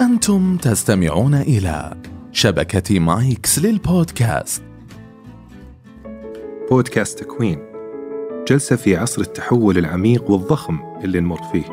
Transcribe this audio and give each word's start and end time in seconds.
أنتم 0.00 0.56
تستمعون 0.56 1.34
إلى 1.34 1.96
شبكة 2.32 3.00
مايكس 3.00 3.58
للبودكاست. 3.58 4.62
بودكاست 6.70 7.18
تكوين 7.18 7.58
جلسة 8.48 8.76
في 8.76 8.96
عصر 8.96 9.22
التحول 9.22 9.78
العميق 9.78 10.30
والضخم 10.30 10.78
اللي 11.04 11.20
نمر 11.20 11.42
فيه. 11.52 11.64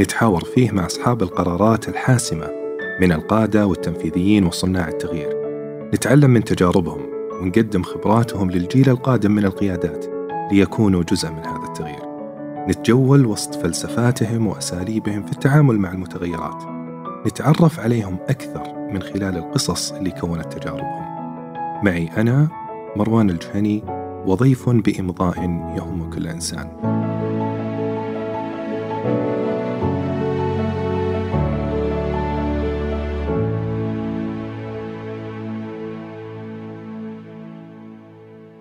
نتحاور 0.00 0.44
فيه 0.44 0.70
مع 0.70 0.86
أصحاب 0.86 1.22
القرارات 1.22 1.88
الحاسمة 1.88 2.48
من 3.00 3.12
القادة 3.12 3.66
والتنفيذيين 3.66 4.46
وصناع 4.46 4.88
التغيير. 4.88 5.36
نتعلم 5.94 6.30
من 6.30 6.44
تجاربهم 6.44 7.02
ونقدم 7.40 7.82
خبراتهم 7.82 8.50
للجيل 8.50 8.88
القادم 8.88 9.30
من 9.30 9.44
القيادات 9.44 10.04
ليكونوا 10.52 11.02
جزء 11.02 11.30
من 11.30 11.46
هذا 11.46 11.64
التغيير. 11.68 12.02
نتجول 12.68 13.26
وسط 13.26 13.54
فلسفاتهم 13.54 14.46
وأساليبهم 14.46 15.22
في 15.22 15.32
التعامل 15.32 15.78
مع 15.78 15.92
المتغيرات. 15.92 16.81
نتعرف 17.26 17.80
عليهم 17.80 18.18
أكثر 18.28 18.74
من 18.92 19.02
خلال 19.02 19.36
القصص 19.36 19.92
اللي 19.92 20.10
كونت 20.10 20.52
تجاربهم. 20.52 21.02
معي 21.84 22.08
أنا 22.16 22.48
مروان 22.96 23.30
الجهني 23.30 23.82
وضيف 24.26 24.68
بإمضاء 24.68 25.38
يهم 25.76 26.10
كل 26.10 26.26
إنسان 26.28 26.68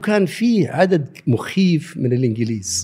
كان 0.03 0.25
في 0.25 0.67
عدد 0.67 1.07
مخيف 1.27 1.97
من 1.97 2.13
الإنجليز. 2.13 2.83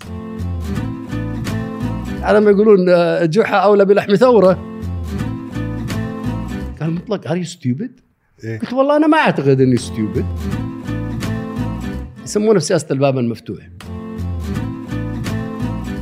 على 2.21 2.39
ما 2.39 2.51
يقولون 2.51 2.89
آه، 2.89 3.25
جحا 3.25 3.57
أولى 3.57 3.85
بلحم 3.85 4.15
ثوره. 4.15 4.76
قال 6.87 6.95
مطلق 6.95 7.27
are 7.27 7.37
you 7.37 7.43
stupid؟ 7.43 7.99
قلت 8.43 8.73
والله 8.73 8.97
أنا 8.97 9.07
ما 9.07 9.17
أعتقد 9.17 9.61
إني 9.61 9.77
stupid 9.77 10.25
يسمونه 12.23 12.59
سياسة 12.59 12.87
الباب 12.91 13.17
المفتوح. 13.17 13.69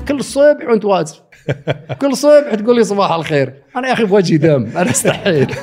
كل 0.07 0.23
صبح 0.23 0.65
وأنت 0.69 0.85
واقف. 0.85 1.21
كل 2.01 2.17
صبح 2.17 2.55
تقول 2.55 2.75
لي 2.75 2.83
صباح 2.83 3.11
الخير. 3.11 3.53
أنا 3.75 3.87
يا 3.87 3.93
أخي 3.93 4.03
بوجهي 4.03 4.37
دم. 4.37 4.63
أنا 4.77 4.89
استحيت 4.89 5.49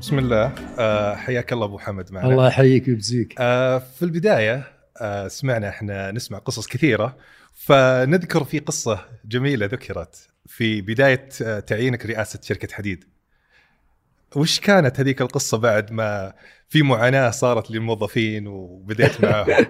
بسم 0.00 0.18
الله. 0.18 0.52
آه، 0.78 1.14
حياك 1.14 1.52
الله 1.52 1.64
أبو 1.64 1.78
حمد 1.78 2.12
معنا. 2.12 2.28
الله 2.28 2.46
يحييك 2.46 2.88
ويجزيك. 2.88 3.34
آه، 3.38 3.78
في 3.78 4.02
البداية 4.04 4.62
آه، 5.00 5.28
سمعنا 5.28 5.68
إحنا 5.68 6.10
نسمع 6.10 6.38
قصص 6.38 6.66
كثيرة. 6.66 7.16
فنذكر 7.56 8.44
في 8.44 8.58
قصة 8.58 9.00
جميلة 9.24 9.66
ذكرت 9.66 10.28
في 10.46 10.80
بداية 10.80 11.28
آه، 11.42 11.60
تعيينك 11.60 12.06
رئاسة 12.06 12.38
شركة 12.42 12.74
حديد. 12.74 13.04
وش 14.36 14.60
كانت 14.60 15.00
هذيك 15.00 15.20
القصة 15.22 15.58
بعد 15.58 15.92
ما 15.92 16.32
في 16.68 16.82
معاناة 16.82 17.30
صارت 17.30 17.70
للموظفين 17.70 18.46
وبديت 18.46 19.20
معاهم؟ 19.24 19.66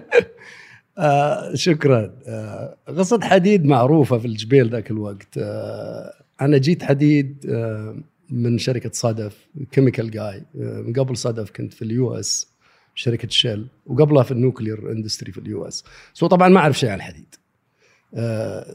آه 0.97 1.55
شكرا. 1.55 2.15
آه 2.27 2.77
قصة 2.87 3.19
حديد 3.23 3.65
معروفة 3.65 4.17
في 4.17 4.25
الجبيل 4.25 4.69
ذاك 4.69 4.91
الوقت. 4.91 5.37
آه 5.37 6.13
أنا 6.41 6.57
جيت 6.57 6.83
حديد 6.83 7.45
آه 7.49 7.97
من 8.29 8.57
شركة 8.57 8.91
صدف 8.93 9.47
كيميكال 9.71 10.11
جاي 10.11 10.43
آه 10.61 10.81
من 10.81 10.93
قبل 10.93 11.17
صدف 11.17 11.51
كنت 11.51 11.73
في 11.73 11.81
ال 11.81 12.13
US 12.13 12.47
شركة 12.95 13.27
شيل 13.29 13.67
وقبلها 13.85 14.23
في 14.23 14.31
ال 14.31 14.39
nuclear 14.39 14.91
industry 14.91 15.31
في 15.31 15.37
ال 15.37 15.67
US. 15.67 15.83
so 16.13 16.27
طبعا 16.27 16.47
ما 16.49 16.59
أعرف 16.59 16.79
شيء 16.79 16.89
عن 16.89 16.95
الحديد 16.97 17.35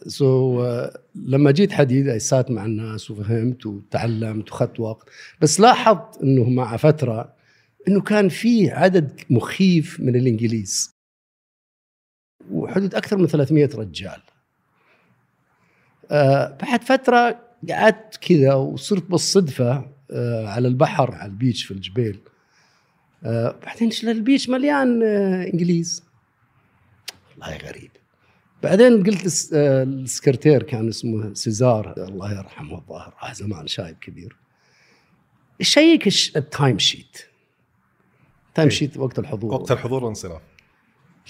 so 0.07 0.63
آه 0.65 1.01
لما 1.15 1.51
جيت 1.51 1.73
حديد 1.73 2.17
sat 2.17 2.51
مع 2.51 2.65
الناس 2.65 3.11
وفهمت 3.11 3.67
وتعلمت 3.67 4.53
وخذت 4.53 4.81
وقت 4.81 5.09
بس 5.41 5.61
لاحظت 5.61 6.23
إنه 6.23 6.51
مع 6.51 6.77
فترة 6.77 7.35
إنه 7.89 8.01
كان 8.01 8.29
في 8.29 8.71
عدد 8.71 9.21
مخيف 9.31 10.01
من 10.01 10.17
الإنجليز. 10.17 10.93
وحدود 12.51 12.95
أكثر 12.95 13.17
من 13.17 13.27
300 13.27 13.71
رجال. 13.75 14.23
آه 16.11 16.59
بعد 16.63 16.83
فترة 16.83 17.41
قعدت 17.71 18.17
كذا 18.17 18.55
وصرت 18.55 19.11
بالصدفة 19.11 19.91
آه 20.11 20.47
على 20.47 20.69
البحر 20.69 21.15
على 21.15 21.31
ال 21.31 21.37
beach 21.37 21.65
في 21.65 21.71
الجبيل 21.71 22.19
آه 23.25 23.57
بعدين 23.67 23.91
ال 24.03 24.11
beach 24.11 24.49
مليان 24.49 25.03
آه 25.03 25.45
إنجليز. 25.45 26.05
والله 27.31 27.57
غريب. 27.57 27.91
بعدين 28.63 29.03
قلت 29.03 29.51
آه، 29.55 29.83
السكرتير 29.83 30.63
كان 30.63 30.89
اسمه 30.89 31.35
سيزار 31.35 31.95
الله 31.99 32.39
يرحمه 32.39 32.79
الظاهر 32.79 33.15
راح 33.23 33.35
زمان 33.35 33.67
شايب 33.67 33.97
كبير. 34.01 34.37
check 35.61 36.07
ال 36.37 36.45
time 36.45 36.79
sheet 36.79 37.19
time. 38.55 38.71
sheet 38.71 38.97
وقت 38.97 39.19
الحضور. 39.19 39.55
وقت 39.55 39.73
الحضور 39.73 40.03
والانصراف. 40.03 40.43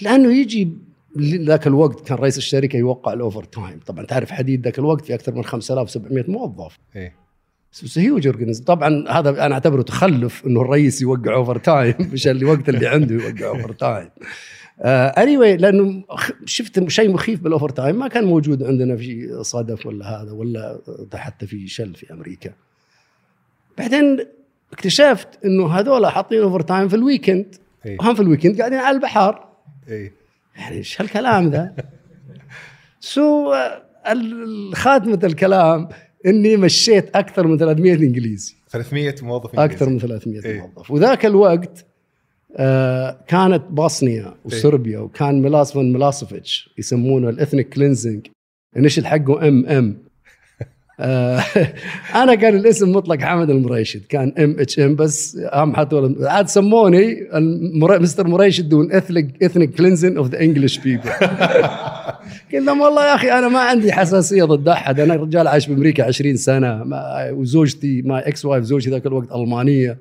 لأنه 0.01 0.33
يجي 0.33 0.77
ذاك 1.19 1.67
الوقت 1.67 2.07
كان 2.07 2.17
رئيس 2.17 2.37
الشركة 2.37 2.77
يوقع 2.77 3.13
ال 3.13 3.43
overtime 3.43 3.79
طبعا 3.85 4.05
تعرف 4.05 4.31
حديد 4.31 4.63
ذاك 4.63 4.79
الوقت 4.79 5.05
في 5.05 5.13
أكثر 5.13 5.35
من 5.35 5.43
5700 5.43 6.25
موظف. 6.27 6.79
إيه. 6.95 7.23
هيوج 7.97 8.63
طبعا 8.65 9.05
هذا 9.09 9.45
أنا 9.45 9.53
أعتبره 9.53 9.81
تخلف 9.81 10.45
إنه 10.45 10.61
الرئيس 10.61 11.01
يوقع 11.01 11.33
overtime 11.33 11.95
مش 12.13 12.27
اللي 12.27 12.45
وقت 12.45 12.69
اللي 12.69 12.87
عنده 12.87 13.15
يوقع 13.15 13.47
overtime 13.47 14.09
anyway 15.15 15.59
لأنه 15.61 16.03
شفت 16.45 16.89
شيء 16.89 17.09
مخيف 17.13 17.39
بال 17.39 17.69
overtime 17.69 17.99
ما 17.99 18.07
كان 18.07 18.23
موجود 18.23 18.63
عندنا 18.63 18.95
في 18.95 19.37
صدف 19.43 19.85
ولا 19.85 20.05
هذا 20.21 20.31
ولا 20.31 20.79
حتى 21.13 21.47
في 21.47 21.67
شل 21.67 21.95
في 21.95 22.13
أمريكا. 22.13 22.51
بعدين 23.77 24.19
اكتشفت 24.73 25.45
إنه 25.45 25.67
هذول 25.67 26.07
حاطين 26.07 26.41
overtime 26.41 26.87
في 26.87 26.95
ال 26.95 27.03
weekend 27.03 27.55
إيه. 27.85 27.97
وهم 27.99 28.15
في 28.15 28.21
ال 28.21 28.26
weekend 28.26 28.59
قاعدين 28.59 28.79
على 28.79 28.95
البحر. 28.95 29.45
إيه. 29.87 30.13
يعني 30.55 30.75
إيش 30.77 31.01
هالكلام 31.01 31.49
ذا؟ 31.49 31.75
so 32.99 33.53
ال- 34.11 34.75
خاتمه 34.75 35.19
الكلام 35.23 35.89
إني 36.25 36.57
مشيت 36.57 37.15
أكثر 37.15 37.47
من 37.47 37.57
300 37.57 37.93
إنجليزي. 37.93 38.55
300 38.69 39.15
موظف 39.21 39.59
أكثر 39.59 39.87
إنجليزي. 39.87 40.15
من 40.15 40.19
300 40.19 40.45
إيه. 40.45 40.61
موظف. 40.61 40.91
وذاك 40.91 41.25
الوقت 41.25 41.79
آه 41.79 41.92
كانت 43.27 43.61
بوسنيا 43.69 44.33
وصربيا 44.45 44.99
وكان 44.99 45.41
ميلوسوفيتش 45.41 45.93
ميلوسوفيتش 45.93 46.69
يسمونه 46.77 47.29
ال 47.29 47.35
ethnic 47.35 47.69
cleansing 47.69 48.27
النشل 48.77 49.05
حقه 49.05 49.47
MM 49.47 49.97
آه 50.99 51.43
أنا 52.15 52.35
كان 52.35 52.55
الاسم 52.55 52.91
مطلق 52.91 53.21
حمد 53.21 53.49
المريشد. 53.49 54.01
كان 54.09 54.33
MHM 54.37 54.95
بس 54.95 55.37
هم 55.53 55.75
حطوا 55.75 56.29
عاد 56.29 56.47
سموني 56.47 57.27
مستر 57.79 58.27
مريشد 58.27 58.69
done 58.69 58.91
ethnic 58.91 59.43
ethnic 59.43 59.75
cleansing 59.75 60.17
of 60.17 60.29
the 60.29 60.41
English 60.41 60.77
people 60.77 61.09
قلت 62.53 62.65
لهم 62.65 62.81
والله 62.81 63.09
يا 63.09 63.15
أخي 63.15 63.31
أنا 63.31 63.47
ما 63.47 63.59
عندي 63.59 63.93
حساسية 63.93 64.43
ضد 64.43 64.67
أحد. 64.67 64.99
أنا 64.99 65.15
رجال 65.15 65.47
عايش 65.47 65.67
بأمريكا 65.67 66.03
20 66.03 66.35
سنة. 66.35 66.83
ما 66.83 67.29
وزوجتي 67.31 68.01
ما 68.01 68.27
ex-wife 68.27 68.63
زوجتي 68.63 68.89
ذاك 68.89 69.05
الوقت 69.05 69.31
ألمانية. 69.31 69.97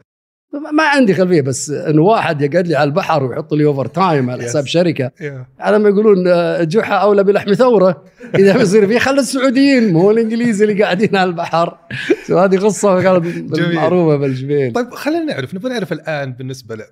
ما- 0.53 0.83
عندي 0.83 1.15
خلفية 1.15 1.41
بس 1.41 1.71
إنه 1.71 2.03
واحد 2.03 2.43
يقعد 2.43 2.67
لي 2.67 2.77
على 2.77 2.89
البحر 2.89 3.25
ويحط 3.25 3.55
لي 3.55 3.65
overtime 3.65 4.31
على 4.31 4.43
حساب. 4.45 4.67
شركة. 4.67 5.11
على 5.59 5.79
ما 5.79 5.89
يقولون 5.89 6.29
آه، 6.29 6.63
جحا 6.65 6.95
أولى 6.95 7.25
بلحم 7.25 7.53
ثوره 7.55 8.05
إذا 8.39 8.57
بيصير 8.59 8.87
فيه 8.87 8.99
خلي 8.99 9.21
السعوديين 9.21 9.93
مو 9.93 10.11
الانجليز 10.11 10.63
اللي 10.63 10.83
قاعدين 10.83 11.17
على 11.17 11.31
البحر 11.31 11.79
هذه 12.31 12.59
قصة. 12.59 13.21
معروفه 13.75 14.17
بالجبيل 14.17 14.73
طيب 14.73 14.91
خلينا 14.95 15.25
نعرف 15.25 15.55
نبغى 15.55 15.73
نعرف 15.73 15.93
الآن 15.93 16.33
بالنسبة 16.33 16.75
ل- 16.75 16.85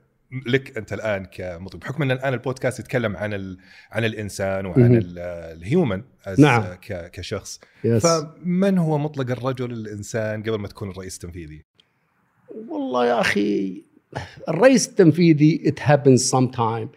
لك 0.46 0.76
أنت 0.78 0.92
الآن 0.92 1.24
كمطرب 1.24 1.80
بحكم 1.80 2.02
إن 2.02 2.10
الآن 2.10 2.32
البودكاست 2.34 2.78
يتكلم 2.80 3.16
عن 3.16 3.34
ال... 3.34 3.58
عن 3.92 4.04
الإنسان 4.04 4.66
وعن 4.66 5.00
الهيومن 5.16 6.02
نعم. 6.38 6.62
ك... 6.62 7.10
كشخص 7.12 7.60
يس. 7.84 8.06
فمن 8.06 8.78
هو 8.78 8.98
مطلق 8.98 9.30
الرجل 9.30 9.72
الإنسان 9.72 10.42
قبل 10.42 10.54
ما 10.58 10.68
تكون 10.68 10.90
الرئيس 10.90 11.14
التنفيذي؟ 11.14 11.64
والله 12.68 13.06
يا 13.06 13.20
أخي 13.20 13.82
الرئيس 14.48 14.88
التنفيذي 14.88 15.62
it 15.66 15.78
happens 15.78 16.30
sometime 16.30 16.88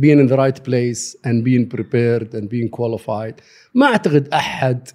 being 0.00 0.18
in 0.20 0.28
the 0.32 0.36
right 0.36 0.64
place 0.64 1.16
and 1.24 1.44
being 1.44 1.66
prepared 1.76 2.34
and 2.34 2.48
being 2.48 2.68
qualified. 2.68 3.34
ما 3.74 3.86
أعتقد 3.86 4.28
أحد 4.28 4.88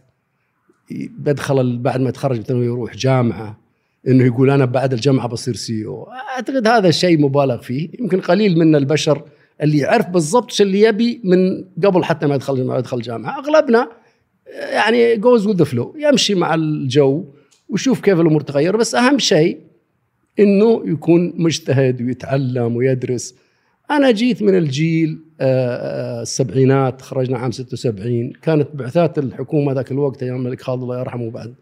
بدخل 0.91 1.77
بعد 1.77 2.01
ما 2.01 2.09
يتخرج 2.09 2.49
يروح 2.49 2.95
جامعة 2.95 3.59
إنه 4.07 4.25
يقول 4.25 4.49
أنا 4.49 4.65
بعد 4.65 4.93
الجامعة 4.93 5.27
بصير 5.27 5.55
سي 5.55 5.85
أو 5.85 6.11
أعتقد 6.35 6.67
هذا 6.67 6.89
الشيء 6.89 7.21
مبالغ 7.21 7.61
فيه. 7.61 7.89
يمكن 7.99 8.21
قليل 8.21 8.59
من 8.59 8.75
البشر 8.75 9.21
اللي 9.61 9.77
يعرف 9.77 10.09
بالضبط 10.09 10.51
شو 10.51 10.63
اللي 10.63 10.81
يبي 10.81 11.21
من 11.23 11.65
قبل 11.83 12.03
حتى 12.03 12.27
ما 12.27 12.35
يدخل 12.35 12.63
ما 12.63 12.77
يدخل 12.77 13.01
جامعة. 13.01 13.39
أغلبنا 13.39 13.89
يعني 14.47 15.17
جوز 15.17 15.47
وذ 15.47 15.65
فلو 15.65 15.95
يمشي 15.97 16.35
مع 16.35 16.53
الجو 16.53 17.25
ويشوف 17.69 18.01
كيف 18.01 18.19
الأمور 18.19 18.41
تغير. 18.41 18.77
بس 18.77 18.95
أهم 18.95 19.19
شيء 19.19 19.59
إنه 20.39 20.81
يكون 20.85 21.33
مجتهد 21.35 22.01
ويتعلم 22.01 22.75
ويدرس. 22.75 23.35
أنا 23.91 24.11
جيت 24.11 24.41
من 24.41 24.57
الجيل 24.57 25.19
آه، 25.41 26.21
السبعينات 26.21 27.01
خرجنا 27.01 27.37
عام 27.37 27.51
76 27.51 28.33
كانت 28.41 28.67
بعثات 28.73 29.19
الحكومة 29.19 29.73
ذاك 29.73 29.91
الوقت 29.91 30.23
أيام 30.23 30.35
الملك 30.35 30.61
خالد 30.61 30.81
الله 30.81 30.99
يرحمه 30.99 31.29
بعد. 31.31 31.53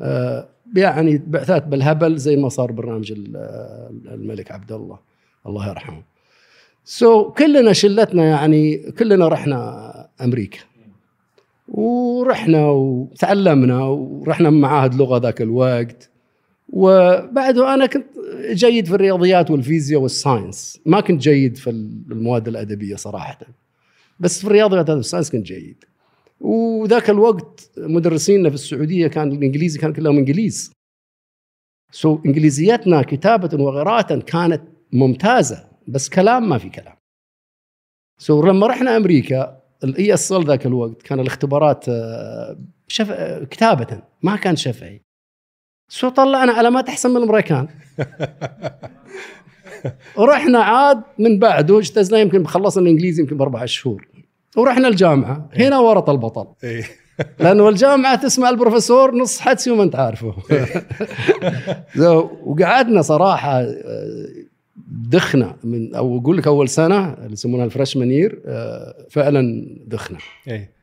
آه، 0.00 0.48
يعني 0.76 1.22
بعثات 1.26 1.66
بالهبل 1.66 2.16
زي 2.16 2.36
ما 2.36 2.48
صار 2.48 2.72
برنامج 2.72 3.12
ال- 3.12 3.36
آه، 3.36 3.90
الملك 4.14 4.52
عبد 4.52 4.72
الله. 4.72 4.98
الله 5.46 5.68
يرحمه. 5.68 6.02
so, 6.84 7.32
كلنا 7.38 7.72
شلتنا 7.72 8.24
يعني 8.24 8.76
كلنا 8.98 9.28
رحنا 9.28 10.08
أمريكا. 10.20 10.58
ورحنا 11.68 12.66
وتعلمنا 12.66 13.82
ورحنا 13.84 14.50
معاهد 14.50 14.94
لغة 14.94 15.18
ذاك 15.18 15.42
الوقت. 15.42 16.10
وبعده 16.68 17.74
أنا 17.74 17.86
كنت 17.86 18.06
جيد 18.50 18.86
في 18.86 18.94
الرياضيات 18.94 19.50
والفيزياء 19.50 20.00
وال 20.00 20.16
science. 20.16 20.80
ما 20.86 21.00
كنت 21.00 21.22
جيد 21.22 21.56
في 21.56 21.70
المواد 21.70 22.48
الأدبية 22.48 22.96
صراحة. 22.96 23.38
بس 24.20 24.40
في 24.40 24.46
الرياضيات 24.46 24.90
وال 24.90 24.99
science 24.99 25.30
كنت 25.30 25.46
جيد. 25.46 25.84
وذاك 26.40 27.10
الوقت 27.10 27.70
مدرسينا 27.76 28.48
في 28.48 28.54
السعودية 28.54 29.06
كان 29.06 29.32
الإنجليزي 29.32 29.78
كان 29.78 29.92
كلهم 29.92 30.18
إنجليز. 30.18 30.72
so 31.92 32.18
إنجليزيتنا 32.26 33.02
كتابة 33.02 33.62
وقراءه 33.62 34.20
كانت 34.20 34.62
ممتازة 34.92 35.68
بس 35.88 36.08
كلام 36.08 36.48
ما 36.48 36.58
في 36.58 36.68
كلام. 36.68 36.96
so 38.18 38.46
لما 38.46 38.66
رحنا 38.66 38.96
أمريكا 38.96 39.62
ال 39.84 40.14
ESL 40.14 40.44
ذاك 40.44 40.66
الوقت 40.66 41.02
كان 41.02 41.20
الاختبارات 41.20 41.88
آه، 41.88 42.58
شف... 42.88 43.10
آه، 43.10 43.44
كتابة 43.44 44.02
ما 44.22 44.36
كان 44.36 44.56
شفهي. 44.56 45.00
so 45.88 46.08
طلعنا 46.08 46.52
علامات 46.52 46.88
احسن 46.88 47.10
من 47.10 47.16
الأمريكان. 47.16 47.68
ورحنا 50.16 50.58
عاد 50.58 51.02
من 51.18 51.38
بعده 51.38 51.78
اجتزنا 51.78 52.18
يمكن 52.18 52.46
خلصنا 52.46 52.82
الإنجليزي 52.82 53.22
يمكن 53.22 53.36
باربع 53.36 53.64
شهور. 53.64 54.08
ورحنا 54.56 54.88
الجامعة 54.88 55.48
هنا 55.54 55.78
ورط 55.78 56.10
البطل. 56.10 56.46
إيه. 56.64 56.84
لأنه 57.40 57.68
الجامعة 57.68 58.22
تسمع 58.22 58.48
البروفيسور 58.48 59.14
نص 59.14 59.40
حدسي 59.40 59.70
وما 59.70 59.82
أنت 59.82 59.96
عارفه. 59.96 60.34
وقعدنا 62.46 63.02
صراحة 63.02 63.60
آه، 63.60 64.26
دخنا 64.88 65.56
من 65.64 65.94
أو 65.94 66.18
أقول 66.18 66.38
لك 66.38 66.46
أول 66.46 66.68
سنة 66.68 67.14
اللي 67.14 67.32
يسمونها 67.32 67.64
ال 67.64 67.69
freshman 67.69 68.10
year 68.10 68.40
فعلا 69.10 69.66
دخنا. 69.86 70.18
إيه. 70.48 70.75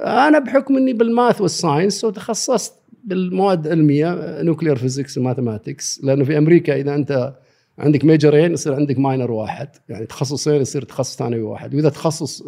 أنا 0.00 0.38
بحكم 0.38 0.76
إني 0.76 0.92
بال 0.92 1.08
math 1.08 1.40
وال 1.40 1.54
science 1.54 2.04
وتخصصت 2.04 2.74
بالمواد 3.04 3.66
العلميه 3.66 4.42
nuclear 4.42 4.76
physics 4.76 5.18
و 5.18 5.25
mathematics 5.25 6.00
لأنه 6.04 6.24
في 6.24 6.38
أمريكا 6.38 6.76
إذا 6.76 6.94
أنت 6.94 7.34
عندك 7.78 8.04
major 8.04 8.38
ين 8.38 8.52
يصير 8.52 8.74
عندك 8.74 8.98
minor 8.98 9.30
واحد. 9.30 9.68
يعني 9.88 10.06
تخصصين 10.06 10.60
يصير 10.60 10.82
تخصص 10.82 11.16
ثانوي 11.16 11.42
واحد. 11.42 11.74
وإذا 11.74 11.88
تخصص 11.88 12.42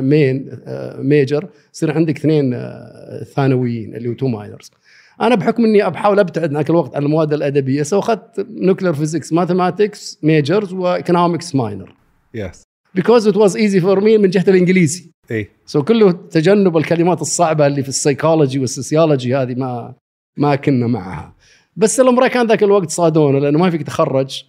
main 0.00 0.50
major 0.98 1.48
يصير 1.74 1.92
عندك 1.92 2.16
اثنين 2.16 2.54
آه، 2.54 3.24
ثانويين 3.24 3.94
اللي 3.94 4.08
هو 4.08 4.12
two 4.12 4.28
minors 4.28 4.70
أنا 5.20 5.34
بحكم 5.34 5.64
إني 5.64 5.90
بحاول 5.90 6.18
أبتعد 6.18 6.52
ذاك 6.52 6.70
الوقت 6.70 6.96
عن 6.96 7.02
المواد 7.02 7.32
الأدبية 7.32 7.82
so 7.82 7.98
أخذت 7.98 8.46
nuclear 8.50 8.92
physics 8.92 9.32
mathematics 9.32 10.18
majors 10.22 10.72
و 10.72 10.80
economics 10.80 11.54
minor 11.54 11.94
yes 12.34 12.62
because 12.98 13.26
it 13.26 13.36
was 13.36 13.56
easy 13.56 13.80
for 13.80 14.00
me 14.00 14.18
من 14.18 14.30
جهة 14.30 14.44
الإنجليزي. 14.48 15.11
اي 15.30 15.48
so 15.66 15.82
كله 15.82 16.12
تجنب 16.12 16.76
الكلمات 16.76 17.20
الصعبة 17.20 17.66
اللي 17.66 17.82
في 17.82 17.88
ال 17.88 17.94
psychology 17.94 18.58
وال 18.58 18.72
sociology 18.72 19.36
هذه 19.36 19.54
ما 19.54 19.94
ما 20.36 20.54
كنا 20.54 20.86
معها. 20.86 21.34
بس 21.76 22.00
الامريكان 22.00 22.46
ذاك 22.46 22.62
الوقت 22.62 22.90
صادونا 22.90 23.38
لأنه 23.38 23.58
ما 23.58 23.70
فيك 23.70 23.82
تخرج 23.82 24.44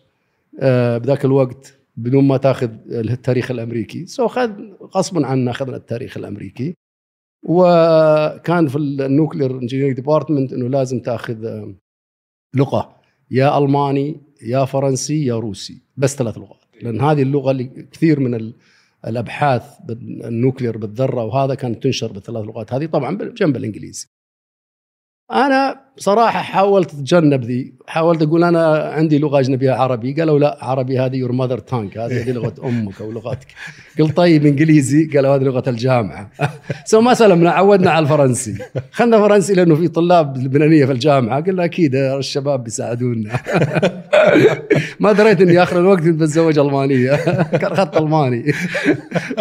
آه، 0.60 0.98
بذاك 0.98 1.25
الوقت 1.25 1.78
بدون 1.98 2.28
ما 2.28 2.38
تاخذ 2.38 2.70
التاريخ 2.92 3.52
الأمريكي. 3.52 4.06
so 4.06 4.28
خذ 4.28 4.52
غصبا 4.96 5.25
عنا 5.25 5.52
أخذنا 5.52 5.75
التاريخ 5.75 6.18
الأمريكي. 6.18 6.74
وكان 7.44 8.68
في 8.68 8.76
ال 8.75 8.85
nuclear 8.85 9.51
engineering 9.51 9.95
department 9.95 10.54
إنه 10.54 10.68
لازم 10.68 11.00
تاخذ 11.00 11.46
آه، 11.46 11.74
لغة. 12.56 12.96
يا 13.31 13.58
ألماني 13.58 14.22
يا 14.42 14.66
فرنسي 14.66 15.26
يا 15.26 15.36
روسي. 15.40 15.81
بس 15.98 16.16
ثلاث 16.16 16.38
لغات. 16.38 16.64
لأن 16.81 17.02
هذه 17.02 17.22
اللغة 17.22 17.52
اللي 17.52 17.64
كثير 17.92 18.19
من 18.19 18.54
الأبحاث 19.08 19.78
بال 19.86 20.06
nuclear 20.06 20.78
بالذرة 20.78 21.24
وهذا 21.24 21.56
كانت 21.56 21.84
تنشر 21.84 22.12
بالثلاث 22.12 22.46
لغات 22.46 22.74
هذه 22.74 22.86
طبعا 22.86 23.18
جنب 23.18 23.56
الإنجليزي. 23.56 24.08
أنا 25.32 25.93
بصراحة 25.98 26.42
حاولت 26.42 26.94
أتجنب 26.94 27.44
ذي، 27.44 27.74
حاولت 27.88 28.22
أقول 28.22 28.44
أنا 28.44 28.78
عندي 28.78 29.19
لغة 29.19 29.40
أجنبية 29.40 29.72
عربي، 29.72 30.13
قالوا 30.13 30.40
لا 30.40 30.57
عربي 30.62 31.00
هذه 31.00 31.16
your 31.16 31.31
mother 31.31 31.57
tongue 31.57 31.98
هذه 31.98 32.31
لغة 32.38 32.54
أمك 32.63 33.01
أو 33.01 33.12
لغتك. 33.12 33.48
قلت 34.00 34.18
طيب 34.18 34.45
إنجليزي، 34.45 35.06
قالوا 35.06 35.36
هذه 35.36 35.42
لغة 35.44 35.63
الجامعة. 35.68 36.30
سو 36.86 37.01
ما 37.01 37.13
سلمنا 37.13 37.51
عودنا 37.51 37.92
على 37.92 38.04
الفرنسي. 38.04 38.56
خلنا 38.92 39.18
فرنسي 39.18 39.54
لأنه 39.54 39.75
في 39.75 39.88
طلاب 39.88 40.38
لبنانية 40.38 40.86
في 40.86 40.92
الجامعة، 40.92 41.42
قلنا 41.42 41.66
أكيد 41.66 41.95
الشباب 41.95 42.63
بيساعدونا. 42.63 43.40
ما 45.00 45.12
دريت 45.12 45.42
إني 45.42 45.63
آخر 45.63 45.80
الوقت 45.80 46.04
بتزوج 46.04 46.60
ألمانية. 46.60 47.16
كان 47.44 47.72
اخذت 47.72 47.98
ألماني. 47.98 48.54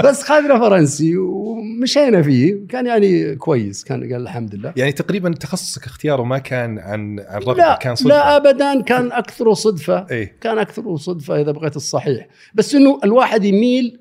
بس 0.04 0.22
خذنا 0.22 0.58
فرنسي 0.58 1.16
ومشينا 1.16 2.22
فيه. 2.22 2.56
كان 2.68 2.86
يعني 2.86 3.34
كويس. 3.34 3.84
كان 3.84 4.12
قال 4.12 4.22
الحمد 4.22 4.54
لله. 4.54 4.72
يعني 4.76 4.92
تقريبا 4.92 5.30
تخصصك 5.30 5.84
اختياره 5.84 6.22
ما 6.22 6.41
كان 6.42 6.78
عن 6.78 7.20
عن 7.20 7.42
رغبه 7.42 7.54
لا 7.54 7.76
كان 7.76 7.94
صدفة. 7.94 8.08
لا 8.08 8.36
ابدا 8.36 8.80
كان 8.80 9.12
أكثر 9.12 9.54
صدفة. 9.54 10.06
إيه. 10.10 10.36
كان 10.40 10.58
أكثر 10.58 10.96
صدفة 10.96 11.40
إذا 11.40 11.52
بغيت 11.52 11.76
الصحيح. 11.76 12.28
بس 12.54 12.74
إنه 12.74 13.00
الواحد 13.04 13.44
يميل 13.44 14.00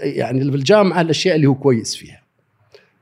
يعني 0.00 0.40
في 0.50 0.56
الجامعة 0.56 1.00
الأشياء 1.00 1.36
اللي 1.36 1.46
هو 1.46 1.54
كويس 1.54 1.96
فيها. 1.96 2.22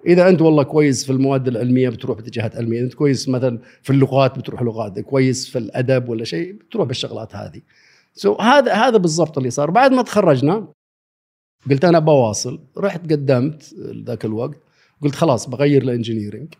إذا 0.06 0.28
أنت 0.28 0.42
والله 0.42 0.62
كويس 0.62 1.04
في 1.04 1.12
المواد 1.12 1.48
العلمية 1.48 1.88
بتروح 1.88 2.16
باتجاهات 2.16 2.56
علمية. 2.56 2.80
أنت 2.80 2.94
كويس 2.94 3.28
مثلا 3.28 3.58
في 3.82 3.90
اللغات 3.90 4.38
بتروح 4.38 4.62
لغات. 4.62 5.00
كويس 5.00 5.48
في 5.48 5.58
الأدب 5.58 6.08
ولا 6.08 6.24
شيء 6.24 6.52
بتروح 6.52 6.86
بالشغلات 6.86 7.36
هذه. 7.36 7.60
so 8.14 8.34
so 8.34 8.40
هذا 8.40 8.72
هذا 8.72 8.96
بالضبط 8.96 9.38
اللي 9.38 9.50
صار. 9.50 9.70
بعد 9.70 9.92
ما 9.92 10.02
تخرجنا 10.02 10.68
قلت 11.70 11.84
أنا 11.84 11.98
بواصل. 11.98 12.60
رحت 12.78 13.12
قدمت 13.12 13.74
ذاك 14.06 14.24
الوقت. 14.24 14.60
قلت 15.02 15.14
خلاص 15.14 15.48
بغير 15.48 15.82
ل 15.82 15.88
engineering 15.88 16.54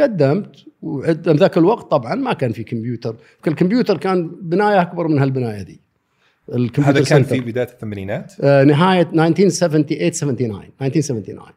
قدمت 0.00 0.56
وعد- 0.82 1.28
ذاك 1.28 1.58
الوقت 1.58 1.90
طبعا 1.90 2.14
ما 2.14 2.32
كان 2.32 2.52
في 2.52 2.64
كمبيوتر. 2.64 3.16
الكمبيوتر 3.46 3.96
كان 3.98 4.30
بناية 4.42 4.80
أكبر 4.82 5.08
من 5.08 5.18
هالبناية 5.18 5.62
دي. 5.62 5.80
الكمبيوتر 6.48 6.82
هذا 6.98 7.04
كان 7.08 7.22
center. 7.24 7.34
في 7.36 7.40
بداية 7.40 7.66
الثمانينات؟ 7.68 8.32
آه، 8.40 8.64
نهاية 8.64 9.08
1978 9.12 10.10
79 10.10 10.70
1979 10.82 11.52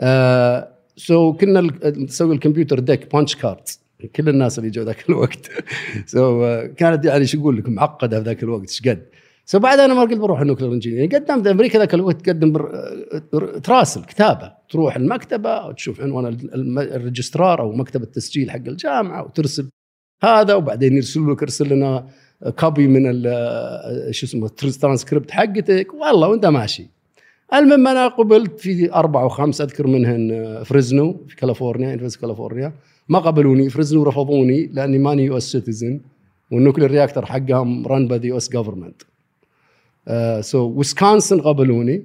آه 0.00 0.68
so 0.96 1.32
كنا 1.32 1.60
نسوي 1.84 2.34
الكمبيوتر 2.34 2.78
deck 2.78 3.12
punch 3.12 3.36
cards 3.36 3.80
كل 4.16 4.28
الناس 4.28 4.58
اللي 4.58 4.70
جو 4.70 4.82
ذاك 4.82 5.08
الوقت. 5.08 5.50
so 6.06 6.44
آه، 6.44 6.66
كانت 6.66 7.04
يعني 7.04 7.26
شو 7.26 7.40
أقول 7.40 7.56
لك 7.56 7.68
معقدة 7.68 8.18
في 8.18 8.24
ذاك 8.24 8.42
الوقت 8.42 8.62
إيش 8.62 8.82
قد؟ 8.88 9.02
so 9.48 9.58
بعد 9.58 9.78
أنا 9.78 9.94
ما 9.94 10.00
قلت 10.00 10.18
بروح 10.18 10.40
ال 10.40 10.44
nuclear 10.44 10.72
engineer 10.72 11.06
قدمت 11.06 11.46
أمريكا 11.46 11.78
ذاك 11.78 11.94
الوقت 11.94 12.20
تقدم 12.26 12.52
تراسل 13.62 14.04
كتابة. 14.04 14.52
تروح 14.70 14.96
المكتبة 14.96 15.66
وتشوف 15.66 16.00
عنوان 16.00 16.38
ال 16.78 16.86
registrar 16.86 17.60
أو 17.60 17.72
مكتب 17.72 18.02
التسجيل 18.02 18.50
حق 18.50 18.56
الجامعة 18.66 19.24
وترسل 19.24 19.68
هذا 20.22 20.54
وبعدين 20.54 20.96
يرسلوا 20.96 21.34
لك 21.34 21.42
ارسل 21.42 21.68
لنا 21.68 22.06
copy 22.58 22.86
من 22.86 23.22
شو 24.10 24.26
اسمه 24.26 24.50
الترانسكريبت 24.64 25.30
حقتك. 25.30 25.94
والله 25.94 26.28
وأنت 26.28 26.46
ماشي. 26.46 26.86
المهم 27.54 27.88
أنا 27.88 28.08
قبلت 28.08 28.60
في 28.60 28.92
أربعة 28.92 29.24
وخمسة 29.26 29.64
أذكر 29.64 29.86
منهن 29.86 30.30
آه، 30.30 30.62
فريزنو 30.62 31.24
في 31.28 31.36
كاليفورنيا 31.36 31.88
University 31.88 32.20
كاليفورنيا 32.20 32.72
ما 33.08 33.18
قبلوني 33.18 33.70
فريزنو 33.70 34.02
رفضوني 34.02 34.66
لأني 34.66 34.98
ماني 34.98 35.24
US 35.24 35.42
citizen 35.52 36.00
وال 36.52 36.60
nuclear 36.60 36.90
reactor 36.90 37.26
حقهم 37.26 37.86
run 37.86 38.08
by 38.08 38.18
the 38.18 38.26
US 38.26 38.50
government 38.50 39.02
so 40.40 40.66
ويسكونسن 40.76 41.40
قبلوني 41.40 42.02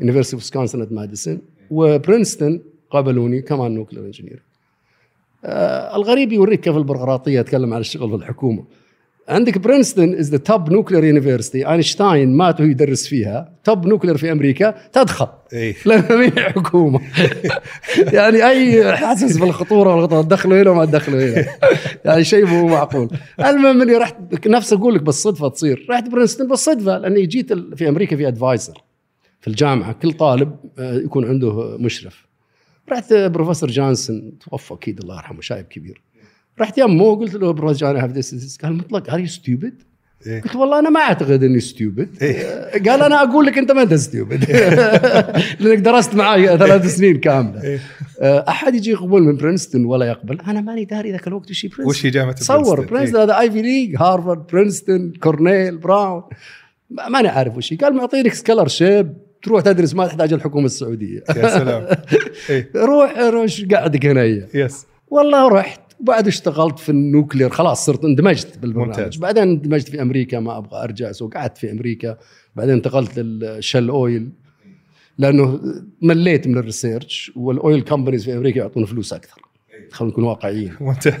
University 0.00 0.36
ويسكونسن 0.36 0.82
at 0.82 0.92
ماديسون 0.92 1.38
وبرنستون 1.70 2.60
قبلوني 2.90 3.42
كمان 3.42 3.74
nuclear 3.74 4.04
engineer 4.04 4.42
الغريب 5.94 6.32
يوريك 6.32 6.60
كيف 6.60 6.76
البيروقراطية 6.76 7.40
اتكلم 7.40 7.74
عن 7.74 7.80
الشغل 7.80 8.08
في 8.10 8.14
الحكومة 8.16 8.64
عندك 9.28 9.58
برينستون 9.58 10.14
is 10.14 10.30
the 10.30 10.36
top 10.36 10.70
nuclear 10.72 11.04
university 11.04 11.68
اينشتاين 11.68 12.36
مات 12.36 12.60
وهو 12.60 12.68
يدرس 12.70 13.06
فيها. 13.06 13.52
top 13.64 13.86
nuclear 13.86 14.16
في 14.16 14.32
أمريكا. 14.32 14.74
تدخل. 14.92 15.26
اي 15.52 15.74
لأن 15.86 16.20
هي 16.20 16.30
حكومة. 16.42 17.00
يعني 18.12 18.48
أي 18.48 18.96
حاسس 18.96 19.36
بالخطورة 19.36 19.94
والخطوره 19.94 20.22
تدخلوا 20.22 20.62
هنا 20.62 20.70
وما 20.70 20.84
تدخلوا 20.84 21.20
هنا. 21.20 21.46
يعني 22.04 22.24
شيء 22.24 22.46
مو 22.46 22.68
معقول. 22.68 23.08
المهم 23.40 23.82
إني 23.82 23.96
رحت 23.96 24.46
نفس 24.46 24.72
أقول 24.72 24.94
لك 24.94 25.02
بالصدفة 25.02 25.48
تصير. 25.48 25.86
رحت 25.90 26.08
برينستون 26.08 26.48
بالصدفة 26.48 26.98
لأني 26.98 27.26
جيت 27.26 27.52
في 27.52 27.88
أمريكا 27.88 28.16
في 28.16 28.28
advisor 28.28 28.82
في 29.40 29.48
الجامعة. 29.48 29.92
كل 29.92 30.12
طالب 30.12 30.56
آه، 30.78 30.94
يكون 30.94 31.28
عنده 31.28 31.76
مشرف. 31.78 32.26
رحت 32.92 33.12
بروفيسور 33.12 33.70
جانسون. 33.70 34.32
توفى 34.38 34.74
أكيد 34.74 35.00
الله 35.00 35.16
يرحمه 35.16 35.40
شايب 35.40 35.66
كبير. 35.66 36.02
رحت 36.60 36.78
يمه 36.78 37.04
وقلت 37.04 37.34
له 37.34 37.50
بروفيسور 37.52 37.92
جان 37.92 38.02
have 38.02 38.10
this 38.10 38.58
قال 38.62 38.72
مطلق 38.72 39.10
are 39.12 39.20
you 39.20 39.26
stupid 39.26 39.74
إيه. 40.26 40.40
قلت 40.42 40.56
والله 40.56 40.78
أنا 40.78 40.90
ما 40.90 41.00
أعتقد 41.00 41.42
إني 41.42 41.60
stupid 41.60 42.08
إيه. 42.22 42.36
قال 42.90 43.02
أنا 43.02 43.22
أقول 43.22 43.46
لك 43.46 43.58
أنت 43.58 43.72
ما 43.72 43.82
أنت 43.82 43.94
stupid 43.94 44.44
لأنك 45.60 45.78
درست 45.78 46.14
معي 46.14 46.46
ثلاث 46.58 46.86
سنين 46.96 47.16
كاملة 47.20 47.62
إيه. 47.62 47.80
آه، 48.20 48.44
أحد 48.48 48.74
يجي 48.74 48.90
يقبل 48.90 49.22
من 49.22 49.36
برينستون 49.36 49.84
ولا 49.84 50.06
يقبل 50.06 50.38
أنا 50.40 50.60
ماني 50.60 50.84
داري 50.84 51.12
ذاك 51.12 51.26
الوقت 51.28 51.50
وش 51.50 51.62
برينستون 51.66 51.86
وش 51.86 52.06
جامعة 52.06 52.32
تصور 52.32 52.62
برينستون؟ 52.62 52.86
برينستون 52.86 53.20
هذا 53.20 53.38
Ivy 53.40 53.62
League 53.62 53.96
هارفارد 53.96 54.46
برينستون 54.52 55.12
كورنيل 55.22 55.76
براون 55.76 56.22
ما- 56.90 57.08
ماني 57.08 57.28
عارف 57.28 57.56
وش 57.56 57.74
قال 57.74 57.94
معطينك 57.96 58.34
scholarship 58.34 59.12
تروح 59.42 59.62
تدرس 59.62 59.94
ما 59.94 60.06
تحتاج 60.06 60.32
الحكومة 60.32 60.66
السعودية. 60.66 61.22
يا 61.36 61.58
سلام 61.58 61.86
إيه. 62.50 62.70
روح 62.76 63.18
روح 63.18 63.46
قاعدك 63.72 64.06
هنا. 64.06 64.24
yes 64.54 64.86
والله 65.08 65.48
رحت 65.48 65.80
وبعد 66.04 66.26
اشتغلت 66.26 66.78
في 66.78 66.88
ال 66.88 66.96
nuclear 66.96 67.50
خلاص 67.50 67.86
صرت 67.86 68.04
اندمجت 68.04 68.58
بالبرنامج. 68.58 68.98
ممتاز. 68.98 69.16
بعدين 69.16 69.42
اندمجت 69.42 69.88
في 69.88 70.02
أمريكا 70.02 70.40
ما 70.40 70.58
أبغى 70.58 70.82
أرجع 70.82 71.12
so 71.12 71.28
قعدت 71.28 71.58
في 71.58 71.72
أمريكا. 71.72 72.16
بعدين 72.56 72.74
انتقلت 72.74 73.18
لل 73.18 73.38
Shell 73.38 73.88
Oil 73.88 74.28
لأنه 75.18 75.60
مليت 76.02 76.48
من 76.48 76.58
ال 76.58 76.66
research 76.66 77.32
وال 77.36 77.54
oil 77.54 77.80
companies 77.82 78.24
في 78.24 78.36
أمريكا 78.36 78.58
يعطون 78.58 78.84
فلوس 78.84 79.12
أكثر. 79.12 79.42
خلينا 79.90 80.12
نكون 80.12 80.24
واقعيين. 80.24 80.72
ممتاز. 80.80 81.14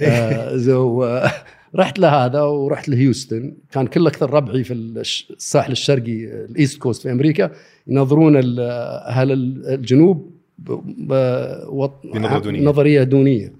آه، 0.00 1.04
آه، 1.04 1.32
رحت 1.76 1.98
لهذا 1.98 2.42
ورحت 2.42 2.88
لهيوستن. 2.88 3.54
كان 3.72 3.86
كل 3.86 4.06
أكثر 4.06 4.30
ربعي 4.30 4.64
في 4.64 4.74
الساحل 4.74 5.72
الشرقي 5.72 6.24
ال 6.24 6.35
East 6.35 6.78
Coast 6.78 7.02
في 7.02 7.12
أمريكا. 7.12 7.50
ينظرون 7.86 8.36
أهل 8.36 9.32
الجنوب 9.72 10.30
ب- 10.58 10.72
ب- 11.12 11.62
وط- 11.68 12.00
بنظرة 12.14 12.38
دونية. 12.38 12.62
نظرية 12.64 13.02
دونية. 13.02 13.52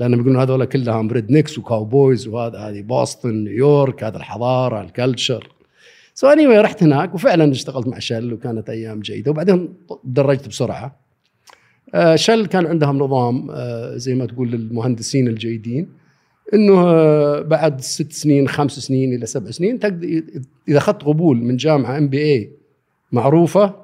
لأنهم 0.00 0.20
يقولون 0.20 0.40
هذول 0.40 0.64
كلهم 0.64 1.10
rednecks 1.10 1.30
و 1.30 1.58
cowboys 1.58 2.28
وهذا 2.28 2.58
هذه 2.58 2.82
بوسطن 2.82 3.34
نيويورك 3.34 4.04
هذا 4.04 4.16
الحضارة 4.16 4.80
ال 4.80 5.48
culture. 6.14 6.26
so 6.26 6.46
anyway 6.46 6.60
رحت 6.64 6.82
هناك 6.82 7.14
وفعلا 7.14 7.52
اشتغلت 7.52 7.88
مع 7.88 7.98
شل 7.98 8.32
وكانت 8.32 8.70
أيام 8.70 9.00
جيدة. 9.00 9.30
وبعدين 9.30 9.74
درجت 10.04 10.48
بسرعة. 10.48 11.00
آه، 11.94 12.16
شل 12.16 12.46
كان 12.46 12.66
عندهم 12.66 12.98
نظام 12.98 13.50
آه، 13.50 13.96
زي 13.96 14.14
ما 14.14 14.26
تقول 14.26 14.50
للمهندسين 14.50 15.28
الجيدين 15.28 15.88
إنه 16.54 16.80
آه، 16.86 17.40
بعد 17.40 17.80
ست 17.80 18.12
سنين 18.12 18.48
خمس 18.48 18.72
سنين 18.78 19.14
إلى 19.14 19.26
سبع 19.26 19.50
سنين 19.50 19.78
إذا 20.68 20.78
أخذت 20.78 21.02
قبول 21.02 21.36
من 21.36 21.56
جامعة 21.56 21.98
MBA 21.98 22.50
معروفة 23.12 23.74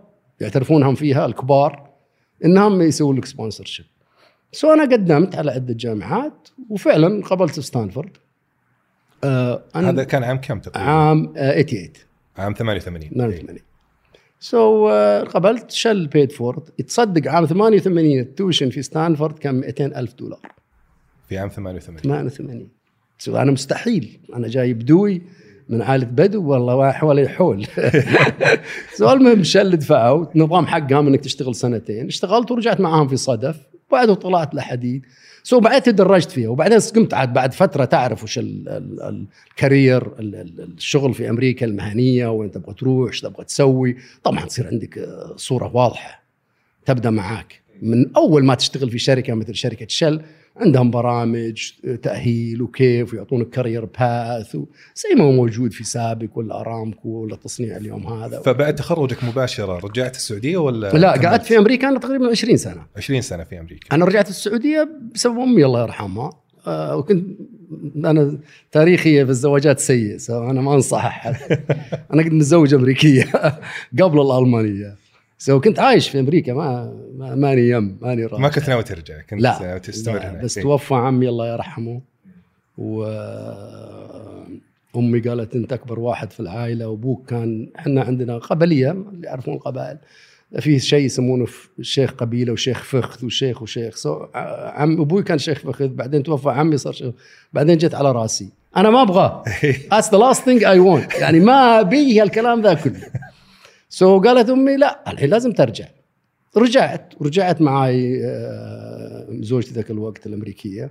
يعترفونهم 0.41 0.95
فيها 0.95 1.27
الكبار 1.27 1.91
إنهم 2.45 2.83
يسووا 2.83 3.15
لك 3.15 3.25
sponsorship 3.25 3.87
so 4.53 4.73
أنا 4.73 4.83
قدمت 4.83 5.37
على 5.37 5.50
عدة 5.53 5.75
جامعات 5.75 6.49
وفعلا 6.71 7.25
قبلت 7.25 7.55
في 7.55 7.62
ستانفورد. 7.62 8.11
آه 9.25 9.62
هذا 9.75 10.05
كان 10.05 10.25
عام 10.25 10.37
كم 10.37 10.61
تقريبا؟ 10.61 10.91
عام 10.91 11.33
آه 11.37 11.62
88 11.62 11.93
عام 12.38 12.53
88 12.55 13.09
88 13.11 13.59
so 14.41 14.88
قبلت 15.35 15.71
شل 15.71 16.07
paid 16.07 16.33
for 16.33 16.50
it 16.50 16.62
تصدق 16.62 17.31
عام 17.31 17.47
88 17.47 18.19
ال 18.19 18.25
tuition 18.25 18.71
في 18.71 18.83
ستانفورد 18.83 19.38
كان 19.38 19.55
200 19.55 19.87
ألف 19.87 20.15
دولار. 20.15 20.41
في 21.29 21.38
عام 21.38 21.49
88 21.49 22.00
88 22.00 22.69
so 23.19 23.37
أنا 23.37 23.53
مستحيل. 23.53 24.19
أنا 24.35 24.49
جاي 24.49 24.75
بدوي 24.75 25.23
من 25.69 25.83
عائلة 25.83 26.05
بدو 26.05 26.43
والله 26.50 26.93
حوالي 26.93 27.29
حول. 27.29 27.67
so 28.99 29.12
المهم 29.12 29.43
شل 29.43 29.76
دفعوا. 29.76 30.26
نظام 30.35 30.67
حقهم 30.67 31.07
إنك 31.07 31.21
تشتغل 31.21 31.55
سنتين. 31.55 32.07
اشتغلت 32.07 32.50
ورجعت 32.50 32.81
معاهم 32.81 33.09
في 33.09 33.17
صدف. 33.17 33.61
وبعده 33.88 34.14
طلعت 34.14 34.55
لحديد. 34.55 35.07
so 35.43 35.61
بعدين 35.61 35.83
تدرجت 35.83 36.31
فيها 36.31 36.49
وبعدين 36.49 36.78
قمت 36.78 37.14
عاد 37.14 37.33
بعد 37.33 37.55
فترة 37.55 37.85
تعرف 37.85 38.23
وش 38.23 38.38
ال- 38.38 38.69
ال- 38.69 39.02
ال- 39.02 39.26
ال 39.50 39.58
career 39.58 40.03
ال- 40.19 40.35
ال- 40.35 40.75
الشغل 40.76 41.14
في 41.14 41.31
أمريكا 41.31 41.66
المهنية 41.66 42.28
وين 42.33 42.50
تبغى 42.50 42.75
تروح 42.75 43.09
إيش 43.09 43.21
تبغى 43.21 43.45
تسوي. 43.45 43.97
طبعا 44.25 44.45
تصير 44.45 44.66
عندك 44.66 45.09
صورة 45.37 45.71
واضحة 45.76 46.23
تبدأ 46.87 47.11
معاك. 47.11 47.61
من 47.83 48.16
أول 48.16 48.45
ما 48.45 48.54
تشتغل 48.54 48.90
في 48.90 48.99
شركة 48.99 49.35
مثل 49.35 49.54
شركة 49.54 49.87
شل 49.88 50.21
عندهم 50.56 50.90
برامج 50.90 51.71
تأهيل 52.02 52.62
وكيف 52.62 53.12
ويعطونك 53.12 53.50
كارير 53.50 53.85
باث 53.85 54.56
زي 54.97 55.14
ما 55.16 55.25
هو 55.25 55.33
موجود 55.33 55.73
في 55.73 55.85
سابق 55.85 56.28
ولا 56.35 56.61
أرامكو 56.61 57.09
ولا 57.09 57.37
تصنيع 57.37 57.76
اليوم 57.76 58.06
هذا. 58.06 58.40
فبعد 58.40 58.75
تخرجك 58.75 59.25
مباشرة 59.25 59.78
رجعت 59.78 60.16
السعودية 60.16 60.56
ولا 60.56 60.92
لا؟ 60.92 61.11
قعدت 61.11 61.47
في 61.47 61.59
أمريكا 61.59 61.88
أنا 61.88 61.99
تقريبا 61.99 62.30
20 62.30 62.56
سنة. 62.56 62.87
20 62.97 63.21
سنة 63.21 63.45
في 63.45 63.61
أمريكا. 63.61 63.97
أنا 63.97 64.04
رجعت 64.04 64.28
السعودية 64.28 64.88
بسبب 65.14 65.38
أمي 65.38 65.64
الله 65.64 65.83
يرحمها. 65.83 66.30
آه، 66.66 66.97
وكنت 66.97 67.38
أنا 67.97 68.38
تاريخي 68.73 69.25
في 69.25 69.30
الزواجات 69.30 69.78
سيء 69.78 70.16
أنا 70.30 70.61
ما 70.61 70.75
انصح 70.75 71.04
احد 71.04 71.37
أنا 72.12 72.23
كنت 72.23 72.33
متزوج 72.33 72.75
أمريكية 72.75 73.25
قبل 74.02 74.21
الألمانية. 74.21 75.06
so 75.38 75.61
كنت 75.61 75.78
عايش 75.78 76.09
في 76.09 76.21
أمريكا 76.21 76.52
ما, 76.52 76.97
ما 77.16 77.35
ماني 77.35 77.69
يم 77.69 77.99
ماني 78.02 78.26
راجع 78.26 78.43
ما 78.43 78.49
كنت 78.49 78.69
ناوي 78.69 78.83
ترجع 78.83 79.21
كنت 79.21 79.40
لا 79.40 79.78
تستمر 79.78 80.14
لا 80.14 80.31
هناك. 80.31 80.45
بس 80.45 80.59
إيه. 80.59 80.64
توفى 80.64 80.95
عمي 80.95 81.28
الله 81.28 81.52
يرحمه 81.52 82.00
و 82.78 83.05
أمي 84.97 85.21
قالت 85.21 85.55
أنت 85.55 85.73
أكبر 85.73 86.00
واحد 86.00 86.31
في 86.31 86.40
العائلة 86.40 86.88
وأبوك 86.88 87.31
كان 87.31 87.69
إحنا 87.78 88.02
عندنا 88.02 88.38
قبلية 88.38 88.90
اللي 88.90 89.26
يعرفون 89.26 89.55
القبائل. 89.55 89.99
في 90.61 90.78
شيء 90.78 91.05
يسمونه 91.05 91.47
شيخ 91.81 92.12
قبيلة 92.12 92.52
وشيخ 92.52 92.83
فخذ 92.83 93.26
وشيخ 93.26 93.62
وشيخ. 93.62 93.97
so 93.97 94.26
عم 94.35 95.00
أبوي 95.00 95.23
كان 95.23 95.38
شيخ 95.38 95.59
فخذ 95.59 95.88
بعدين 95.88 96.23
توفى 96.23 96.49
عمي 96.49 96.76
صار 96.76 96.93
شيخ. 96.93 97.14
بعدين 97.52 97.78
جت 97.78 97.95
على 97.95 98.12
راسي. 98.12 98.49
أنا 98.76 98.90
ما 98.90 99.02
أبغاه. 99.02 99.45
That's 99.93 100.09
the 100.09 100.19
last 100.19 100.40
thing 100.40 100.61
I 100.61 100.78
want. 100.78 101.21
يعني 101.21 101.40
ما 101.40 101.81
أبي 101.81 102.21
هالكلام 102.21 102.62
ذا 102.62 102.75
كله. 102.75 103.00
سو 103.88 104.21
قالت 104.21 104.50
أمي 104.50 104.76
لا 104.76 105.12
الحين 105.12 105.31
لازم 105.31 105.52
ترجع 105.52 105.87
رجعت 106.57 107.14
ورجعت 107.21 107.61
معي 107.61 108.21
آه، 108.25 109.26
زوجتي 109.31 109.75
ذاك 109.75 109.90
الوقت 109.90 110.26
الأمريكية 110.26 110.90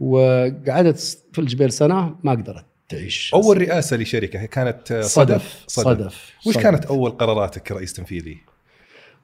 وقعدت 0.00 1.18
في 1.32 1.38
الجبيل 1.38 1.72
سنة 1.72 2.16
ما 2.22 2.32
قدرت 2.32 2.64
تعيش 2.88 3.34
أول 3.34 3.58
رئاسة 3.58 3.96
لشركة 3.96 4.46
كانت 4.46 4.92
آه، 4.92 5.00
صدف 5.00 5.64
صدف 5.66 6.32
وش 6.46 6.54
صدف. 6.54 6.62
كانت 6.62 6.84
أول 6.84 7.10
قراراتك 7.10 7.62
كرئيس 7.62 7.92
تنفيذي؟ 7.92 8.38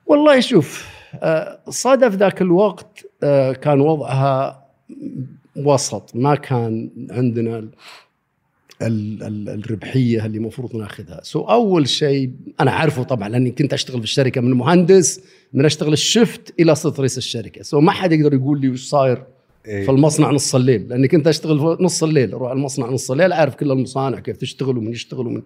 والله 0.07 0.41
شوف 0.41 0.89
آه، 1.15 1.59
صدف 1.69 2.15
ذاك 2.15 2.43
الوقت 2.43 3.07
كان 3.63 3.81
وضعها 3.81 4.67
وسط 5.57 6.17
ما 6.17 6.35
كان 6.35 6.91
عندنا 7.11 7.69
ال 8.83 9.23
ال 9.23 9.49
ال 9.49 9.65
الربحية 9.65 10.27
اللي 10.27 10.39
المفروض 10.39 10.77
ناخذها 10.77 11.21
so 11.23 11.41
أول 11.41 11.89
شيء 11.89 12.31
أنا 12.61 12.71
عارفه 12.71 13.03
طبعا 13.03 13.29
لأني 13.29 13.51
كنت 13.51 13.73
أشتغل 13.73 13.99
في 13.99 14.05
الشركة 14.05 14.41
من 14.41 14.51
مهندس 14.51 15.21
من 15.53 15.65
أشتغل 15.65 15.93
ال 15.93 16.03
shift 16.03 16.55
إلى 16.61 16.75
صرت 16.75 17.01
رئيس 17.01 17.19
الشركة 17.19 17.63
so 17.63 17.81
ما 17.81 17.93
حد 17.93 18.13
يقدر 18.13 18.35
يقول 18.35 18.61
لي 18.61 18.69
وش 18.69 18.89
صاير 18.89 19.23
إيه. 19.67 19.85
في 19.85 19.91
المصنع 19.91 20.31
نص 20.31 20.55
الليل 20.55 20.89
لأني 20.89 21.09
كنت 21.09 21.27
أشتغل 21.27 21.59
في 21.59 21.83
نص 21.85 22.03
الليل 22.03 22.33
أروح 22.33 22.53
المصنع 22.53 22.87
نص 22.87 23.11
الليل 23.11 23.33
أعرف 23.33 23.55
كل 23.55 23.71
المصانع 23.71 24.21
كيف 24.21 24.37
تشتغل 24.37 24.79
ومن 24.79 24.93
يشتغل 24.93 25.27
ومن 25.27 25.43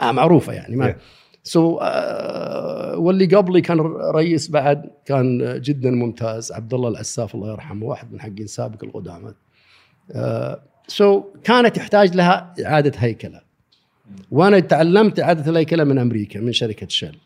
ما 0.00 0.12
معروفة 0.12 0.52
يعني 0.52 0.76
ما 0.76 0.86
إيه. 0.86 0.98
so 1.42 1.78
آه 1.82 2.98
واللي 2.98 3.26
قبلي 3.26 3.60
كان 3.60 3.80
رئيس 4.14 4.50
بعد 4.50 4.90
كان 5.04 5.60
جدا 5.60 5.90
ممتاز 5.90 6.52
عبد 6.52 6.74
الله 6.74 6.88
العساف 6.88 7.34
الله 7.34 7.52
يرحمه 7.52 7.86
واحد 7.86 8.12
من 8.12 8.20
حقين 8.20 8.46
سابق 8.46 8.84
القدامى 8.84 9.34
آه 10.12 10.62
so 10.88 11.22
كانت 11.44 11.76
يحتاج 11.76 12.16
لها 12.16 12.54
إعادة 12.66 12.92
هيكلة. 12.98 13.40
وأنا 14.30 14.60
تعلمت 14.60 15.20
إعادة 15.20 15.50
الهيكلة 15.50 15.84
من 15.84 15.98
أمريكا 15.98 16.40
من 16.40 16.52
شركة 16.52 16.88
شل 16.88 17.16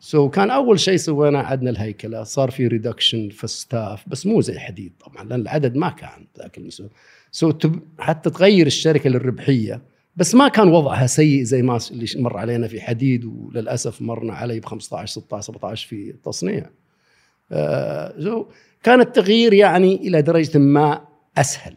so 0.00 0.28
كان 0.28 0.50
أول 0.50 0.80
شيء 0.80 0.96
سوينا 0.96 1.38
عدنا 1.38 1.70
الهيكلة. 1.70 2.22
صار 2.22 2.50
في 2.50 2.66
reduction 2.66 3.28
في 3.28 3.44
ال 3.44 3.55
staff 3.55 4.08
بس 4.08 4.26
مو 4.26 4.40
زي 4.40 4.58
حديد 4.58 4.92
طبعا 5.06 5.24
لأن 5.24 5.40
العدد 5.40 5.76
ما 5.76 5.88
كان 5.90 6.26
ذاك 6.38 6.58
المسؤول 6.58 6.88
so 7.30 7.50
تب- 7.50 7.82
حتى 7.98 8.30
تغير 8.30 8.66
الشركة 8.66 9.10
للربحية 9.10 9.82
بس 10.16 10.34
ما 10.34 10.48
كان 10.48 10.68
وضعها 10.68 11.06
سيء 11.06 11.42
زي 11.42 11.62
ما 11.62 11.78
اللي 11.90 12.06
مر 12.16 12.36
علينا 12.36 12.68
في 12.68 12.80
حديد 12.80 13.24
وللأسف 13.24 14.02
مرنا 14.02 14.32
علي 14.34 14.60
ب 14.60 14.64
15 14.64 15.12
16 15.20 15.52
17 15.52 15.88
في 15.88 16.10
التصنيع. 16.10 16.70
آه 17.52 18.14
so 18.20 18.46
كان 18.82 19.00
التغيير 19.00 19.52
يعني 19.52 19.94
إلى 19.96 20.22
درجة 20.22 20.58
ما 20.58 21.00
أسهل. 21.38 21.76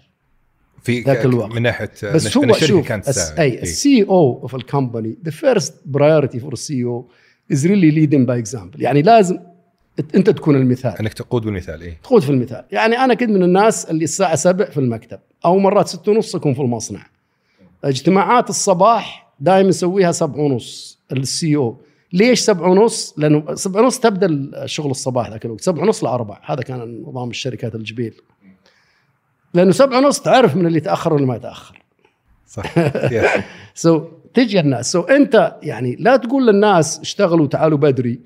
في 0.84 1.02
ذاك 1.02 1.26
الوقت. 1.26 1.52
من 1.54 1.62
ناحية 1.62 1.92
بس 2.04 2.38
هو 2.38 2.54
شوف 2.54 2.88
كانت 2.88 3.08
ال 3.10 3.17
C- 3.17 3.32
E. 3.32 3.62
ال 3.62 3.76
CE 3.76 4.04
O 4.04 4.40
of 4.42 4.56
the 4.56 4.74
company 4.74 5.18
the 5.26 5.32
first 5.32 5.74
priority 5.86 6.40
for 6.40 6.54
the 6.54 6.69
CEO 6.69 6.84
is 6.84 7.68
really 7.68 7.92
leading 7.92 8.28
by 8.28 8.40
example 8.40 8.82
يعني 8.82 9.02
لازم 9.02 9.40
أنت 10.16 10.30
تكون 10.30 10.56
المثال. 10.56 10.92
أنك 11.00 11.14
تقود 11.14 11.42
بالمثال 11.42 11.82
إيه. 11.82 11.98
تقود 12.04 12.22
في 12.22 12.30
المثال. 12.30 12.64
يعني 12.72 12.98
أنا 12.98 13.14
كنت 13.14 13.30
من 13.30 13.44
الناس 13.44 13.86
اللي 13.86 14.04
الساعة 14.04 14.36
7 14.36 14.70
في 14.70 14.78
المكتب 14.78 15.20
أو 15.46 15.60
مرات 15.60 15.88
6 15.88 16.12
ونص 16.12 16.36
أكون 16.36 16.54
في 16.54 16.62
المصنع. 16.62 17.06
اجتماعات 17.84 18.50
الصباح 18.50 19.34
دائما 19.40 19.70
نسويها 19.70 20.12
7 20.12 20.40
ونص 20.40 21.00
ال 21.12 21.56
CEO 21.56 21.78
ليش 22.14 22.40
7 22.40 22.70
ونص؟ 22.70 23.14
لأنه 23.18 23.56
7 23.56 23.82
ونص 23.82 24.00
تبدأ 24.00 24.28
الشغل 24.64 24.92
الصباح 24.92 25.30
ذاك 25.30 25.46
الوقت 25.46 25.62
7 25.62 25.82
ونص 25.84 26.04
ل 26.04 26.08
4 26.08 26.42
هذا 26.46 26.62
كان 26.62 27.04
نظام 27.08 27.30
الشركات 27.30 27.76
الجبيل. 27.76 28.14
لأنه 29.54 29.72
7 29.72 29.98
ونص 30.00 30.20
تعرف 30.22 30.56
من 30.56 30.66
اللي 30.66 30.80
تأخر 30.80 31.14
واللي 31.14 31.28
ما 31.28 31.36
يتأخر. 31.36 31.82
صح. 32.48 32.74
so 33.76 34.08
تجي 34.34 34.60
الناس. 34.60 34.92
so 34.92 35.02
أنت 35.02 35.56
يعني 35.64 35.96
لا 36.00 36.18
تقول 36.18 36.48
للناس 36.48 37.00
اشتغلوا 37.00 37.48
تعالوا 37.48 37.78
بدري 37.78 38.20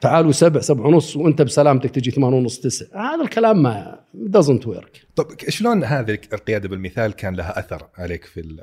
تعالوا 0.00 0.32
سبع 0.32 0.60
سبع 0.60 0.84
ونص 0.86 1.16
وأنت 1.16 1.42
بسلامتك 1.42 1.90
تجي 1.90 2.10
ثمان 2.10 2.32
ونص 2.32 2.58
تسع. 2.60 2.86
هذا 3.14 3.22
الكلام 3.22 3.62
ما 3.62 3.98
doesn't 4.36 4.66
work. 4.66 4.98
طب 5.16 5.26
شلون 5.48 5.84
هذه 5.84 6.18
القيادة 6.32 6.68
بالمثال 6.68 7.12
كان 7.12 7.34
لها 7.34 7.58
أثر 7.58 7.86
عليك 7.98 8.24
في 8.24 8.40
ال- 8.40 8.60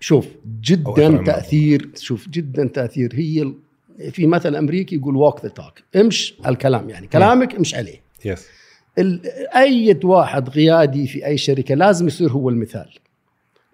شوف 0.00 0.26
جدا. 0.60 1.22
تأثير 1.26 1.90
شوف 1.96 2.28
جدا 2.28 2.66
تأثير. 2.74 3.10
هي 3.14 3.52
في 4.10 4.26
مثل 4.26 4.56
أمريكي 4.56 4.96
يقول 4.96 5.16
ووك 5.16 5.42
ذا 5.42 5.48
توك 5.48 5.72
امش 5.96 6.34
الكلام 6.46 6.90
يعني. 6.90 7.06
كلامك 7.06 7.54
امش 7.54 7.74
عليه. 7.74 8.00
يس 8.24 8.40
ال- 8.40 8.65
أي 9.56 10.00
واحد 10.04 10.48
قيادي 10.48 11.06
في 11.06 11.26
أي 11.26 11.36
شركة 11.36 11.74
لازم 11.74 12.06
يصير 12.06 12.30
هو 12.30 12.48
المثال. 12.48 12.88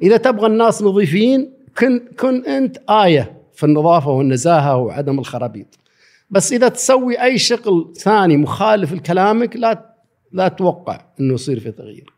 إذا 0.03 0.17
تبغى 0.17 0.47
الناس 0.47 0.83
نظيفين 0.83 1.53
كن 1.79 2.01
كن 2.21 2.45
أنت 2.45 2.79
آية 2.91 3.43
في 3.55 3.67
النظافة 3.67 4.11
والنزاهة 4.11 4.77
وعدم 4.77 5.19
الخرابيط. 5.19 5.79
بس 6.31 6.53
إذا 6.53 6.69
تسوي 6.69 7.23
أي 7.23 7.39
شغل 7.39 7.93
ثاني 7.97 8.37
مخالف 8.37 8.93
لكلامك 8.93 9.57
لا 9.57 9.95
لا 10.33 10.49
توقع 10.49 11.01
إنه 11.21 11.35
يصير 11.35 11.61
في 11.61 11.71
تغيير. 11.71 12.13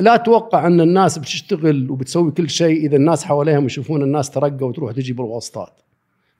لا 0.00 0.16
توقع 0.16 0.66
إن 0.66 0.80
الناس 0.80 1.18
بتشتغل 1.18 1.90
وبتسوي 1.90 2.30
كل 2.30 2.50
شيء 2.50 2.86
إذا 2.86 2.96
الناس 2.96 3.24
حواليهم 3.24 3.66
يشوفون 3.66 4.02
الناس 4.02 4.30
ترقى 4.30 4.66
وتروح 4.66 4.92
تجي 4.92 5.12
بالواسطات 5.12 5.72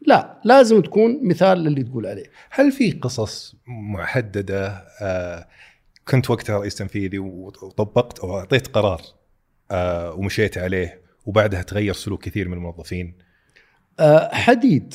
لا 0.00 0.41
لازم 0.45 0.83
تكون 0.83 1.29
مثال 1.29 1.59
للي 1.59 1.83
تقول 1.83 2.07
عليه. 2.07 2.31
هل 2.50 2.73
في 2.73 2.93
قصص 2.93 3.57
محددة 3.67 4.85
آه، 5.03 5.49
كنت 6.09 6.31
وقتها 6.31 6.59
رئيس 6.59 6.75
تنفيذي 6.75 7.19
وطبقت 7.19 8.19
أو 8.19 8.38
أعطيت 8.38 8.67
قرار 8.67 9.00
آه، 9.71 10.12
ومشيت 10.12 10.59
عليه 10.59 11.03
وبعدها 11.26 11.62
تغير 11.62 11.95
سلوك 11.95 12.25
كثير 12.25 12.49
من 12.49 12.55
الموظفين؟ 12.55 13.15
أه، 14.00 14.35
حديد 14.35 14.95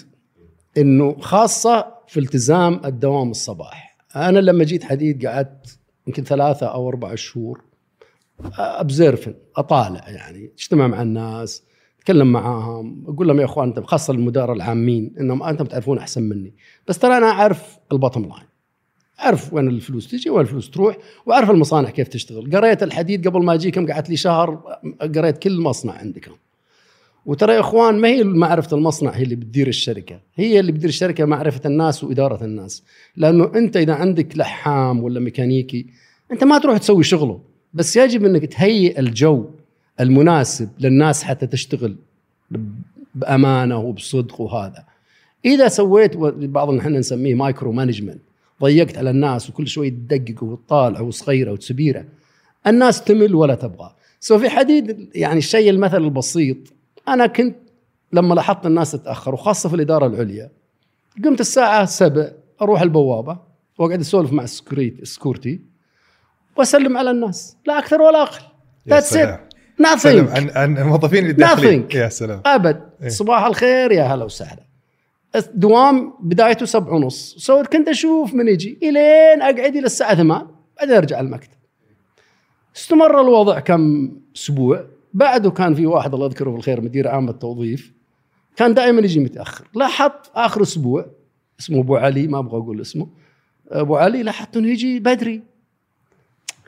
إنه 0.78 1.20
خاصة 1.20 1.96
في 2.08 2.20
التزام 2.20 2.82
الدوام 2.86 3.32
الصباح. 3.32 3.98
أنا 4.16 4.40
لما 4.40 4.64
جيت 4.64 4.84
حديد 4.84 5.26
قعدت 5.26 5.80
يمكن 6.08 6.24
ثلاثة 6.24 6.66
أو 6.68 6.90
أربع 6.90 7.16
شهور 7.16 7.64
ابزرفن 8.58 9.36
أطالع 9.56 10.10
يعني 10.10 10.52
اجتمع 10.58 10.88
مع 10.88 11.02
الناس 11.02 11.64
أتكلم 12.02 12.32
معاهم 12.32 13.04
أقول 13.08 13.28
لهم 13.28 13.40
يا 13.40 13.46
إخوان 13.46 13.68
أنتم 13.68 13.84
خاصة 13.84 14.14
المدراء 14.14 14.56
العامين 14.56 15.14
إنهم 15.20 15.44
أنتم 15.44 15.66
تعرفون 15.66 15.98
أحسن 15.98 16.24
مني. 16.24 16.54
بس 16.88 17.00
ترى 17.00 17.18
أنا 17.18 17.26
أعرف 17.26 17.78
البطم 17.92 18.22
لاين 18.22 18.48
أعرف 19.20 19.54
وين 19.54 19.68
الفلوس 19.68 20.08
تجي 20.08 20.30
وين 20.30 20.42
الفلوس 20.42 20.70
تروح 20.70 20.98
وأعرف 21.26 21.52
المصانع 21.52 21.90
كيف 21.90 22.08
تشتغل. 22.08 22.56
قريت 22.56 22.84
الحديد 22.84 23.28
قبل 23.28 23.44
ما 23.44 23.54
أجيكم 23.54 23.92
قعدت 23.92 24.10
لي 24.10 24.18
شهر 24.18 24.62
قريت 25.16 25.38
كل 25.38 25.60
مصنع 25.60 25.94
عندكم. 25.94 26.32
وترى 27.26 27.54
يا 27.54 27.60
إخوان 27.60 27.96
ما 27.96 28.08
هي 28.08 28.24
معرفة 28.24 28.78
المصنع 28.78 29.12
هي 29.12 29.24
اللي 29.24 29.36
بتدير 29.36 29.68
الشركة. 29.68 30.20
هي 30.36 30.60
اللي 30.60 30.72
بتدير 30.72 30.90
الشركة 30.90 31.26
معرفة 31.26 31.62
الناس 31.66 32.04
وإدارة 32.04 32.44
الناس. 32.46 32.84
لأنه 33.18 33.52
أنت 33.56 33.78
إذا 33.78 33.94
عندك 33.94 34.38
لحام 34.38 35.04
ولا 35.04 35.20
ميكانيكي 35.20 35.86
أنت 36.32 36.44
ما 36.44 36.60
تروح 36.60 36.78
تسوي 36.78 37.04
شغله. 37.04 37.42
بس 37.74 37.96
يجب 37.96 38.26
إنك 38.26 38.46
تهيئ 38.46 39.00
الجو. 39.00 39.46
المناسب 40.00 40.70
للناس 40.80 41.24
حتى 41.24 41.48
تشتغل 41.48 41.96
بأمانة 43.16 43.78
وبصدق 43.78 44.42
وهذا. 44.42 44.86
إذا 45.46 45.68
سويت 45.68 46.18
بعض 46.18 46.70
إحنا 46.70 47.00
نسميه 47.00 47.36
micromanagement 47.36 48.22
ضيقت 48.62 48.98
على 48.98 49.10
الناس 49.10 49.50
وكل 49.50 49.68
شوي 49.68 49.90
تدقق 49.90 50.44
وتطالع 50.44 51.02
وصغيرة 51.02 51.52
وتسبيرة 51.52 52.06
الناس 52.68 53.04
تمل 53.04 53.36
ولا 53.36 53.56
تبغى. 53.56 53.96
so 54.20 54.40
في 54.40 54.50
حديد 54.50 55.10
يعني 55.16 55.38
الشيء 55.38 55.70
المثل 55.70 56.04
البسيط 56.04 56.58
أنا 57.08 57.28
كنت 57.28 57.56
لما 58.14 58.36
لاحظت 58.36 58.66
الناس 58.66 58.92
تتأخر 58.92 59.34
وخاصة 59.34 59.70
في 59.70 59.76
الإدارة 59.76 60.08
العليا 60.08 60.50
قمت 61.26 61.40
الساعة 61.42 61.86
7 61.86 62.32
أروح 62.62 62.82
البوابة 62.82 63.38
وأقعد 63.78 64.00
أسولف 64.00 64.34
مع 64.34 64.44
ال 64.44 64.50
security 64.50 65.02
ال 65.02 65.09
security 65.09 65.62
وأسلم 66.58 66.98
على 66.98 67.12
الناس 67.12 67.58
لا 67.66 67.80
أكثر 67.80 68.02
ولا 68.02 68.24
أقل. 68.24 68.42
that's 68.90 69.18
nothing 69.86 70.36
عن 70.36 70.50
عن 70.56 70.78
الموظفين 70.78 71.24
اللي 71.24 71.34
داخلين. 71.34 71.88
يا 71.94 72.10
سلام. 72.10 72.42
أبد. 72.46 72.82
إيه. 73.04 73.10
صباح 73.10 73.46
الخير 73.46 73.92
يا 73.92 74.04
هلا 74.04 74.26
وسهلا. 74.26 74.64
الدوام 75.36 76.14
بدايته 76.20 76.66
سبعة 76.66 76.94
ونص. 76.94 77.36
so 77.38 77.64
كنت 77.64 77.88
أشوف 77.88 78.34
من 78.34 78.48
يجي 78.48 78.78
إلين 78.84 79.42
أقعد 79.42 79.76
إلى 79.76 79.86
الساعة 79.86 80.16
8 80.16 80.48
بعدين 80.78 80.96
أرجع 80.96 81.20
المكتب. 81.20 81.58
استمر 82.76 83.22
الوضع 83.22 83.60
كم 83.60 84.12
أسبوع. 84.36 84.86
بعده 85.14 85.52
كان 85.52 85.76
في 85.76 85.86
واحد 85.86 86.14
الله 86.14 86.26
يذكره 86.26 86.50
بالخير 86.50 86.82
مدير 86.82 87.08
عام 87.08 87.30
التوظيف. 87.30 87.94
كان 88.56 88.74
دائما 88.74 89.02
يجي 89.02 89.20
متأخر. 89.20 89.68
لاحظت 89.76 90.32
آخر 90.36 90.62
أسبوع 90.62 91.06
اسمه 91.60 91.80
أبو 91.80 91.96
علي 91.96 92.28
ما 92.28 92.40
أبغى 92.40 92.58
أقول 92.58 92.82
اسمه. 92.82 93.08
أبو 93.72 93.96
علي 93.96 94.24
لاحظت 94.24 94.58
إنه 94.58 94.68
يجي 94.68 95.00
بدري. 95.00 95.44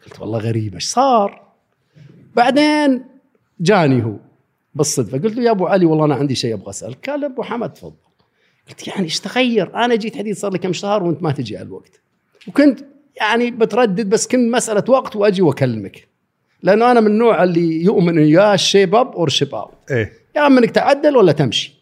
قلت 0.06 0.20
والله 0.20 0.40
غريب 0.40 0.74
إيش 0.74 0.86
صار؟ 0.86 1.43
بعدين 2.36 3.04
جاني 3.60 4.04
هو 4.04 4.16
بالصدفة. 4.76 5.18
قلت 5.18 5.36
له 5.36 5.44
يا 5.44 5.52
أبو 5.52 5.68
علي 5.68 5.86
والله 5.86 6.06
أنا 6.06 6.16
عندي 6.16 6.36
شيء 6.36 6.54
أبغى 6.54 6.70
اسالك 6.70 7.10
قال 7.10 7.24
أبو 7.24 7.44
حمد 7.44 7.74
تفضل. 7.74 7.94
قلت 8.70 8.88
يعني 8.88 9.04
إيش 9.04 9.20
تغير؟ 9.20 9.76
أنا 9.76 9.96
جيت 9.96 10.18
حديث 10.18 10.40
صار 10.40 10.52
لي 10.52 10.58
كم 10.58 10.74
شهر 10.74 11.04
وأنت 11.04 11.24
ما 11.24 11.32
تجي 11.32 11.58
على 11.58 11.66
الوقت. 11.66 12.02
وكنت 12.48 12.80
يعني 13.16 13.52
بتردد 13.52 14.10
بس 14.10 14.28
كنت 14.28 14.54
مسألة 14.54 14.84
وقت 14.88 15.16
وأجي 15.16 15.42
وأكلمك. 15.42 16.08
لأنه 16.64 16.92
أنا 16.92 17.00
من 17.00 17.08
النوع 17.08 17.44
اللي 17.44 17.84
يؤمن 17.84 18.18
يا 18.18 18.56
shape 18.56 18.96
up 18.96 19.12
or 19.12 19.30
ship 19.30 19.56
out 19.56 19.92
إيه. 19.92 20.14
يا 20.36 20.48
اما 20.48 20.60
إنك 20.60 20.72
تعدل 20.72 21.18
ولا 21.18 21.32
تمشي. 21.32 21.74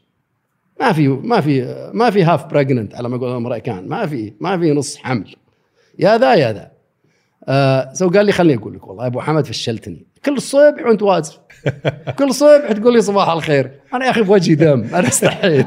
ما 0.80 0.92
في 0.92 1.08
ما 1.08 1.42
في 1.42 1.92
ما 1.94 2.10
في 2.10 2.24
half 2.24 2.46
pregnant 2.46 2.96
على 2.96 3.10
ما 3.10 3.16
يقول 3.16 3.30
الأمريكان. 3.30 3.88
ما 3.88 4.06
في 4.06 4.34
ما 4.40 4.58
في 4.60 4.72
نص 4.72 4.98
حمل. 4.98 5.36
يا 6.00 6.18
ذا 6.18 6.34
يا 6.34 6.54
ذا. 6.54 6.72
آه 7.48 7.94
so 7.94 8.10
قال 8.10 8.26
لي 8.26 8.32
خليني 8.32 8.62
أقول 8.62 8.76
لك 8.76 8.88
والله 8.88 9.04
يا 9.04 9.08
أبو 9.08 9.22
حمد 9.22 9.46
فشلتني. 9.46 10.06
كل 10.26 10.42
صبح 10.42 10.86
وانت 10.86 11.02
واقف 11.02 11.40
كل 12.18 12.34
صبح 12.34 12.72
تقول 12.72 12.94
لي 12.94 13.02
صباح 13.02 13.30
الخير. 13.30 13.72
أنا 13.94 14.06
يا 14.06 14.12
أخي 14.12 14.22
بوجهي 14.22 14.56
دم. 14.56 14.84
أنا 14.94 15.08
استحيت 15.08 15.66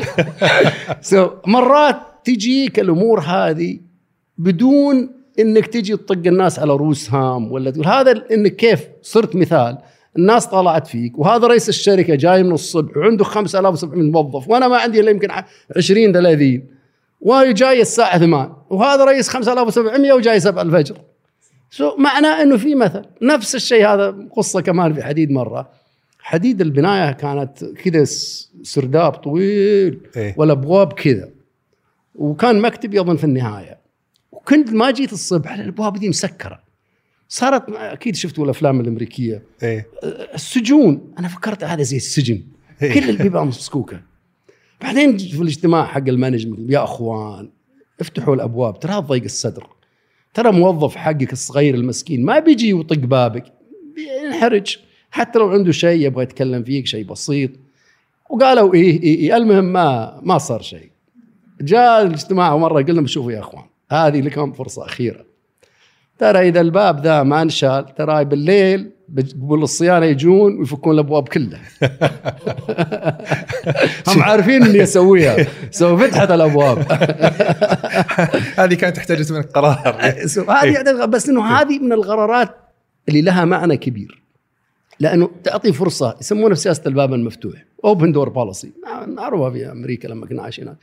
so 1.00 1.28
مرات 1.46 1.96
تجيك 2.24 2.78
الأمور 2.80 3.20
هذه 3.20 3.78
بدون 4.38 5.10
إنك 5.38 5.66
تجي 5.66 5.96
تطق 5.96 6.26
الناس 6.26 6.58
على 6.58 6.72
رؤوسهم 6.72 7.52
ولا 7.52 7.70
تقول 7.70 7.86
هذا 7.86 8.24
إنك 8.32 8.56
كيف 8.56 8.80
صرت 9.02 9.36
مثال. 9.36 9.78
الناس 10.18 10.46
طلعت 10.46 10.86
فيك 10.86 11.18
وهذا 11.18 11.46
رئيس 11.46 11.68
الشركة 11.68 12.14
جاي 12.14 12.42
من 12.42 12.52
الصبح 12.52 12.96
وعنده 12.96 13.24
5700 13.24 14.10
موظف 14.10 14.48
وأنا 14.48 14.68
ما 14.68 14.76
عندي 14.76 15.00
إلا 15.00 15.10
يمكن 15.10 15.28
20 15.76 16.12
30 16.12 16.62
وجاي 17.20 17.80
الساعة 17.80 18.18
8 18.18 18.56
وهذا 18.70 19.04
رئيس 19.04 19.28
5700 19.28 20.12
وجاي 20.12 20.40
7 20.40 20.62
الفجر. 20.62 20.96
سو 21.76 21.96
معناه 21.96 22.42
إنه 22.42 22.56
في 22.56 22.74
مثل. 22.74 23.02
نفس 23.22 23.54
الشيء 23.54 23.86
هذا 23.86 24.28
قصة 24.36 24.60
كمان 24.60 24.94
في 24.94 25.02
حديد 25.02 25.30
مرة. 25.30 25.70
حديد 26.18 26.60
البناية 26.60 27.12
كانت 27.12 27.64
كذا 27.64 28.04
سرداب 28.62 29.12
طويل 29.12 30.00
إيه. 30.16 30.34
والابواب 30.38 30.92
كذا 30.92 31.30
وكان 32.14 32.60
مكتبي 32.60 33.00
اظن 33.00 33.16
في 33.16 33.24
النهاية. 33.24 33.78
وكنت 34.32 34.70
ما 34.70 34.90
جيت 34.90 35.12
الصبح 35.12 35.52
الأبواب 35.52 35.96
دي 35.96 36.08
مسكرة. 36.08 36.60
صارت 37.28 37.70
أكيد 37.70 38.16
شفتوا 38.16 38.44
الأفلام 38.44 38.80
الأمريكية. 38.80 39.42
إيه. 39.62 39.86
السجون. 40.34 41.14
أنا 41.18 41.28
فكرت 41.28 41.64
هذا 41.64 41.82
زي 41.82 41.96
السجن. 41.96 42.42
كل 42.80 43.10
البيبان 43.10 43.46
مسكوكه 43.46 44.00
بعدين 44.80 45.18
في 45.18 45.42
الاجتماع 45.42 45.86
حق 45.86 46.08
المانجمنت 46.08 46.70
يا 46.72 46.84
أخوان 46.84 47.50
افتحوا 48.00 48.34
الأبواب 48.34 48.80
ترى 48.80 48.94
ضيق 48.94 49.24
الصدر. 49.24 49.66
ترى 50.34 50.52
موظف 50.52 50.96
حقك 50.96 51.32
الصغير 51.32 51.74
المسكين 51.74 52.24
ما 52.24 52.38
بيجي 52.38 52.72
ويطق 52.72 52.98
بابك 52.98 53.44
بينحرج. 53.94 54.76
حتى 55.10 55.38
لو 55.38 55.48
عنده 55.48 55.72
شيء 55.72 56.06
يبغى 56.06 56.22
يتكلم 56.22 56.62
فيك 56.62 56.86
شيء 56.86 57.04
بسيط. 57.04 57.50
وقالوا 58.30 58.74
إيه 58.74 59.02
إيه, 59.02 59.18
إيه 59.18 59.36
المهم 59.36 59.64
ما 59.64 60.20
ما 60.22 60.38
صار 60.38 60.62
شيء. 60.62 60.90
جاء 61.60 62.02
الاجتماع 62.02 62.56
مرة 62.56 62.82
قلنا 62.82 63.06
شوفوا 63.06 63.32
يا 63.32 63.40
أخوان 63.40 63.64
هذه 63.90 64.20
لكم 64.20 64.52
فرصة 64.52 64.84
أخيرة. 64.84 65.24
ترى 66.18 66.48
إذا 66.48 66.60
الباب 66.60 67.04
ذا 67.04 67.22
ما 67.22 67.42
انشال 67.42 67.94
ترى 67.94 68.24
بالليل 68.24 68.90
بقول 69.14 69.62
الصيانة 69.62 70.06
يجون 70.06 70.58
ويفكون 70.58 70.94
الأبواب 70.94 71.28
كلها. 71.28 71.60
هم 74.08 74.22
عارفين 74.22 74.62
إني 74.62 74.82
أسويها. 74.82 75.46
so 75.70 75.96
فتحت 75.96 76.30
الأبواب. 76.30 76.78
هذه 78.60 78.74
كانت 78.74 78.96
تحتاج 78.96 79.32
منك 79.32 79.46
قرار 79.46 79.96
هذه 80.48 81.04
بس 81.04 81.28
إنه 81.28 81.44
هذه 81.44 81.78
من 81.78 81.92
القرارات 81.92 82.56
اللي 83.08 83.22
لها 83.22 83.44
معنى 83.44 83.76
كبير. 83.76 84.22
لأنه 85.00 85.30
تعطي 85.44 85.72
فرصة 85.72 86.16
يسمونها 86.20 86.54
في 86.54 86.60
سياسة 86.60 86.82
الباب 86.86 87.14
المفتوح 87.14 87.64
open 87.84 88.12
door 88.12 88.28
policy 88.28 88.72
معروفة 89.06 89.50
في 89.50 89.72
أمريكا 89.72 90.08
لما 90.08 90.26
كنا 90.26 90.42
عايشين 90.42 90.64
هناك. 90.64 90.76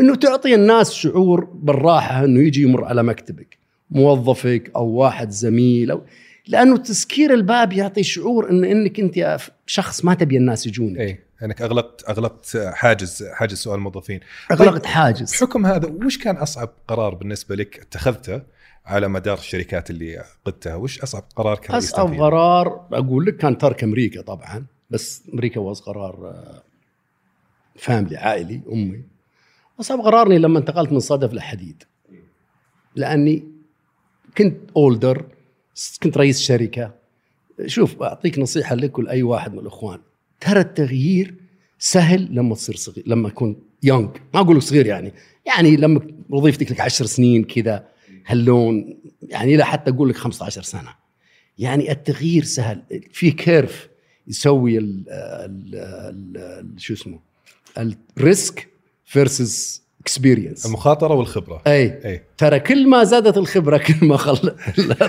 إنه 0.00 0.14
تعطي 0.14 0.54
الناس 0.54 0.92
شعور 0.92 1.44
بالراحة 1.44 2.24
إنه 2.24 2.40
يجي 2.40 2.62
يمر 2.62 2.84
على 2.84 3.02
مكتبك 3.02 3.58
موظفك 3.90 4.70
أو 4.76 4.86
واحد 4.86 5.30
زميل 5.30 5.90
أو 5.90 6.02
لأنه 6.48 6.76
تسكير 6.76 7.34
الباب 7.34 7.72
يعطي 7.72 8.02
شعور 8.02 8.50
إن 8.50 8.64
إنك 8.64 9.00
أنت 9.00 9.38
شخص 9.66 10.04
ما 10.04 10.14
تبي 10.14 10.36
الناس 10.36 10.66
يجونك. 10.66 10.98
اي 11.00 11.18
إنك 11.42 11.62
أغلقت 11.62 12.08
أغلقت 12.08 12.56
حاجز 12.56 13.24
حاجز 13.32 13.56
سؤال 13.56 13.78
الموظفين. 13.78 14.20
أغلقت 14.50 14.86
حاجز. 14.86 15.32
بحكم 15.32 15.66
هذا 15.66 15.88
وش 15.88 16.18
كان 16.18 16.36
أصعب 16.36 16.70
قرار 16.88 17.14
بالنسبة 17.14 17.56
لك 17.56 17.78
اتخذته 17.78 18.42
على 18.86 19.08
مدار 19.08 19.38
الشركات 19.38 19.90
اللي 19.90 20.24
قدتها؟ 20.44 20.74
وش 20.74 21.00
أصعب 21.00 21.24
قرار 21.36 21.58
كان 21.58 21.76
أصعب 21.76 22.14
قرار 22.14 22.86
أقول 22.92 23.26
لك 23.26 23.36
كان 23.36 23.58
ترك 23.58 23.84
أمريكا 23.84 24.22
طبعا 24.22 24.66
بس 24.90 25.22
أمريكا 25.34 25.60
واز 25.60 25.80
قرار 25.80 26.34
فاملي 27.76 28.16
عائلي 28.16 28.60
أمي. 28.72 29.02
أصعب 29.80 30.00
قرارني 30.00 30.38
لما 30.38 30.58
انتقلت 30.58 30.92
من 30.92 31.00
صدف 31.00 31.32
لحديد. 31.32 31.82
لأني 32.96 33.44
كنت 34.38 34.56
اولدر 34.76 35.24
كنت 36.02 36.16
رئيس 36.18 36.40
شركة. 36.40 36.94
شوف 37.66 38.02
أعطيك 38.02 38.38
نصيحة 38.38 38.74
لك 38.74 38.98
ولاي 38.98 39.22
واحد 39.22 39.52
من 39.52 39.58
الإخوان. 39.58 40.00
ترى 40.40 40.60
التغيير 40.60 41.34
سهل 41.78 42.28
لما 42.30 42.54
تصير 42.54 42.76
صغير 42.76 43.04
لما 43.06 43.28
تكون 43.28 43.62
يونج 43.82 44.10
ما 44.34 44.40
أقول 44.40 44.62
صغير 44.62 44.86
يعني 44.86 45.12
يعني 45.46 45.76
لما 45.76 46.00
وظيفتك 46.30 46.72
لك 46.72 46.80
10 46.80 47.06
سنين 47.06 47.44
كذا 47.44 47.88
هاللون 48.26 48.98
يعني 49.22 49.56
لا 49.56 49.64
حتى 49.64 49.90
أقول 49.90 50.08
لك 50.08 50.16
15 50.16 50.62
سنة. 50.62 50.94
يعني 51.58 51.92
التغيير 51.92 52.44
سهل. 52.44 52.82
في 53.12 53.30
curve 53.30 53.88
يسوي 54.26 54.78
ال 54.78 55.04
شو 56.76 56.94
اسمه 56.94 57.20
ال 58.18 58.28
risk 58.28 58.68
versus 59.04 59.82
experience 60.00 60.66
المخاطرة 60.66 61.14
والخبرة. 61.14 61.62
أي, 61.66 62.00
أي. 62.04 62.22
ترى 62.38 62.60
كل 62.60 62.88
ما 62.88 63.04
زادت 63.04 63.36
الخبرة 63.36 63.76
كل 63.76 63.94
ما 64.02 64.16
قل 64.16 64.54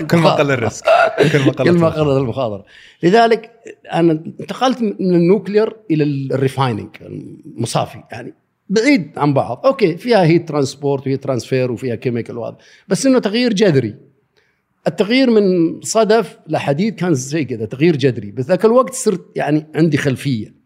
كل 0.06 0.16
ما 0.16 0.30
قل 0.30 0.50
ال 0.50 0.56
risk. 0.56 0.84
كل 1.32 1.38
ما 1.38 1.52
قل 1.52 1.64
كل 1.64 1.78
ما 1.78 1.88
قلت 1.88 2.22
المخاطرة. 2.22 2.64
لذلك 3.02 3.50
أنا 3.92 4.12
انتقلت 4.12 4.82
من 4.82 5.14
ال 5.14 5.22
nuclear 5.22 5.76
إلى 5.90 6.04
ال 6.04 6.13
refining 6.13 6.88
المصافي. 7.00 8.02
يعني 8.12 8.34
بعيد 8.68 9.10
عن 9.16 9.34
بعض. 9.34 9.66
okay 9.66 9.96
فيها 9.96 10.24
heat 10.24 10.48
transport 10.48 11.06
و 11.06 11.16
heat 11.16 11.35
transfer 11.35 11.72
وفيها 11.72 11.94
chemical 11.94 12.38
وهذا. 12.38 12.56
بس 12.88 13.06
إنه 13.06 13.18
تغيير 13.18 13.52
جذري. 13.52 13.94
التغيير 14.86 15.30
من 15.30 15.80
صدف 15.80 16.38
لحديد 16.48 16.94
كان 16.94 17.14
زي 17.14 17.44
كذا 17.44 17.64
تغيير 17.64 17.96
جذري. 17.96 18.30
بس 18.30 18.44
ذاك 18.44 18.64
الوقت 18.64 18.94
صرت 18.94 19.26
يعني 19.36 19.66
عندي 19.74 19.96
خلفية. 19.96 20.59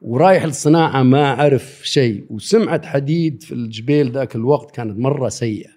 ورايح 0.00 0.44
الصناعه 0.44 1.02
ما 1.02 1.24
أعرف 1.24 1.80
شيء 1.84 2.24
وسمعه 2.30 2.86
حديد 2.86 3.42
في 3.42 3.52
الجبيل 3.54 4.10
ذاك 4.12 4.36
الوقت 4.36 4.70
كانت 4.70 4.98
مرة 4.98 5.28
سيئة 5.28 5.70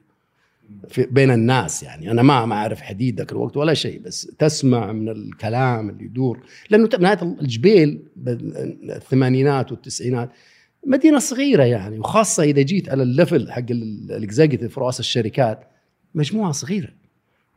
في 0.87 1.05
بين 1.11 1.31
الناس 1.31 1.83
يعني. 1.83 2.11
أنا 2.11 2.21
ما 2.21 2.45
ما 2.45 2.55
أعرف 2.55 2.81
حديد 2.81 3.17
ذاك 3.17 3.31
الوقت 3.31 3.57
ولا 3.57 3.73
شيء 3.73 3.99
بس 3.99 4.35
تسمع 4.39 4.91
من 4.91 5.09
الكلام 5.09 5.89
اللي 5.89 6.05
يدور. 6.05 6.39
لأنه 6.69 6.89
نهاية 6.99 7.21
الجبيل 7.41 8.03
الثمانينات 8.27 9.71
والتسعينات 9.71 10.29
مدينة 10.85 11.19
صغيرة 11.19 11.63
يعني 11.63 11.99
وخاصة 11.99 12.43
إذا 12.43 12.61
جيت 12.61 12.89
على 12.89 13.03
ال 13.03 13.11
level 13.11 13.51
حق 13.51 13.65
ال 13.71 13.82
executive 13.82 14.79
رؤساء 14.79 14.99
الشركات 14.99 15.67
مجموعة 16.15 16.51
صغيرة. 16.51 16.89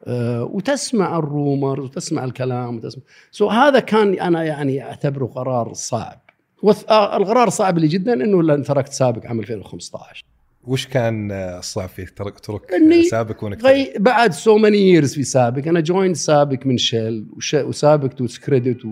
أه 0.04 0.44
وتسمع 0.44 1.18
ال 1.18 1.29
rumor 1.29 1.80
وتسمع 1.80 2.24
الكلام 2.24 2.76
وتسمع. 2.76 3.02
so 3.30 3.48
هذا 3.48 3.80
كان 3.80 4.14
أنا 4.14 4.44
يعني 4.44 4.82
أعتبره 4.82 5.26
قرار 5.26 5.72
صعب. 5.72 6.23
والقرار 6.64 7.48
صعب 7.48 7.78
لي 7.78 7.88
جدا 7.88 8.12
إنه 8.12 8.62
تركت 8.62 8.92
سابك 8.92 9.26
عام 9.26 9.40
2015 9.40 10.24
وش 10.64 10.86
كان 10.86 11.32
الصعب 11.32 11.88
فيه 11.88 12.04
ترك 12.04 12.40
ترك 12.40 12.62
سابك 13.10 13.44
وإنك 13.44 13.64
غي 13.64 13.92
بعد 13.98 14.32
so 14.32 14.58
many 14.58 14.78
years 14.78 15.14
في 15.14 15.22
سابك 15.22 15.68
أنا 15.68 15.80
joined 15.80 16.14
سابك 16.14 16.66
من 16.66 16.78
شل 16.78 17.26
وسابك 17.54 18.08
took 18.08 18.26
credit 18.46 18.86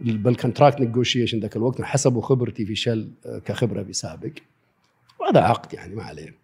بال 0.00 0.16
contract 0.16 0.80
negotiation 0.80 1.40
ذاك 1.40 1.56
الوقت 1.56 1.82
حسبوا 1.82 2.22
خبرتي 2.22 2.66
في 2.66 2.74
شل 2.74 3.10
كخبرة 3.44 3.82
في 3.82 3.92
سابك. 3.92 4.30
وهذا 5.20 5.40
عقد 5.40 5.74
يعني 5.74 5.94
ما 5.94 6.02
عليه. 6.02 6.34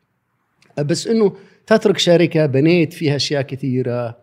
بس 0.79 1.07
إنه 1.07 1.37
تترك 1.67 1.99
شركة 1.99 2.47
بنيت 2.47 2.93
فيها 2.93 3.17
أشياء 3.17 3.43
كثيرة. 3.43 4.17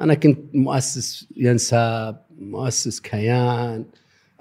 أنا 0.00 0.14
كنت 0.14 0.38
مؤسس 0.54 1.26
ينساب 1.36 2.22
مؤسس 2.38 3.00
كيان. 3.00 3.84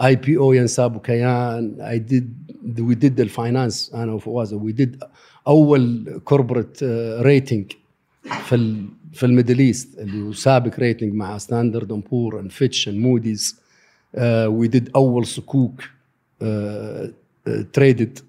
IPO 0.05 0.53
ينساب 0.53 0.95
وكيان 0.95 1.81
I 1.81 1.99
did 1.99 2.33
we 2.79 2.95
did 2.95 3.19
ال 3.19 3.28
finance 3.28 3.91
أنا 3.93 4.13
وفواز 4.13 4.53
we 4.53 4.71
did 4.71 5.03
أول 5.47 6.19
corporate 6.23 6.83
rating 7.21 7.71
في 8.45 8.75
في 9.13 9.25
ال 9.25 9.30
Middle 9.30 9.59
East 9.59 9.99
اللي 9.99 10.21
هو 10.27 10.31
سابك 10.33 10.79
rating 10.79 11.13
مع 11.13 11.37
Standard 11.37 11.91
and 11.91 12.03
Poor's 12.11 12.39
and 12.39 12.51
Fitch 12.51 12.89
and 12.89 12.97
Moody's 12.97 13.59
we 14.45 14.67
did 14.67 14.89
أول 14.95 15.25
صكوك 15.25 15.81
تريدد 17.73 18.19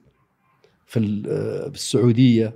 في 0.87 0.99
السعودية. 0.99 2.53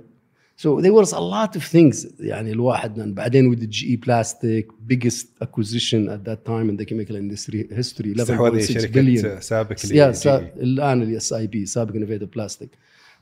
So 0.56 0.80
there 0.80 0.92
was 0.92 1.12
a 1.12 1.20
lot 1.20 1.56
of 1.56 1.64
things 1.64 2.06
يعني 2.20 2.52
الواحد 2.52 2.98
من 2.98 3.14
بعدين 3.14 3.54
with 3.54 3.58
the 3.58 3.66
GE 3.66 3.96
Plastic 3.96 4.66
biggest 4.86 5.26
acquisition 5.40 6.08
at 6.08 6.24
that 6.24 6.44
time 6.44 6.70
in 6.70 6.76
the 6.76 6.84
chemical 6.84 7.16
industry 7.16 7.66
history 7.76 8.14
11.6 8.14 8.92
billion 8.92 9.40
سابق 9.40 9.76
اللي 9.84 10.12
سا... 10.12 10.38
الان 10.56 11.02
الاس 11.02 11.32
اي 11.32 11.46
بي 11.46 11.66
سابق 11.66 11.94
انوفيتيف 11.94 12.28
بلاستيك 12.28 12.70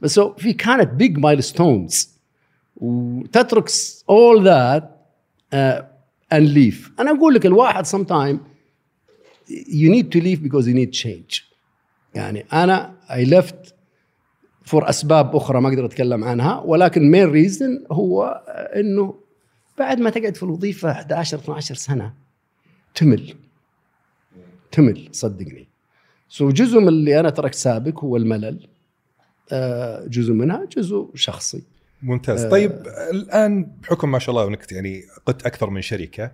بس 0.01 0.21
so 0.21 0.23
في 0.39 0.53
كانت 0.53 1.03
big 1.03 1.17
milestones 1.19 2.09
وتترك 2.77 3.69
all 4.11 4.43
that 4.45 4.83
uh, 5.53 5.83
and 6.35 6.55
leave 6.55 6.91
انا 7.01 7.11
اقول 7.11 7.35
لك 7.35 7.47
الواحد 7.47 7.87
sometime 7.87 8.37
you 9.51 9.91
need 9.95 10.07
to 10.13 10.21
leave 10.21 10.43
because 10.43 10.67
you 10.67 10.75
need 10.75 10.93
change 11.03 11.43
يعني 12.15 12.45
انا 12.53 12.95
I 13.09 13.25
left 13.25 13.74
for 14.66 14.90
أسباب 14.90 15.36
أخرى 15.36 15.62
ما 15.62 15.70
أقدر 15.70 15.86
أتكلم 15.86 16.24
عنها 16.24 16.60
ولكن 16.60 17.12
main 17.12 17.32
reason 17.32 17.86
هو 17.92 18.44
إنه 18.76 19.16
بعد 19.78 20.00
ما 20.00 20.10
تقعد 20.10 20.36
في 20.36 20.44
الوظيفة 20.44 20.92
11 20.92 21.38
12 21.38 21.76
سنة 21.76 22.14
تمل. 22.96 23.34
تمل 24.72 25.10
صدقني. 25.12 25.68
so 26.30 26.50
جزء 26.50 26.80
من 26.80 26.88
اللي 26.88 27.20
أنا 27.20 27.30
تركت 27.30 27.56
سابك 27.56 28.00
هو 28.00 28.18
الملل. 28.18 28.68
آه، 29.52 30.06
جزء 30.08 30.34
منها 30.34 30.66
جزء 30.78 31.10
شخصي. 31.16 31.64
ممتاز. 32.04 32.46
آه 32.46 32.50
طيب 32.50 32.72
الآن 33.12 33.72
بحكم 33.84 34.12
ما 34.12 34.20
شاء 34.20 34.36
الله 34.36 34.48
أنك 34.48 34.72
يعني 34.72 35.04
قدت 35.26 35.46
أكثر 35.46 35.70
من 35.70 35.82
شركة 35.82 36.32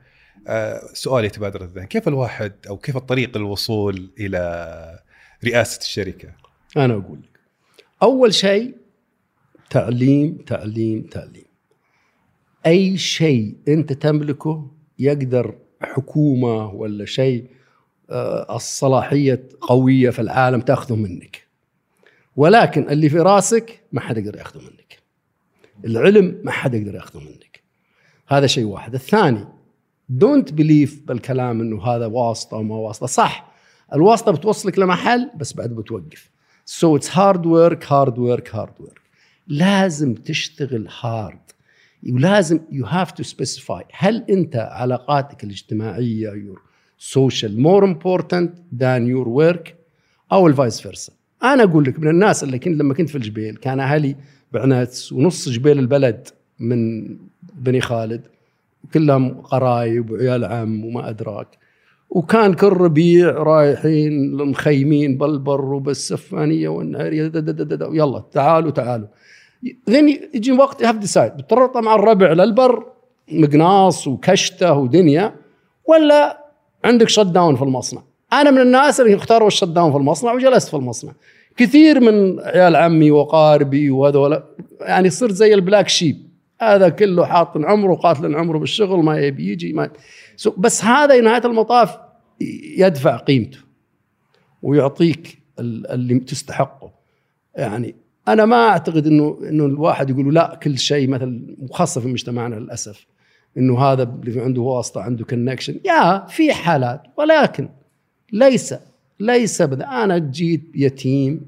آه 0.47 0.81
سؤال 0.93 1.25
يتبادر 1.25 1.63
الذهن. 1.63 1.85
كيف 1.85 2.07
الواحد 2.07 2.53
أو 2.69 2.77
كيف 2.77 2.97
الطريق 2.97 3.37
الوصول 3.37 4.11
إلى 4.19 4.99
رئاسة 5.45 5.79
الشركة؟ 5.79 6.29
أنا 6.77 6.93
أقول 6.93 7.19
أول 8.03 8.33
شيء 8.33 8.75
تعليم 9.69 10.37
تعليم 10.37 11.01
تعليم. 11.01 11.45
أي 12.65 12.97
شيء 12.97 13.55
أنت 13.67 13.93
تملكه 13.93 14.71
يقدر 14.99 15.55
حكومة 15.81 16.69
ولا 16.69 17.05
شيء 17.05 17.45
آه، 18.09 18.55
الصلاحية 18.55 19.43
قوية 19.61 20.09
في 20.09 20.21
العالم 20.21 20.61
تأخذه 20.61 20.95
منك. 20.95 21.47
ولكن 22.35 22.89
اللي 22.89 23.09
في 23.09 23.19
راسك 23.19 23.79
ما 23.91 24.01
حد 24.01 24.17
يقدر 24.17 24.35
يأخذه 24.37 24.61
منك. 24.61 24.99
العلم 25.85 26.41
ما 26.43 26.51
حد 26.51 26.73
يقدر 26.73 26.95
يأخذه 26.95 27.19
منك. 27.19 27.61
هذا 28.27 28.47
شيء 28.47 28.65
واحد. 28.65 28.93
الثاني 28.93 29.47
don't 30.09 30.53
believe 30.53 31.01
بالكلام 31.07 31.61
إنه 31.61 31.83
هذا 31.83 32.05
واسطة 32.05 32.57
وما 32.57 32.75
واسطة. 32.75 33.05
صح 33.05 33.51
الواسطة 33.93 34.31
بتوصلك 34.31 34.79
لمحل 34.79 35.29
بس 35.35 35.53
بعد 35.53 35.69
بتوقف. 35.69 36.29
so 36.65 36.95
it's 36.95 37.17
hard 37.17 37.45
work 37.45 37.91
hard 37.91 38.19
work 38.19 38.55
hard 38.55 38.73
work 38.79 39.01
لازم 39.47 40.13
تشتغل 40.13 40.87
hard 41.01 41.39
ولازم 42.09 42.59
you 42.71 42.85
have 42.85 43.11
to 43.11 43.23
specify 43.23 43.83
هل 43.93 44.25
أنت 44.29 44.55
علاقاتك 44.55 45.43
الاجتماعية 45.43 46.29
your 46.29 46.61
social 46.97 47.61
more 47.61 47.85
important 47.85 48.53
than 48.75 49.07
your 49.07 49.29
work 49.29 49.75
أو 50.31 50.47
ال 50.47 50.54
vice 50.54 50.81
versa 50.81 51.13
أنا 51.43 51.63
أقول 51.63 51.83
لك 51.83 51.99
من 51.99 52.07
الناس 52.07 52.43
اللي 52.43 52.59
كنت 52.59 52.81
لما 52.81 52.93
كنت 52.93 53.09
في 53.09 53.15
الجبيل 53.15 53.55
كان 53.55 53.79
أهلي 53.79 54.15
بعنك 54.51 55.11
ونص 55.11 55.49
جبيل 55.49 55.79
البلد 55.79 56.27
من 56.59 57.07
بني 57.53 57.81
خالد 57.81 58.21
كلهم 58.93 59.41
قرايب 59.41 60.11
وعيال 60.11 60.45
عم 60.45 60.85
وما 60.85 61.09
أدراك. 61.09 61.47
وكان 62.11 62.53
كل 62.53 62.67
ربيع 62.67 63.29
رايحين 63.29 64.35
مخيمين 64.35 65.17
بالبر 65.17 65.65
وبالسفانية 65.73 66.69
والنعيرية 66.69 67.31
يلا 67.91 68.23
تعالوا 68.31 68.71
تعالوا. 68.71 69.07
then 69.89 70.09
يجي 70.33 70.51
وقت 70.51 70.83
have 70.83 70.95
decide 70.95 71.37
بتربط 71.37 71.77
مع 71.77 71.95
الربع 71.95 72.33
للبر 72.33 72.85
مقناص 73.31 74.07
وكشتة 74.07 74.73
ودنيا 74.73 75.35
ولا 75.85 76.45
عندك 76.85 77.09
shut 77.09 77.25
down 77.25 77.55
في 77.55 77.61
المصنع؟ 77.61 78.01
أنا 78.33 78.51
من 78.51 78.61
الناس 78.61 79.01
اللي 79.01 79.15
اختاروا 79.15 79.47
ال 79.47 79.51
shut 79.51 79.67
down 79.67 79.91
في 79.91 79.97
المصنع 79.97 80.33
وجلست 80.33 80.67
في 80.67 80.73
المصنع. 80.73 81.11
كثير 81.57 81.99
من 81.99 82.39
عيال 82.39 82.75
عمي 82.75 83.11
وقاربي 83.11 83.91
وهذول 83.91 84.43
يعني 84.81 85.09
صرت 85.09 85.31
زي 85.31 85.53
ال 85.53 85.59
black 85.59 85.89
sheep. 85.89 86.30
هذا 86.61 86.89
كله 86.89 87.25
حاط 87.25 87.57
عمره 87.57 87.95
قاتل 87.95 88.35
عمره 88.35 88.57
بالشغل 88.59 89.03
ما 89.03 89.17
يبي 89.19 89.51
يجي 89.51 89.73
ما 89.73 89.89
بس 90.57 90.83
هذا 90.83 91.21
نهاية 91.21 91.45
المطاف 91.45 91.97
يدفع 92.77 93.17
قيمته 93.17 93.59
ويعطيك 94.61 95.37
ال- 95.59 95.87
اللي 95.91 96.19
تستحقه. 96.19 96.91
يعني 97.55 97.95
أنا 98.27 98.45
ما 98.45 98.67
أعتقد 98.69 99.07
إنه 99.07 99.39
إنه 99.49 99.65
الواحد 99.65 100.09
يقول 100.09 100.35
لا 100.35 100.59
كل 100.63 100.77
شيء 100.77 101.07
مثل 101.09 101.55
وخاصة 101.59 102.01
في 102.01 102.07
مجتمعنا 102.07 102.55
للأسف 102.55 103.05
إنه 103.57 103.79
هذا 103.79 104.03
اللي 104.03 104.41
عنده 104.41 104.61
واسطة 104.61 105.01
عنده 105.01 105.25
connection 105.25 105.79
يا 105.85 106.25
في 106.25 106.53
حالات 106.53 107.01
ولكن 107.17 107.69
ليس 108.33 108.75
ليس 109.19 109.61
بد- 109.61 109.81
أنا 109.81 110.17
جيت 110.17 110.61
يتيم 110.75 111.41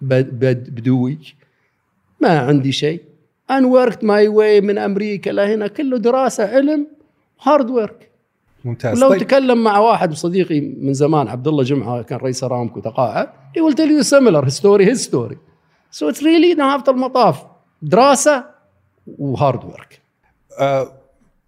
بد- 0.00 0.38
بد- 0.38 0.70
بدوي 0.70 1.18
ما 2.20 2.38
عندي 2.38 2.72
شيء. 2.72 3.02
and 3.58 3.64
worked 3.64 4.04
my 4.04 4.28
way 4.28 4.60
من 4.60 4.78
أمريكا 4.78 5.30
لهنا 5.30 5.66
كله 5.66 5.98
دراسة 5.98 6.56
علم 6.56 6.86
hard 7.42 7.70
work 7.70 8.10
ممتاز. 8.64 9.00
لو 9.00 9.08
طيب. 9.08 9.20
تكلم 9.20 9.64
مع 9.64 9.78
واحد 9.78 10.14
صديقي 10.14 10.60
من 10.60 10.94
زمان 10.94 11.28
عبد 11.28 11.48
الله 11.48 11.62
جمعة 11.62 12.02
كان 12.02 12.18
رئيس 12.18 12.44
ارامكو 12.44 12.80
تقاعد 12.80 13.28
he 13.28 13.60
will 13.60 13.74
tell 13.74 13.90
you 13.90 14.02
similar 14.02 14.50
story 14.50 14.84
his 14.84 15.04
story. 15.08 15.36
So 15.90 16.08
it's 16.08 16.22
really 16.22 16.56
نهايه 16.56 16.84
المطاف. 16.88 17.42
دراسة 17.82 18.44
و 19.18 19.27
hard 19.27 19.64
work 19.64 20.00
آه 20.60 20.92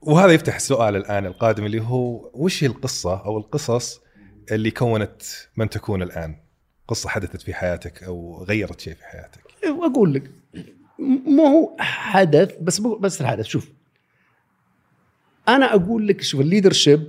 وهذا 0.01 0.33
يفتح 0.33 0.55
السؤال 0.55 0.97
الآن 0.97 1.27
القادم 1.27 1.65
اللي 1.67 1.83
هو 1.83 2.31
وش 2.35 2.65
هي 2.65 2.69
القصة 2.69 3.25
أو 3.25 3.39
القصص 3.39 4.01
اللي 4.53 4.71
كونت 4.71 5.23
من 5.57 5.71
تكون 5.71 6.03
الآن؟ 6.03 6.37
قصة 6.89 7.09
حدثت 7.09 7.43
في 7.43 7.55
حياتك 7.55 8.03
أو 8.03 8.45
غيرت 8.49 8.81
شيء 8.81 8.95
في 8.95 9.05
حياتك. 9.05 9.41
أقول 9.65 10.15
لك. 10.15 10.31
مو 10.99 11.47
هو 11.47 11.77
حدث 11.79 12.55
بس 12.63 12.81
بس 12.81 13.21
الحدث 13.21 13.45
شوف. 13.45 13.71
أنا 15.49 15.75
أقول 15.75 16.09
لك 16.09 16.23
شوف 16.23 16.41
ال 16.41 16.47
leadership 16.47 17.09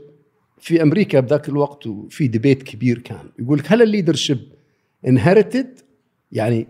في 0.60 0.82
أمريكا 0.82 1.20
بذاك 1.20 1.50
الوقت 1.50 1.88
وفي 1.88 2.28
debate 2.28 2.64
كبير 2.64 3.00
كان. 3.00 3.30
يقول 3.40 3.60
لك 3.60 3.72
هل 3.72 3.82
ال 3.82 3.87
leadership 3.87 4.40
inherited 5.08 5.80
يعني 6.32 6.68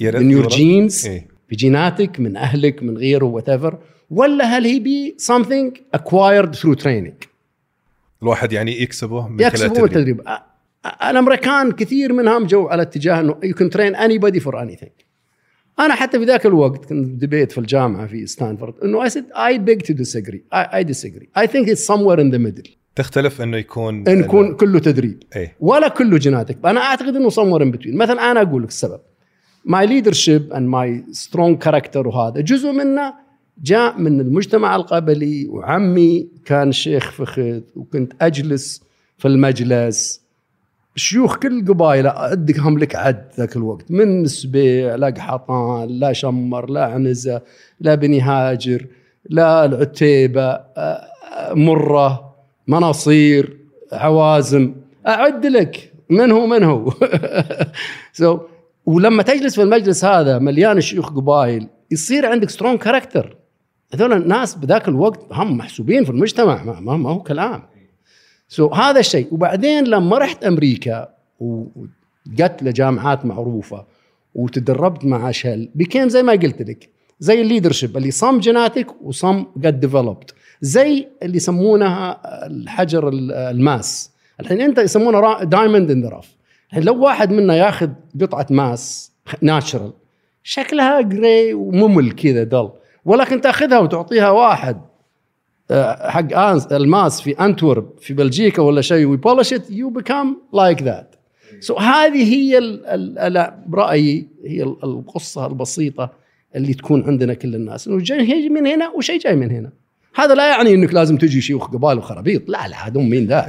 من 0.00 0.30
your؟ 0.30 0.48
genes. 0.48 1.08
بجيناتك 1.50 2.20
من 2.20 2.36
أهلك 2.36 2.82
من 2.82 2.98
غيره 2.98 3.24
whatever 3.24 3.78
ولا 4.10 4.44
هل 4.44 4.64
هي 4.64 4.78
be 4.78 5.16
something 5.20 5.98
acquired 5.98 6.58
through 6.60 6.82
training 6.82 7.26
الواحد 8.22 8.52
يعني 8.52 8.82
يكسبه 8.82 9.28
من 9.28 9.38
خلال 9.38 9.46
يكسبوا 9.46 9.86
التدريب. 9.86 10.22
الأمريكان 11.04 11.72
كثير 11.72 12.12
منهم 12.12 12.46
جو 12.46 12.68
على 12.68 12.82
اتجاه 12.82 13.20
إنه 13.20 13.40
you 13.44 13.54
can 13.54 13.70
train 13.70 13.94
anybody 13.94 14.40
for 14.40 14.54
anything. 14.54 15.09
أنا 15.80 15.94
حتى 15.94 16.18
في 16.18 16.24
ذاك 16.24 16.46
الوقت 16.46 16.84
كنت 16.84 17.06
debate 17.06 17.52
في 17.52 17.58
الجامعة 17.58 18.06
في 18.06 18.26
ستانفورد 18.26 18.74
إنه 18.84 19.08
said 19.08 19.24
I 19.34 19.58
beg 19.58 19.86
to 19.86 19.94
disagree 19.94 20.42
I, 20.54 20.80
I 20.80 20.82
disagree. 20.92 21.28
I 21.42 21.46
think 21.46 21.68
it's 21.68 21.84
somewhere 21.84 22.20
in 22.20 22.30
the 22.30 22.38
middle. 22.38 22.70
تختلف 22.96 23.42
إنه 23.42 23.56
يكون 23.56 24.08
إن 24.08 24.20
يكون 24.20 24.54
كله 24.54 24.78
تدريب. 24.78 25.22
إيه. 25.36 25.56
ولا 25.60 25.88
كله 25.88 26.18
جيناتك. 26.18 26.58
أنا 26.64 26.80
أعتقد 26.80 27.16
إنه 27.16 27.30
somewhere 27.30 27.62
in 27.62 27.76
between. 27.76 27.94
مثلا 27.94 28.30
أنا 28.30 28.42
أقول 28.42 28.62
لك 28.62 28.68
السبب. 28.68 29.00
My 29.68 29.86
leadership 29.86 30.52
and 30.52 30.68
my 30.68 31.12
strong 31.12 31.56
character 31.66 32.06
وهذا 32.06 32.40
جزء 32.40 32.72
منه 32.72 33.14
جاء 33.62 33.98
من 33.98 34.20
المجتمع 34.20 34.76
القبلي 34.76 35.46
وعمي 35.48 36.28
كان 36.44 36.72
شيخ 36.72 37.10
فخذ 37.12 37.60
وكنت 37.76 38.12
أجلس 38.20 38.82
في 39.18 39.28
المجلس. 39.28 40.19
شيوخ 40.96 41.36
كل 41.36 41.60
القبائل 41.60 42.06
ادهم 42.06 42.78
لك 42.78 42.96
عد 42.96 43.28
ذاك 43.38 43.56
الوقت. 43.56 43.90
من 43.90 44.26
سبيع 44.26 44.94
لا 44.94 45.10
قحطان 45.10 45.88
لا 45.88 46.12
شمر 46.12 46.70
لا 46.70 46.84
عنزة 46.84 47.42
لا 47.80 47.94
بني 47.94 48.20
هاجر 48.20 48.86
لا 49.30 49.64
العتيبة 49.64 50.60
مرة 51.50 52.34
مناصير 52.66 53.56
عوازم. 53.92 54.74
أعد 55.08 55.46
لك. 55.46 55.92
من 56.10 56.30
هو 56.30 56.46
من 56.46 56.62
هو؟ 56.62 56.90
So, 58.22 58.38
ولما 58.86 59.22
تجلس 59.22 59.54
في 59.54 59.62
المجلس 59.62 60.04
هذا 60.04 60.38
مليان 60.38 60.80
شيوخ 60.80 61.10
قبائل 61.12 61.66
يصير 61.90 62.26
عندك 62.26 62.50
strong 62.50 62.78
character 62.78 63.36
هذول 63.94 64.12
الناس 64.12 64.54
بذاك 64.54 64.88
الوقت 64.88 65.20
هم 65.32 65.56
محسوبين 65.56 66.04
في 66.04 66.10
المجتمع 66.10 66.62
ما, 66.62 66.96
ما 66.96 67.10
هو 67.10 67.22
كلام. 67.22 67.62
so 68.52 68.68
so, 68.70 68.74
هذا 68.74 69.00
الشيء. 69.00 69.28
وبعدين 69.34 69.84
لما 69.84 70.18
رحت 70.18 70.44
أمريكا 70.44 71.08
وقت 71.40 72.62
لجامعات 72.62 73.24
معروفة 73.26 73.84
وتدربت 74.34 75.04
مع 75.04 75.30
شل 75.30 75.68
become 75.74 76.08
زي 76.08 76.22
ما 76.22 76.32
قلت 76.32 76.62
لك 76.62 76.88
زي 77.20 77.40
ال 77.40 77.45
leadership 77.45 77.96
اللي 77.96 78.10
some 78.10 78.38
genetic 78.40 79.02
و 79.02 79.10
some 79.10 79.44
got 79.64 79.80
developed 79.80 80.30
زي 80.60 81.08
اللي 81.22 81.36
يسمونها 81.36 82.20
الحجر 82.46 83.08
ال- 83.08 83.32
الماس. 83.32 84.10
الحين 84.40 84.60
أنت 84.60 84.78
يسمونه 84.78 85.44
diamond 85.44 85.90
in 85.90 86.02
the 86.02 86.08
rough 86.08 86.36
الحين 86.70 86.84
لو 86.84 87.04
واحد 87.04 87.32
منا 87.32 87.56
ياخذ 87.56 87.88
قطعة 88.20 88.46
ماس 88.50 89.12
natural 89.42 89.92
شكلها 90.42 91.00
gray 91.00 91.54
وممل 91.54 92.12
كذا 92.12 92.44
dull 92.44 92.68
ولكن 93.04 93.40
تأخذها 93.40 93.78
وتعطيها 93.78 94.30
واحد. 94.30 94.80
حق 96.00 96.32
آنس 96.38 96.66
الماس 96.66 97.20
في 97.20 97.30
أنتورب 97.30 97.90
في 98.00 98.14
بلجيكا 98.14 98.62
ولا 98.62 98.80
شيء 98.80 99.06
وي 99.06 99.17
polish 99.17 99.52
it 99.52 99.70
you 99.70 99.90
become 99.90 100.36
like 100.54 100.82
that 100.82 101.14
so 101.60 101.76
هذه 101.76 102.34
هي 102.34 102.58
ال- 102.58 102.86
ال- 102.86 103.18
ال- 103.18 103.52
برايي 103.66 104.26
هي 104.46 104.62
ال- 104.62 104.76
القصة 104.84 105.46
البسيطة 105.46 106.10
اللي 106.56 106.74
تكون 106.74 107.02
عندنا 107.02 107.34
كل 107.34 107.54
الناس. 107.54 107.88
إنه 107.88 107.98
جاي 107.98 108.26
جاي 108.26 108.48
من 108.48 108.66
هنا 108.66 108.88
وشيء 108.90 109.20
جاي 109.20 109.36
من 109.36 109.50
هنا. 109.50 109.70
هذا 110.14 110.34
لا 110.34 110.48
يعني 110.48 110.74
إنك 110.74 110.94
لازم 110.94 111.16
تجي 111.16 111.40
شيوخ 111.40 111.66
قبائل 111.70 111.98
وخرابيط. 111.98 112.48
لا 112.48 112.68
لا 112.68 112.88
هذول 112.88 113.02
مين 113.04 113.26
ذا. 113.26 113.46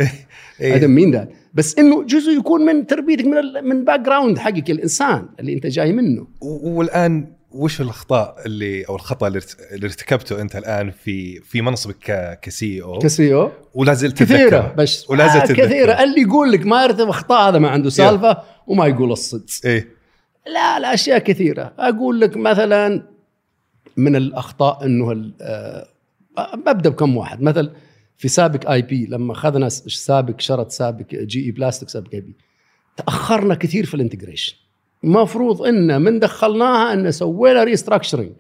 هذا 0.61 0.87
مين 0.87 1.11
ذا 1.11 1.27
بس 1.53 1.79
إنه 1.79 2.03
جزء 2.03 2.31
يكون 2.37 2.61
من 2.65 2.87
تربيتك 2.87 3.25
من 3.25 3.63
من 3.63 3.83
background 3.85 4.37
حقك 4.37 4.71
الإنسان 4.71 5.25
اللي 5.39 5.53
أنت 5.53 5.67
جاي 5.67 5.91
منه. 5.93 6.27
والآن 6.41 7.27
وش 7.51 7.81
الأخطاء 7.81 8.35
اللي 8.45 8.83
أو 8.85 8.95
الخطأ 8.95 9.27
اللي 9.27 9.37
ارت- 9.39 9.57
اللي 9.71 9.85
ارتكبته 9.85 10.41
أنت 10.41 10.55
الآن 10.55 10.91
في 10.91 11.39
في 11.39 11.61
منصبك 11.61 12.39
ك 12.41 12.81
CEO؟ 12.81 12.99
ك 12.99 13.33
CEO؟ 13.33 13.51
ولا 13.73 13.93
زلت 13.93 14.23
كثيرة؟ 14.23 14.73
بس 14.77 15.09
ولا 15.09 15.27
زلت 15.27 15.51
آه. 15.51 15.65
كثيرة. 15.65 16.03
اللي 16.03 16.21
يقول 16.21 16.51
لك 16.51 16.65
ما 16.65 16.83
يرتب 16.83 17.09
أخطاء 17.09 17.49
هذا 17.49 17.59
ما 17.59 17.69
عنده 17.69 17.89
سالفة 17.89 18.37
وما 18.67 18.87
يقول 18.87 19.11
الصدق. 19.11 19.45
إيه. 19.65 19.87
لا 20.47 20.79
لا 20.79 20.93
أشياء 20.93 21.17
كثيرة. 21.19 21.73
أقول 21.79 22.19
لك 22.19 22.37
مثلا 22.37 23.03
من 23.97 24.15
الأخطاء 24.15 24.85
إنه 24.85 25.11
ال- 25.11 25.33
آه، 25.41 25.87
ببدا 26.55 26.89
بكم 26.89 27.17
واحد. 27.17 27.41
مثل 27.41 27.71
في 28.17 28.27
سابق 28.27 28.69
آي 28.71 28.81
بي 28.81 29.05
لما 29.05 29.33
أخذنا 29.33 29.69
سابق 29.69 30.39
شرط 30.39 30.71
سابق 30.71 31.05
جي 31.15 31.45
إي 31.45 31.51
بلاستيك 31.51 31.89
سابق 31.89 32.09
آي 32.13 32.21
بي. 32.21 32.35
تأخرنا 32.97 33.55
كثير 33.55 33.85
في 33.85 33.93
ال 33.93 33.98
integration. 33.98 34.55
مفروض 35.03 35.61
ان 35.61 36.01
من 36.01 36.19
دخلناها 36.19 36.93
ان 36.93 37.11
سوينا 37.11 37.63
restructuring 37.63 38.33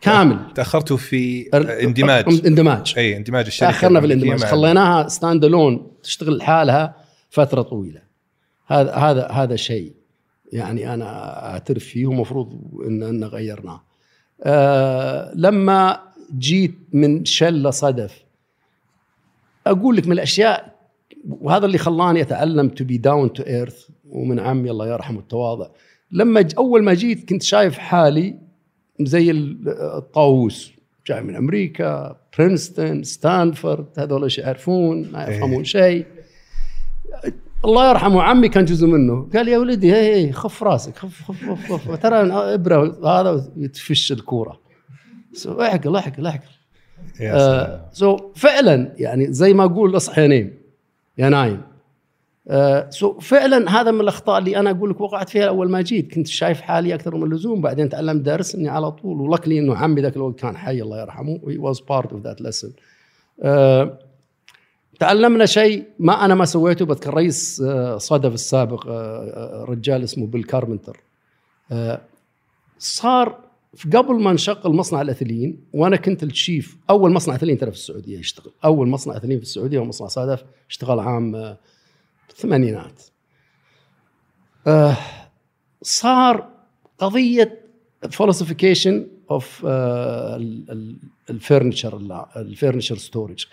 كامل. 0.00 0.38
تأخرتوا 0.54 0.96
في 0.96 1.48
اندماج. 1.54 2.46
اندماج. 2.46 2.94
اي 2.96 3.16
اندماج 3.16 3.46
الشركة. 3.46 3.72
تأخرنا 3.72 4.00
في 4.00 4.06
الاندماج. 4.06 4.44
خليناها 4.44 5.08
stand 5.08 5.44
alone 5.44 5.90
تشتغل 6.02 6.36
لحالها 6.36 6.96
فترة 7.30 7.62
طويلة. 7.62 8.02
هذا 8.66 8.94
هذا 8.94 9.26
هذا 9.26 9.56
شيء 9.56 9.92
يعني 10.52 10.94
أنا 10.94 11.38
أعترف 11.50 11.84
فيه 11.84 12.06
ومفروض 12.06 12.60
إن 12.86 13.02
إن 13.02 13.24
غيرناه. 13.24 13.82
آه 14.42 15.32
لما 15.34 16.00
جيت 16.38 16.78
من 16.92 17.24
شركة 17.24 17.70
صدف 17.70 18.24
أقول 19.66 19.96
لك 19.96 20.06
من 20.06 20.12
الأشياء 20.12 20.76
وهذا 21.28 21.66
اللي 21.66 21.78
خلاني 21.78 22.20
اتعلم 22.20 22.68
to 22.68 22.84
be 22.84 22.98
down 22.98 23.32
to 23.32 23.42
earth 23.42 23.88
ومن 24.16 24.40
عمي 24.40 24.70
الله 24.70 24.88
يرحمه 24.88 25.18
التواضع. 25.18 25.68
لما 26.12 26.48
أول 26.58 26.84
ما 26.84 26.94
جيت 26.94 27.28
كنت 27.28 27.42
شايف 27.42 27.78
حالي 27.78 28.34
زي 29.00 29.30
ال- 29.30 29.68
الطاووس. 29.96 30.72
جاي 31.06 31.22
من 31.22 31.36
أمريكا 31.36 32.16
برينستون 32.38 33.02
ستانفورد 33.02 33.86
هذول 33.98 34.22
إيش 34.22 34.38
يعرفون 34.38 35.12
ما 35.12 35.24
يفهمون 35.26 35.64
شيء 35.64 36.06
الله 37.64 37.90
يرحمه 37.90 38.22
عمي 38.22 38.48
كان 38.48 38.64
جزء 38.64 38.86
منه. 38.86 39.28
قال 39.34 39.48
يا 39.48 39.58
ولدي 39.58 39.92
هي 39.92 40.26
هي 40.26 40.32
خف 40.32 40.62
راسك 40.62 40.96
خف 40.96 41.22
خف 41.22 41.44
خف, 41.46 41.72
خف. 41.72 42.02
ترى 42.02 42.16
أبره 42.32 42.98
هذا 43.20 43.52
يتفش 43.56 44.12
الكورة. 44.12 44.60
so 45.32 45.60
اعقل 45.62 45.96
اعقل 45.96 46.26
اعقل 46.26 46.48
يا. 47.20 47.34
آه 47.34 47.88
so 47.92 48.32
فعلا 48.34 48.92
يعني 48.98 49.32
زي 49.32 49.52
ما 49.54 49.64
أقول 49.64 49.96
اصحى 49.96 50.26
نايم 50.26 50.52
يا 51.18 51.28
نايم. 51.28 51.62
so 52.90 53.18
فعلا 53.20 53.80
هذا 53.80 53.90
من 53.90 54.00
الأخطاء 54.00 54.38
اللي 54.38 54.56
أنا 54.56 54.70
أقول 54.70 54.90
لك 54.90 55.00
وقعت 55.00 55.28
فيها 55.28 55.48
أول 55.48 55.70
ما 55.70 55.80
جيت. 55.80 56.14
كنت 56.14 56.26
شايف 56.26 56.60
حالي 56.60 56.94
أكثر 56.94 57.16
من 57.16 57.22
اللزوم 57.22 57.60
بعدين 57.60 57.88
تعلمت 57.88 58.20
درس 58.20 58.54
إني 58.54 58.68
على 58.68 58.90
طول. 58.90 59.20
و 59.20 59.25
luckily 59.25 59.58
إنه 59.58 59.76
عمي 59.76 60.00
ذاك 60.02 60.16
الوقت 60.16 60.40
كان 60.40 60.56
حي 60.56 60.82
الله 60.82 61.00
يرحمه. 61.00 61.40
Was 61.58 61.76
part 61.76 62.08
of 62.08 62.22
that 62.26 62.46
lesson. 62.46 62.70
آه 63.42 63.98
تعلمنا 65.00 65.46
شيء 65.46 65.84
ما 65.98 66.24
أنا 66.24 66.34
ما 66.34 66.44
سويته 66.44 66.84
بذكر 66.84 67.14
رئيس 67.14 67.62
آه، 67.66 67.98
صدف 67.98 68.34
السابق 68.34 68.86
آه، 68.86 68.90
آه، 68.90 69.64
رجال 69.68 70.04
اسمه 70.04 70.26
بيل 70.26 70.44
كاربنتر 70.44 71.00
آه، 71.72 72.00
صار 72.78 73.38
قبل 73.92 74.14
ما 74.14 74.32
نشغل 74.32 74.72
مصنع 74.72 75.00
الاثلين 75.00 75.58
وأنا 75.72 75.96
كنت 75.96 76.22
ال 76.22 76.31
chief 76.31 76.76
أول 76.90 77.12
مصنع 77.12 77.34
اثلين 77.34 77.58
ترى 77.58 77.70
في 77.70 77.76
السعودية 77.76 78.18
يشتغل. 78.18 78.52
أول 78.64 78.88
مصنع 78.88 79.16
اثلين 79.16 79.38
في 79.38 79.44
السعودية 79.44 79.78
هو 79.78 79.84
مصنع 79.84 80.08
صدف 80.08 80.44
اشتغل 80.70 81.00
عام 81.00 81.56
الثمانينات. 82.30 83.02
آه 84.66 84.96
صار 85.82 86.48
قضية 86.98 87.60
falsification 88.10 89.06
of 89.30 89.66
الفرنشر 91.30 92.26
الفرنشر 92.36 92.96
ستورج 92.96 93.46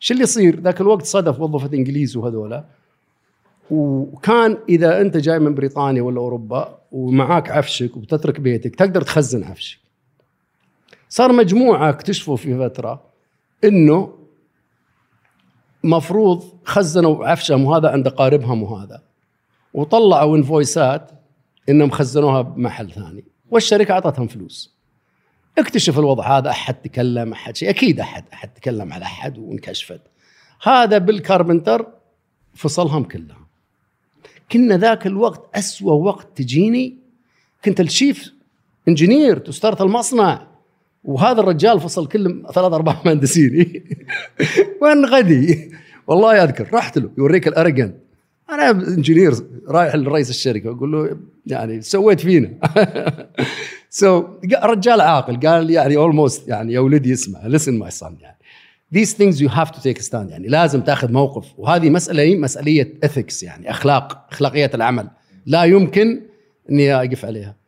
شو 0.00 0.14
اللي 0.14 0.24
يصير؟ 0.24 0.60
ذاك 0.60 0.80
الوقت 0.80 1.04
صدف 1.04 1.40
وظفت 1.40 1.74
إنجليز 1.74 2.16
وهذولا. 2.16 2.64
وكان 3.70 4.58
إذا 4.68 5.00
أنت 5.00 5.16
جاي 5.16 5.38
من 5.38 5.54
بريطانيا 5.54 6.02
ولا 6.02 6.18
أوروبا 6.18 6.78
ومعاك 6.92 7.50
عفشك 7.50 7.96
وبتترك 7.96 8.40
بيتك 8.40 8.76
تقدر 8.76 9.02
تخزن 9.02 9.44
عفشك. 9.44 9.78
صار 11.08 11.32
مجموعة 11.32 11.88
اكتشفوا 11.88 12.36
في 12.36 12.58
فترة 12.58 13.02
إنه 13.64 14.14
مفروض 15.84 16.44
خزنوا 16.64 17.26
عفشهم 17.26 17.64
وهذا 17.64 17.88
عند 17.88 18.06
اقاربهم 18.06 18.62
وهذا. 18.62 19.02
وطلعوا 19.74 20.36
انفويسات 20.36 21.10
إنهم 21.68 21.90
خزنوها 21.90 22.42
بمحل 22.42 22.90
ثاني. 22.90 23.24
والشركة 23.50 23.92
أعطتهم 23.92 24.26
فلوس. 24.26 24.74
اكتشف 25.58 25.98
الوضع 25.98 26.38
هذا 26.38 26.50
أحد 26.50 26.74
تكلم 26.74 27.32
أحد 27.32 27.56
شيء. 27.56 27.70
أكيد 27.70 28.00
أحد 28.00 28.24
أحد 28.32 28.48
تكلم 28.48 28.92
على 28.92 29.04
أحد 29.04 29.38
وانكشفت. 29.38 30.00
هذا 30.62 30.98
بالكاربنتر 30.98 31.86
فصلهم 32.54 33.04
كلهم. 33.04 33.46
كنا 34.52 34.76
ذاك 34.76 35.06
الوقت 35.06 35.56
أسوأ 35.56 35.92
وقت 35.92 36.28
تجيني. 36.36 36.96
كنت 37.64 37.80
الشيف 37.80 38.32
انجينير 38.88 39.38
تستارت 39.38 39.80
المصنع. 39.80 40.49
وهذا 41.04 41.40
الرجال 41.40 41.80
فصل 41.80 42.08
كل 42.08 42.42
ثلاث 42.54 42.72
أربع 42.72 42.96
مهندسين. 43.04 43.82
وين 44.82 45.04
غدي؟ 45.04 45.70
والله 46.06 46.44
أذكر 46.44 46.66
رحت 46.72 46.98
له 46.98 47.10
يوريك 47.18 47.48
الارجن 47.48 47.94
أنا 48.50 48.70
انجينير 48.70 49.32
رايح 49.68 49.94
لرئيس 49.94 50.30
الشركة 50.30 50.70
أقول 50.70 50.92
له 50.92 51.16
يعني 51.46 51.80
سويت 51.80 52.20
فينا. 52.20 52.50
so 53.90 54.22
so, 54.52 54.64
رجال 54.64 55.00
عاقل 55.00 55.40
قال 55.40 55.70
يعني 55.70 55.96
almost 55.96 56.48
يعني 56.48 56.72
يا 56.72 56.80
ولدي 56.80 57.12
اسمع 57.12 57.46
listen 57.46 57.78
my 57.78 57.90
son 57.90 58.16
يعني. 58.20 58.36
These 58.94 59.12
things 59.14 59.40
you 59.40 59.48
have 59.48 59.70
to 59.70 59.80
take 59.80 59.98
a 60.02 60.06
stand 60.08 60.30
يعني 60.30 60.48
لازم 60.48 60.80
تاخذ 60.80 61.12
موقف. 61.12 61.46
وهذه 61.58 61.90
مسألة 61.90 62.36
مسألية 62.36 62.94
ethics 63.06 63.42
يعني 63.42 63.70
أخلاق 63.70 64.26
اخلاقيات 64.30 64.74
العمل. 64.74 65.10
لا 65.46 65.64
يمكن 65.64 66.20
إني 66.70 66.94
أقف 66.94 67.24
عليها. 67.24 67.59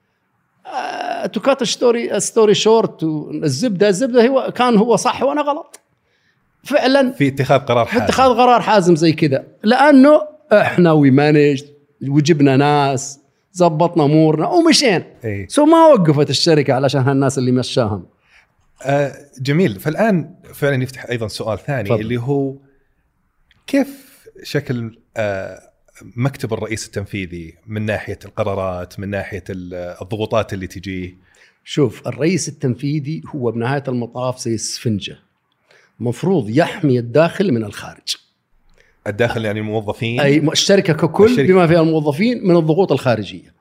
to 1.33 1.41
cut 1.41 1.65
story 1.65 2.21
story 2.21 2.55
short 2.55 3.03
الزبدة 3.43 3.89
الزبدة 3.89 4.27
هو 4.27 4.53
كان 4.57 4.77
هو 4.77 4.97
صح 4.97 5.23
وأنا 5.23 5.43
غلط. 5.43 5.81
فعلا 6.65 7.13
في 7.13 7.29
اتخاذ 7.29 7.61
قرار 7.61 7.87
حازم. 7.87 8.01
في 8.01 8.05
اتخاذ 8.05 8.31
قرار 8.31 8.61
حازم 8.61 8.97
زي 8.97 9.13
كذا 9.13 9.45
لأنه 9.63 10.23
إحنا 10.53 10.93
we 10.93 11.11
manage 11.11 11.63
وجبنا 12.09 12.57
ناس 12.57 13.21
زبطنا 13.53 14.05
أمورنا 14.05 14.49
ومشينا. 14.49 15.05
إيه. 15.25 15.49
so 15.49 15.65
ما 15.65 15.87
وقفت 15.87 16.31
الشركة 16.31 16.75
علشان 16.75 17.01
هالناس 17.01 17.39
اللي 17.39 17.53
مشاهم. 17.53 18.07
آه 18.83 19.13
جميل. 19.41 19.81
فالآن 19.81 20.35
فعلا 20.55 20.83
يفتح 20.83 21.07
أيضا 21.11 21.29
سؤال 21.29 21.59
ثاني 21.59 21.89
فضل. 21.89 22.01
اللي 22.01 22.21
هو 22.21 22.55
كيف 23.67 23.89
شكل 24.43 24.99
آه 25.17 25.72
مكتب 26.17 26.53
الرئيس 26.53 26.87
التنفيذي 26.87 27.55
من 27.67 27.83
ناحية 27.83 28.19
القرارات 28.25 29.01
من 29.01 29.09
ناحية 29.11 29.45
ال- 29.51 29.75
الضغوطات 30.03 30.53
اللي 30.53 30.67
تجيه 30.67 31.17
شوف 31.65 32.07
الرئيس 32.09 32.49
التنفيذي 32.49 33.23
هو 33.27 33.51
بنهاية 33.53 33.85
المطاف 33.89 34.39
زي 34.39 34.55
السفنجة. 34.55 35.19
مفروض 36.01 36.51
يحمي 36.51 36.99
الداخل 36.99 37.53
من 37.53 37.65
الخارج. 37.65 38.17
الداخل 39.07 39.45
يعني 39.45 39.61
الموظفين؟ 39.61 40.21
أي 40.21 40.39
الشركة 40.39 40.93
ككل 40.93 41.25
الشركة. 41.25 41.53
بما 41.53 41.67
فيها 41.67 41.81
الموظفين 41.81 42.47
من 42.47 42.57
الضغوط 42.57 42.93
الخارجية. 42.93 43.53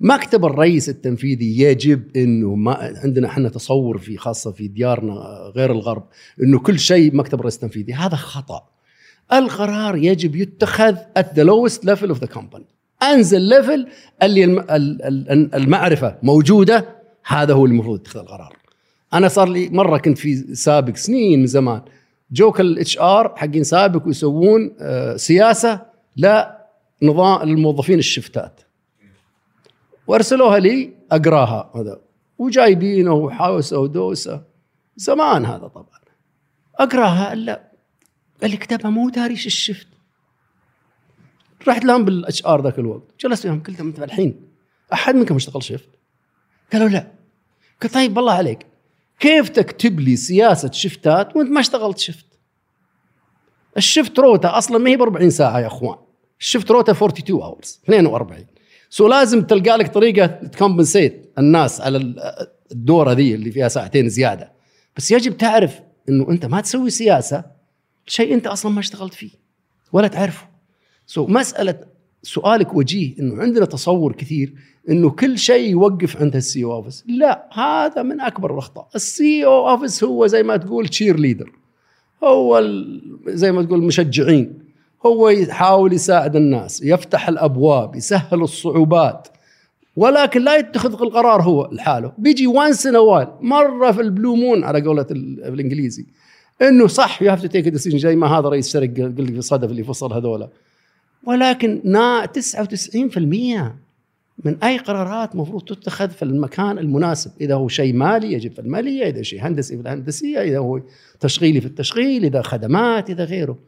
مكتب 0.00 0.44
الرئيس 0.44 0.88
التنفيذي 0.88 1.60
يجب 1.60 2.16
إنه 2.16 2.54
ما 2.54 2.74
عندنا 3.04 3.28
إحنا 3.28 3.48
تصور 3.48 3.98
في 3.98 4.16
خاصة 4.16 4.52
في 4.52 4.68
ديارنا 4.68 5.12
غير 5.56 5.72
الغرب 5.72 6.08
إنه 6.42 6.58
كل 6.58 6.78
شيء 6.78 7.16
مكتب 7.16 7.38
الرئيس 7.38 7.54
التنفيذي. 7.54 7.92
هذا 7.94 8.16
خطأ. 8.16 8.68
القرار 9.32 9.96
يجب 9.96 10.36
يتخذ 10.36 10.96
at 11.18 11.22
the 11.22 11.44
lowest 11.44 11.78
level 11.84 12.14
of 12.14 12.18
the 12.20 12.28
company. 12.38 12.64
انزل 13.02 13.40
ليفل 13.40 13.86
اللي 14.22 14.44
الم- 14.44 14.58
ال- 14.58 15.02
ال- 15.02 15.54
المعرفة 15.54 16.18
موجودة 16.22 16.86
هذا 17.26 17.54
هو 17.54 17.66
المفروض 17.66 18.00
يتخذ 18.00 18.20
القرار. 18.20 18.56
أنا 19.14 19.28
صار 19.28 19.48
لي 19.48 19.68
مرة 19.68 19.98
كنت 19.98 20.18
في 20.18 20.54
سابك 20.54 20.96
سنين 20.96 21.40
من 21.40 21.46
زمان 21.46 21.82
جوك 22.32 22.60
ال 22.60 22.98
HR 22.98 23.32
حقين 23.36 23.64
سابك 23.64 24.06
ويسوون 24.06 24.76
آه، 24.80 25.16
سياسة 25.16 25.80
لا 26.16 26.64
نظام 27.02 27.42
الموظفين 27.42 27.98
الشفتات. 27.98 28.60
وأرسلوها 30.06 30.58
لي 30.58 30.92
أقراها 31.12 31.70
هذا. 31.76 32.00
وجايبينه 32.38 33.12
وحوسه 33.14 33.78
ودوسه. 33.78 34.42
زمان 34.96 35.44
هذا 35.46 35.66
طبعا. 35.66 35.86
أقراها 36.78 37.34
لا. 37.34 37.73
قال 38.42 38.50
لي 38.50 38.56
كتبها 38.56 38.90
مو 38.90 39.10
إيش 39.16 39.46
ال 39.46 39.52
shift. 39.52 39.86
رحت 41.68 41.84
لهم 41.84 42.04
بال 42.04 42.46
HR 42.46 42.62
ذاك 42.62 42.78
الوقت. 42.78 43.02
جلست 43.20 43.44
وياهم 43.46 43.62
قلت 43.62 43.78
لهم 43.78 43.88
انت 43.88 44.02
الحين. 44.02 44.40
أحد 44.92 45.14
منكم 45.14 45.36
اشتغل 45.36 45.62
shift؟ 45.62 45.88
قالوا 46.72 46.88
لا. 46.88 47.12
قلت 47.82 47.94
طيب 47.94 48.14
بالله 48.14 48.32
عليك 48.32 48.66
كيف 49.20 49.48
تكتب 49.48 50.00
لي 50.00 50.16
سياسة 50.16 50.70
شفتات 50.70 51.36
وأنت 51.36 51.50
ما 51.50 51.60
اشتغلت 51.60 51.98
shift؟ 51.98 52.26
ال 53.76 53.83
shift 53.83 54.18
rota 54.18 54.58
أصلا 54.58 54.78
ما 54.78 54.90
هي 54.90 54.96
ب 54.96 55.02
40 55.02 55.30
ساعة 55.30 55.60
يا 55.60 55.66
أخوان. 55.66 55.98
ال 56.40 56.45
shift 56.45 56.70
rota 56.70 56.92
42 56.92 57.42
hours 57.42 57.80
42 57.84 58.46
so 58.90 59.08
لازم 59.08 59.42
تلقى 59.42 59.76
لك 59.78 59.88
طريقة 59.94 60.26
ت 60.26 60.36
compensate 60.36 61.32
الناس 61.38 61.80
على 61.80 61.96
ال- 61.98 62.46
الدوره 62.72 63.12
ذي 63.12 63.34
اللي 63.34 63.50
فيها 63.50 63.68
ساعتين 63.68 64.08
زيادة. 64.08 64.52
بس 64.96 65.10
يجب 65.10 65.36
تعرف 65.36 65.80
إنه 66.08 66.30
أنت 66.30 66.46
ما 66.46 66.60
تسوي 66.60 66.90
سياسة 66.90 67.44
شيء 68.06 68.34
أنت 68.34 68.46
أصلا 68.46 68.72
ما 68.72 68.80
اشتغلت 68.80 69.14
فيه. 69.14 69.30
ولا 69.92 70.08
تعرفه. 70.08 70.46
so 71.06 71.26
مسألة 71.26 71.80
سؤالك 72.22 72.74
وجيه 72.74 73.18
إنه 73.18 73.42
عندنا 73.42 73.64
تصور 73.64 74.12
كثير 74.12 74.52
إنه 74.88 75.10
كل 75.10 75.38
شيء 75.38 75.70
يوقف 75.70 76.16
عند 76.16 76.36
ال 76.36 76.64
CEO 76.64 76.72
office 76.72 77.04
لا 77.08 77.48
هذا 77.52 78.02
من 78.02 78.20
أكبر 78.20 78.52
الأخطاء. 78.52 78.88
ال 78.94 79.44
CEO 79.44 79.70
office 79.70 80.04
هو 80.04 80.26
زي 80.26 80.42
ما 80.42 80.56
تقول 80.56 80.88
cheerleader 80.88 81.52
هو 82.24 82.62
زي 83.26 83.52
ما 83.52 83.62
تقول 83.62 83.82
مشجعين. 83.82 84.58
هو 85.06 85.28
يحاول 85.28 85.92
يساعد 85.92 86.36
الناس 86.36 86.82
يفتح 86.82 87.28
الأبواب 87.28 87.96
يسهل 87.96 88.42
الصعوبات. 88.42 89.28
ولكن 89.96 90.42
لا 90.44 90.56
يتخذ 90.56 91.02
القرار 91.02 91.42
هو 91.42 91.68
لحاله. 91.72 92.12
بيجي 92.18 92.46
once 92.46 92.86
in 92.86 92.94
مرة 93.40 93.92
في 93.92 94.00
ال 94.00 94.07
blue 94.07 94.34
moon 94.36 94.64
على 94.64 94.80
قولة 94.80 95.06
ال- 95.10 95.50
بالإنجليزي. 95.50 96.06
إنه 96.62 96.86
صح 96.86 97.22
you 97.22 97.30
have 97.30 97.42
to 97.42 97.48
take 97.48 97.68
decision 97.68 97.98
زي 97.98 98.16
ما 98.16 98.26
هذا 98.26 98.48
رئيس 98.48 98.72
شركه 98.72 99.02
قال 99.02 99.24
لي 99.24 99.32
في 99.32 99.40
صدف 99.40 99.70
اللي 99.70 99.84
فصل 99.84 100.12
هذولا. 100.12 100.48
ولكن 101.26 101.80
نا 101.84 102.26
99% 102.26 103.18
من 104.44 104.62
أي 104.62 104.78
قرارات 104.78 105.36
مفروض 105.36 105.64
تتخذ 105.64 106.10
في 106.10 106.22
المكان 106.22 106.78
المناسب. 106.78 107.30
إذا 107.40 107.54
هو 107.54 107.68
شيء 107.68 107.94
مالي 107.94 108.32
يجب 108.32 108.52
في 108.52 108.58
المالية 108.58 109.08
إذا 109.08 109.22
شيء 109.22 109.46
هندسي 109.46 109.76
في 109.76 109.82
الهندسية 109.82 110.42
إذا 110.42 110.58
هو 110.58 110.80
تشغيلي 111.20 111.60
في 111.60 111.66
التشغيل 111.66 112.24
إذا 112.24 112.42
خدمات 112.42 113.10
إذا 113.10 113.24
غيره. 113.24 113.58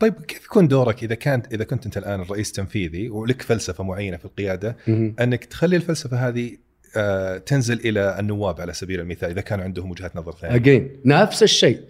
طيب 0.00 0.14
كيف 0.14 0.44
يكون 0.44 0.68
دورك 0.68 1.02
إذا 1.02 1.14
كانت 1.14 1.54
إذا 1.54 1.64
كنت 1.64 1.86
أنت 1.86 1.96
الآن 1.96 2.20
الرئيس 2.20 2.48
التنفيذي 2.48 3.08
ولك 3.08 3.42
فلسفة 3.42 3.84
معينة 3.84 4.16
في 4.16 4.24
القيادة 4.24 4.76
أنك 5.20 5.44
تخلي 5.44 5.76
الفلسفة 5.76 6.28
هذه 6.28 6.56
آه، 6.96 7.38
تنزل 7.38 7.80
إلى 7.80 8.16
النواب 8.18 8.60
على 8.60 8.72
سبيل 8.72 9.00
المثال 9.00 9.30
إذا 9.30 9.40
كان 9.40 9.60
عندهم 9.60 9.90
وجهات 9.90 10.16
نظر 10.16 10.32
ثانية؟ 10.32 10.56
again 10.56 10.90
نفس 11.04 11.42
الشيء. 11.42 11.80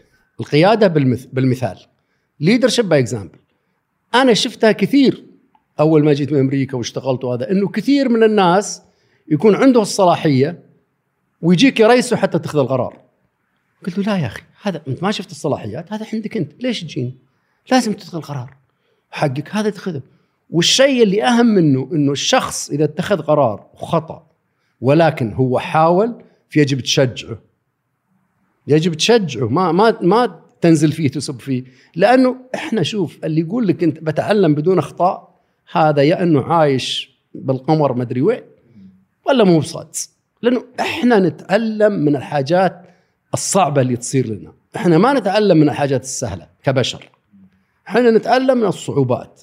القيادة 0.42 0.86
بالمث... 0.86 1.26
بالمثال. 1.32 1.78
leadership 2.40 2.88
by 2.88 3.00
example 3.00 3.38
أنا 4.14 4.34
شفتها 4.34 4.72
كثير 4.72 5.24
أول 5.80 6.04
ما 6.04 6.12
جيت 6.12 6.32
من 6.32 6.38
أمريكا 6.38 6.76
واشتغلت 6.76 7.24
وهذا 7.24 7.50
إنه 7.50 7.68
كثير 7.68 8.08
من 8.08 8.22
الناس 8.22 8.82
يكون 9.28 9.54
عنده 9.54 9.82
الصلاحية 9.82 10.62
ويجيك 11.42 11.80
يريسه 11.80 12.16
حتى 12.16 12.38
تاخذ 12.38 12.58
القرار. 12.58 13.00
قلت 13.86 13.98
له 13.98 14.04
لا 14.04 14.16
يا 14.16 14.26
أخي 14.26 14.42
هذا 14.62 14.82
أنت 14.88 15.02
ما 15.02 15.10
شفت 15.10 15.30
الصلاحيات 15.30 15.92
هذا 15.92 16.06
عندك 16.12 16.36
أنت. 16.36 16.52
ليش 16.62 16.84
تجيني 16.84 17.14
لازم 17.70 17.92
تتخذ 17.92 18.20
قرار 18.20 18.56
حقك 19.10 19.48
هذا 19.50 19.70
تاخذه. 19.70 20.02
والشيء 20.50 21.02
اللي 21.02 21.24
أهم 21.24 21.46
منه 21.46 21.88
إنه 21.92 22.12
الشخص 22.12 22.70
إذا 22.70 22.84
اتخذ 22.84 23.22
قرار 23.22 23.66
وخطا 23.74 24.26
ولكن 24.80 25.32
هو 25.32 25.58
حاول 25.58 26.22
فيجب 26.48 26.80
تشجعه. 26.80 27.38
يجب 28.66 28.94
تشجعه 28.94 29.48
ما 29.48 29.72
ما 29.72 29.96
ما 30.00 30.40
تنزل 30.60 30.92
فيه 30.92 31.08
تسب 31.08 31.40
فيه. 31.40 31.64
لأنه 31.96 32.36
إحنا 32.54 32.82
شوف 32.82 33.18
اللي 33.24 33.40
يقول 33.40 33.66
لك 33.66 33.82
أنت 33.82 33.98
بتعلم 33.98 34.54
بدون 34.54 34.78
أخطاء 34.78 35.34
هذا 35.72 36.02
يا 36.02 36.22
إنه 36.22 36.44
عايش 36.44 37.10
بالقمر 37.34 37.92
مدري 37.92 38.22
وين 38.22 38.42
ولا 39.26 39.44
مو 39.44 39.58
بصادق. 39.58 39.90
لأنه 40.42 40.64
إحنا 40.80 41.18
نتعلم 41.18 41.92
من 41.92 42.16
الحاجات 42.16 42.82
الصعبة 43.34 43.80
اللي 43.80 43.96
تصير 43.96 44.26
لنا. 44.26 44.52
إحنا 44.76 44.98
ما 44.98 45.12
نتعلم 45.12 45.56
من 45.56 45.68
الحاجات 45.68 46.02
السهلة 46.02 46.46
كبشر. 46.64 47.08
إحنا 47.88 48.10
نتعلم 48.10 48.58
من 48.58 48.66
الصعوبات. 48.66 49.40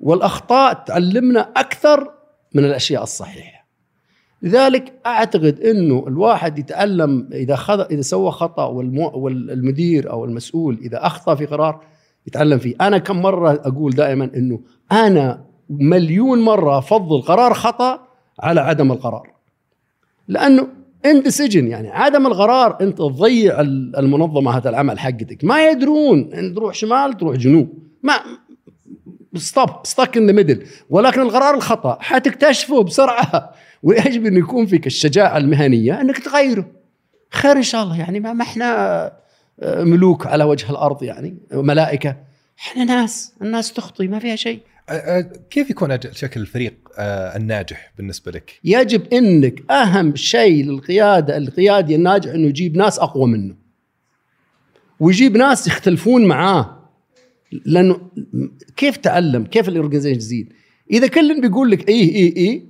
والأخطاء 0.00 0.74
تعلمنا 0.74 1.40
أكثر 1.40 2.10
من 2.54 2.64
الأشياء 2.64 3.02
الصحيحة. 3.02 3.59
لذلك 4.42 4.92
أعتقد 5.06 5.60
إنه 5.60 6.04
الواحد 6.08 6.58
يتعلم 6.58 7.28
إذا 7.32 7.56
خذ 7.56 7.80
إذا 7.80 8.00
سوى 8.00 8.30
خطأ 8.30 8.64
والمو 8.64 9.10
والمدير 9.14 10.10
أو 10.10 10.24
المسؤول 10.24 10.78
إذا 10.82 11.06
أخطأ 11.06 11.34
في 11.34 11.46
قرار 11.46 11.80
يتعلم 12.26 12.58
فيه. 12.58 12.74
أنا 12.80 12.98
كم 12.98 13.22
مرة 13.22 13.50
أقول 13.50 13.92
دائما 13.92 14.30
إنه 14.36 14.60
أنا 14.92 15.44
مليون 15.70 16.42
مرة 16.42 16.78
أفضل 16.78 17.22
قرار 17.22 17.54
خطأ 17.54 18.00
على 18.40 18.60
عدم 18.60 18.92
القرار. 18.92 19.30
لأنه 20.28 20.68
انت 21.04 21.28
سجن 21.28 21.66
يعني 21.66 21.90
عدم 21.90 22.26
القرار 22.26 22.78
أنت 22.80 22.98
تضيع 22.98 23.60
المنظمة 23.98 24.56
هذا 24.56 24.70
العمل 24.70 24.98
حقتك. 24.98 25.44
ما 25.44 25.68
يدرون 25.68 26.32
إن 26.32 26.54
تروح 26.54 26.74
شمال 26.74 27.16
تروح 27.16 27.36
جنوب. 27.36 27.68
ما 28.02 28.14
stop 29.34 29.68
stuck 29.84 30.16
in 30.16 30.34
middle 30.34 30.62
ولكن 30.90 31.20
القرار 31.20 31.54
الخطأ 31.54 31.98
حتكتشفه 32.00 32.82
بسرعة. 32.82 33.54
ويجب 33.82 34.26
انه 34.26 34.38
يكون 34.38 34.66
فيك 34.66 34.86
الشجاعة 34.86 35.36
المهنية 35.36 36.00
أنك 36.00 36.18
تغيره 36.18 36.70
خير 37.30 37.56
إن 37.56 37.62
شاء 37.62 37.82
الله 37.82 37.98
يعني 37.98 38.20
ما 38.20 38.42
إحنا 38.42 39.04
آه، 39.60 39.84
ملوك 39.84 40.26
على 40.26 40.44
وجه 40.44 40.70
الأرض 40.70 41.02
يعني 41.02 41.36
ملائكة 41.52 42.16
إحنا 42.58 42.84
ناس 42.84 43.32
الناس 43.42 43.72
تخطي 43.72 44.08
ما 44.08 44.18
فيها 44.18 44.36
شيء 44.36 44.60
كيف 45.50 45.70
يكون 45.70 45.98
شكل 46.12 46.40
الفريق 46.40 46.74
الناجح 47.36 47.92
بالنسبة 47.96 48.32
لك؟ 48.32 48.60
يجب 48.64 49.12
إنك 49.12 49.70
أهم 49.70 50.16
شيء 50.16 50.64
للقيادة 50.64 51.36
القيادي 51.36 51.94
الناجح 51.94 52.30
إنه 52.30 52.48
يجيب 52.48 52.76
ناس 52.76 52.98
أقوى 52.98 53.26
منه. 53.26 53.54
ويجيب 55.00 55.36
ناس 55.36 55.66
يختلفون 55.66 56.24
معاه. 56.24 56.90
لأنه 57.66 58.00
كيف 58.76 58.96
تعلم؟ 58.96 59.44
كيف 59.44 59.68
الاورجنايزيشن 59.68 60.18
تزيد؟ 60.18 60.52
إذا 60.90 61.06
كل 61.06 61.40
بيقول 61.40 61.70
لك 61.70 61.88
إيه 61.88 62.14
إيه 62.14 62.36
إيه 62.36 62.69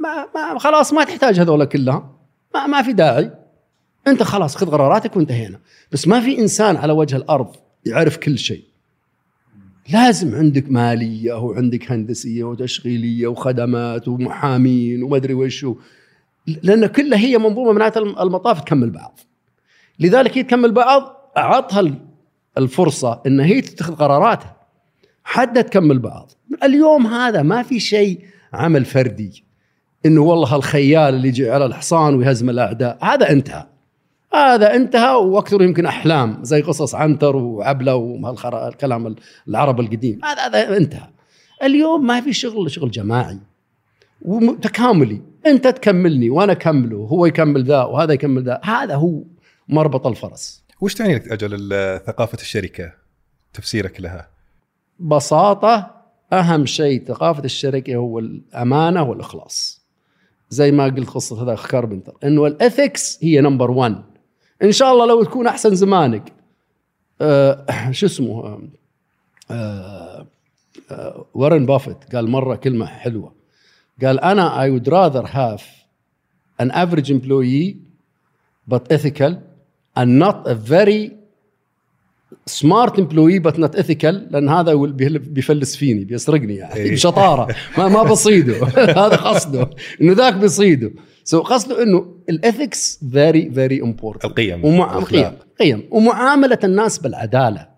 ما, 0.00 0.28
ما 0.34 0.58
خلاص 0.58 0.92
ما 0.92 1.04
تحتاج 1.04 1.40
هذول 1.40 1.64
كلها. 1.64 2.14
ما, 2.54 2.66
ما 2.66 2.82
في 2.82 2.92
داعي. 2.92 3.30
أنت 4.06 4.22
خلاص 4.22 4.56
خذ 4.56 4.70
قراراتك 4.70 5.16
وانتهينا. 5.16 5.60
بس 5.92 6.08
ما 6.08 6.20
في 6.20 6.38
إنسان 6.38 6.76
على 6.76 6.92
وجه 6.92 7.16
الأرض 7.16 7.56
يعرف 7.86 8.16
كل 8.16 8.38
شيء. 8.38 8.64
لازم 9.92 10.34
عندك 10.34 10.70
مالية 10.70 11.32
وعندك 11.32 11.92
هندسية 11.92 12.44
وتشغيلية 12.44 13.26
وخدمات 13.26 14.08
ومحامين 14.08 15.02
وما 15.02 15.16
أدري 15.16 15.34
وش 15.34 15.66
لأن 16.62 16.86
كلها 16.86 17.18
هي 17.18 17.38
منظومة 17.38 17.72
من 17.72 17.82
المطاف 18.20 18.60
تكمل 18.60 18.90
بعض. 18.90 19.20
لذلك 20.00 20.38
هي 20.38 20.42
تكمل 20.42 20.72
بعض 20.72 21.32
أعطها 21.36 21.94
الفرصة 22.58 23.22
إن 23.26 23.40
هي 23.40 23.60
تتخذ 23.60 23.94
قراراتها. 23.94 24.56
حتى 25.24 25.62
تكمل 25.62 25.98
بعض. 25.98 26.32
اليوم 26.62 27.06
هذا 27.06 27.42
ما 27.42 27.62
في 27.62 27.80
شيء 27.80 28.20
عمل 28.52 28.84
فردي. 28.84 29.44
إنه 30.06 30.20
والله 30.20 30.56
الخيال 30.56 31.14
اللي 31.14 31.28
يجي 31.28 31.50
على 31.50 31.66
الحصان 31.66 32.14
ويهزم 32.14 32.50
الأعداء 32.50 32.98
هذا 33.02 33.30
انتهى. 33.30 33.66
هذا 34.34 34.74
انتهى 34.74 35.14
وأكثر 35.14 35.62
يمكن 35.62 35.86
أحلام 35.86 36.38
زي 36.42 36.62
قصص 36.62 36.94
عنتر 36.94 37.36
وعبلة 37.36 37.94
والكلام 37.94 39.16
العرب 39.48 39.80
القديم. 39.80 40.20
هذا 40.24 40.46
هذا 40.46 40.76
انتهى. 40.76 41.08
اليوم 41.62 42.06
ما 42.06 42.20
في 42.20 42.32
شغل 42.32 42.70
شغل 42.70 42.90
جماعي 42.90 43.38
وتكاملي 44.22 45.22
أنت 45.46 45.66
تكملني 45.68 46.30
وأنا 46.30 46.52
أكمله 46.52 46.96
هو 46.96 47.26
يكمل 47.26 47.64
ذا 47.64 47.84
وهذا 47.84 48.12
يكمل 48.12 48.42
ذا. 48.42 48.60
هذا 48.64 48.94
هو 48.94 49.22
مربط 49.68 50.06
الفرس. 50.06 50.64
وش 50.80 50.94
تعني 50.94 51.14
لك 51.14 51.32
أجل 51.32 51.68
ثقافة 52.06 52.38
الشركة؟ 52.40 52.92
تفسيرك 53.52 54.00
لها. 54.00 54.28
ببساطه 54.98 55.90
أهم 56.32 56.66
شيء 56.66 57.04
ثقافة 57.04 57.44
الشركة 57.44 57.96
هو 57.96 58.18
الأمانة 58.18 59.02
والإخلاص. 59.02 59.77
زي 60.50 60.70
ما 60.72 60.84
قلت 60.84 61.10
قصة 61.10 61.42
هذا 61.42 61.54
carpenter. 61.54 62.16
إنه 62.24 62.46
ال 62.46 62.56
ethics 62.56 63.18
هي 63.22 63.40
number 63.40 63.70
1 63.70 64.02
إن 64.62 64.72
شاء 64.72 64.92
الله 64.92 65.06
لو 65.06 65.24
تكون 65.24 65.46
أحسن 65.46 65.74
زمانك 65.74 66.32
آه 67.20 67.64
شو 67.90 68.06
اسمه 68.06 68.60
آه 69.50 70.26
آه 70.90 71.24
وارن 71.34 71.66
بافيت 71.66 72.14
قال 72.14 72.30
مرة 72.30 72.56
كلمة 72.56 72.86
حلوة. 72.86 73.32
قال 74.02 74.20
أنا 74.20 74.66
I 74.66 74.70
would 74.70 74.88
rather 74.88 75.26
have 75.26 75.62
an 76.62 76.70
average 76.70 77.10
employee 77.10 77.76
but 78.68 78.92
ethical 78.92 79.34
and 79.96 80.18
not 80.18 80.46
a 80.46 80.54
very 80.54 81.17
smart 82.46 82.98
employee 82.98 83.38
but 83.38 83.58
not 83.58 83.76
ethical 83.76 84.28
لأن 84.30 84.48
هذا 84.48 84.74
بيفلس 84.74 85.76
فيني 85.76 86.04
بيسرقني 86.04 86.54
يعني 86.54 86.74
إيه. 86.74 86.92
بشطارة. 86.92 87.54
ما 87.78 87.88
ما 87.88 88.02
بصيده. 88.02 88.66
هذا 89.02 89.16
قصده. 89.16 89.70
إنه 90.00 90.12
ذاك 90.12 90.34
بيصيده. 90.34 90.92
so 91.24 91.46
قصده 91.46 91.82
إنه 91.82 92.06
ال 92.28 92.39
ethics 92.39 93.04
very 93.12 93.50
very 93.50 93.82
important 93.82 94.24
القيم 94.24 94.64
ومع... 94.64 94.98
قيم 95.00 95.32
قيم. 95.60 95.88
ومعاملة 95.90 96.58
الناس 96.64 96.98
بالعدالة. 96.98 97.68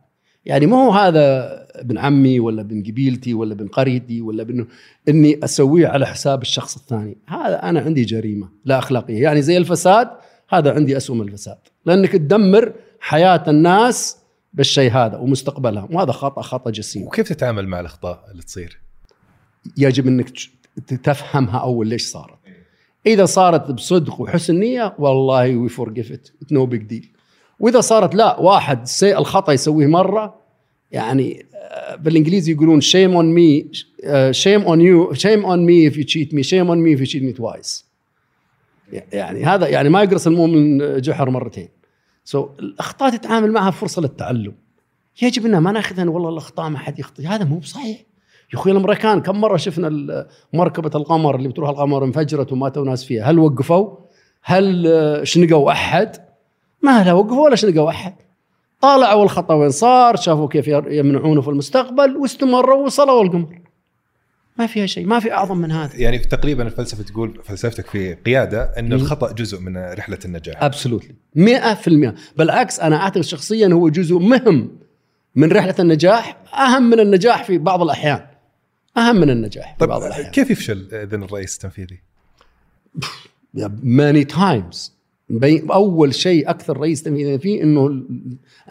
يعني 0.45 0.67
ما 0.67 0.77
هو 0.77 0.91
هذا 0.91 1.49
ابن 1.75 1.99
عمي 1.99 2.41
ولا 2.41 2.61
ابن 2.61 2.83
قبيلتي 2.83 3.35
ولا 3.35 3.53
ابن 3.53 3.69
قريتي 3.69 4.21
ولا 4.21 4.43
ابن 4.43 4.67
إني 5.09 5.41
أسويه 5.45 5.87
على 5.87 6.07
حساب 6.07 6.43
الشخص 6.43 6.77
الثاني. 6.77 7.17
هذا 7.27 7.63
أنا 7.63 7.81
عندي 7.81 8.05
جريمة 8.05 8.49
لا 8.65 8.79
أخلاقية. 8.79 9.23
يعني 9.23 9.43
زي 9.43 9.57
الفساد 9.57 10.09
هذا 10.49 10.73
عندي 10.75 10.97
اسوء 10.97 11.17
من 11.17 11.23
الفساد. 11.23 11.59
لأنك 11.87 12.13
تدمر 12.13 12.73
حياة 13.01 13.45
الناس 13.49 14.21
بالشيء 14.53 14.93
هذا 14.93 15.17
ومستقبلهم 15.17 15.95
وهذا 15.95 16.13
خطأ 16.13 16.43
خطأ 16.43 16.71
جسيم. 16.71 17.07
وكيف 17.07 17.29
تتعامل 17.29 17.69
مع 17.69 17.81
الأخطاء 17.81 18.25
اللي 18.31 18.43
تصير؟ 18.43 18.81
يجب 19.77 20.07
أنك 20.07 20.31
تفهمها 20.87 21.59
أول 21.59 21.87
ليش 21.87 22.03
صارت. 22.03 22.39
إذا 23.07 23.25
صارت 23.25 23.71
بصدق 23.71 24.21
وحسن 24.21 24.55
نية 24.55 24.95
والله 24.99 25.57
we 25.57 25.69
forgive 25.69 26.13
it 26.13 26.29
no 26.53 26.67
big 26.67 26.83
deal 26.83 27.11
وإذا 27.61 27.81
صارت 27.81 28.15
لا 28.15 28.41
واحد 28.41 28.87
سي 28.87 29.19
الخطأ 29.19 29.53
يسويه 29.53 29.87
مرة 29.87 30.41
يعني 30.93 31.47
آه، 31.55 31.97
بالإنجليزي 31.97 32.53
يقولون 32.53 32.81
shame 32.81 33.15
on 33.17 33.35
me 33.35 33.71
shame 34.31 34.63
on 34.63 34.81
you 34.81 35.13
shame 35.13 35.45
on 35.45 35.65
me 35.65 35.89
if 35.89 35.97
you 35.97 36.05
cheat 36.05 36.35
me 36.35 36.43
shame 36.43 36.69
on 36.69 36.79
me 36.79 36.95
if 36.95 37.01
you 37.01 37.07
cheat 37.07 37.23
me 37.23 37.33
twice 37.33 37.91
يعني 39.13 39.45
هذا 39.45 39.69
يعني 39.69 39.89
ما 39.89 40.03
يقرص 40.03 40.27
المؤمن 40.27 41.01
جحر 41.01 41.31
مرتين. 41.31 41.69
so, 42.31 42.49
الأخطاء 42.59 43.11
تتعامل 43.11 43.53
معها 43.53 43.71
فرصة 43.71 44.03
للتعلم. 44.03 44.53
يجب 45.23 45.47
ان 45.47 45.59
ما 45.59 45.73
نأخذها 45.73 46.09
والله 46.09 46.29
الأخطاء 46.29 46.69
ما 46.69 46.79
حد 46.79 46.99
يخطي 46.99 47.27
هذا 47.27 47.45
مو 47.45 47.59
بصحيح. 47.59 47.99
يا 48.53 48.59
أخوي 48.59 48.73
الأمريكان 48.73 49.21
كم 49.21 49.41
مرة 49.41 49.57
شفنا 49.57 50.27
مركبة 50.53 50.91
القمر 50.95 51.37
اللي 51.37 51.49
بتروح 51.49 51.71
القمر 51.71 52.05
انفجرت 52.05 52.53
وماتوا 52.53 52.85
ناس 52.85 53.05
فيها؟ 53.05 53.31
هل 53.31 53.39
وقفوا؟ 53.39 53.97
هل 54.43 54.91
شنقوا 55.23 55.73
أحد؟ 55.73 56.17
ما 56.83 57.05
لا 57.05 57.13
وقفوا 57.13 57.45
ولا 57.45 57.57
شنقوا 57.57 57.91
أحد. 57.91 58.15
طالعوا 58.81 59.25
الخطا 59.25 59.55
وين 59.55 59.71
صار 59.71 60.17
شافوا 60.17 60.49
كيف 60.49 60.69
يمنعونه 60.69 61.41
في 61.41 61.49
المستقبل 61.49 62.17
واستمروا 62.17 62.85
وصلوا 62.85 63.23
القمر. 63.23 63.60
ما 64.61 64.67
فيها 64.67 64.87
شيء 64.87 65.07
ما 65.07 65.21
في 65.21 65.33
أعظم 65.33 65.57
من 65.57 65.73
هذا. 65.73 65.97
يعني 65.97 66.19
تقريبا 66.19 66.63
الفلسفة 66.67 67.03
تقول 67.03 67.41
فلسفتك 67.45 67.87
في 67.87 68.15
قيادة 68.15 68.63
ان 68.63 68.93
الخطأ 68.93 69.33
جزء 69.33 69.61
من 69.61 69.77
رحلة 69.77 70.19
النجاح. 70.25 70.63
ابسولوتلي 70.63 71.15
100% 71.37 72.15
بالعكس 72.37 72.81
أنا 72.81 72.97
أعتقد 72.97 73.21
شخصيا 73.21 73.69
هو 73.69 73.89
جزء 73.89 74.19
مهم 74.19 74.71
من 75.35 75.53
رحلة 75.53 75.75
النجاح 75.79 76.37
أهم 76.55 76.91
من 76.91 77.01
النجاح 77.01 77.45
في 77.45 77.59
بعض 77.59 77.83
الأحيان. 77.83 78.27
أهم 78.97 79.17
من 79.17 79.31
النجاح 79.31 79.77
في 79.79 79.87
بعض 79.87 80.03
الأحيان. 80.03 80.31
كيف 80.31 80.51
يفشل 80.51 80.89
إذن 80.93 81.23
الرئيس 81.23 81.55
التنفيذي؟ 81.55 82.01
ماني 83.83 84.25
تايمز 84.25 84.93
أول 85.71 86.15
شيء 86.15 86.51
أكثر 86.51 86.77
رئيس 86.77 87.03
تنفيذي 87.03 87.39
فيه 87.39 87.63
إنه 87.63 88.03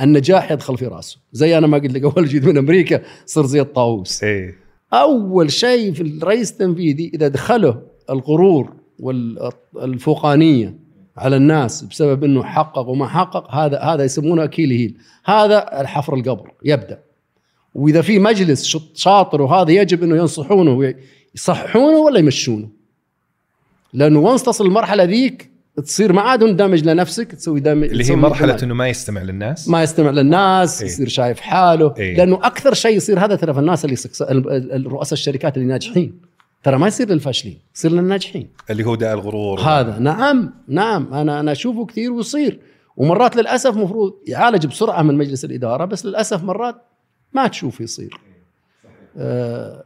النجاح 0.01 0.51
يدخل 0.51 0.77
في 0.77 0.85
رأسه. 0.85 1.17
زي 1.31 1.57
أنا 1.57 1.67
ما 1.67 1.77
قلت 1.77 1.91
لك 1.91 2.03
أول 2.03 2.27
جيت 2.27 2.45
من 2.45 2.57
أمريكا 2.57 3.01
صرت 3.25 3.45
زي 3.45 3.61
الطاووس. 3.61 4.23
إيه. 4.23 4.68
أول 4.93 5.51
شيء 5.51 5.93
في 5.93 6.01
الرئيس 6.01 6.51
التنفيذي 6.51 7.11
إذا 7.13 7.27
دخله 7.27 7.81
الغرور 8.09 8.73
والفوقانية 9.73 10.79
على 11.17 11.35
الناس 11.35 11.83
بسبب 11.83 12.23
إنه 12.23 12.43
حقق 12.43 12.87
وما 12.87 13.07
حقق 13.07 13.55
هذا 13.55 13.79
هذا 13.79 14.03
يسمونه 14.03 14.43
أكيل 14.43 14.71
هيل. 14.71 14.97
هذا 15.25 15.81
الحفر 15.81 16.13
القبر 16.13 16.51
يبدأ. 16.65 17.03
وإذا 17.75 18.01
في 18.01 18.19
مجلس 18.19 18.77
شاطر 18.93 19.41
وهذا 19.41 19.71
يجب 19.71 20.03
إنه 20.03 20.17
ينصحونه 20.17 20.95
يصححونه 21.35 21.97
ولا 21.97 22.19
يمشونه؟ 22.19 22.69
لأنه 23.93 24.19
وانس 24.19 24.43
تصل 24.43 24.65
المرحلة 24.65 25.03
ذيك 25.03 25.51
تصير 25.77 26.13
ما 26.13 26.21
عاد 26.21 26.57
دامج 26.57 26.83
لنفسك 26.83 27.31
تسوي 27.31 27.59
دامج 27.59 27.89
اللي 27.89 28.09
هي 28.11 28.15
مرحلة 28.15 28.57
إنه 28.63 28.73
ما 28.73 28.87
يستمع 28.87 29.21
للناس. 29.21 29.69
ما 29.69 29.83
يستمع 29.83 30.09
للناس 30.09 30.81
إيه؟ 30.81 30.89
يصير 30.89 31.07
شايف 31.07 31.39
حاله 31.39 31.93
إيه؟ 31.97 32.17
لأنه 32.17 32.35
أكثر 32.35 32.73
شيء 32.73 32.97
يصير 32.97 33.19
هذا 33.19 33.35
ترى 33.35 33.53
في 33.53 33.59
الناس 33.59 33.85
اللي 33.85 33.95
الرؤساء 34.75 35.13
الشركات 35.13 35.57
اللي 35.57 35.67
ناجحين. 35.67 36.19
ترى 36.63 36.77
ما 36.77 36.87
يصير 36.87 37.09
للفاشلين 37.09 37.59
يصير 37.75 37.91
للناجحين. 37.91 38.49
اللي 38.69 38.85
هو 38.85 38.95
داء 38.95 39.13
الغرور. 39.13 39.59
هذا 39.59 39.99
نعم 39.99 40.53
نعم 40.67 41.13
أنا 41.13 41.39
أنا 41.39 41.51
أشوفه 41.51 41.85
كثير 41.85 42.11
ويصير. 42.11 42.59
ومرات 42.97 43.35
للأسف 43.35 43.77
مفروض 43.77 44.13
يعالج 44.27 44.65
بسرعة 44.65 45.01
من 45.01 45.15
مجلس 45.15 45.45
الإدارة 45.45 45.85
بس 45.85 46.05
للأسف 46.05 46.43
مرات 46.43 46.75
ما 47.33 47.47
تشوف 47.47 47.81
يصير. 47.81 48.19
آه 49.17 49.83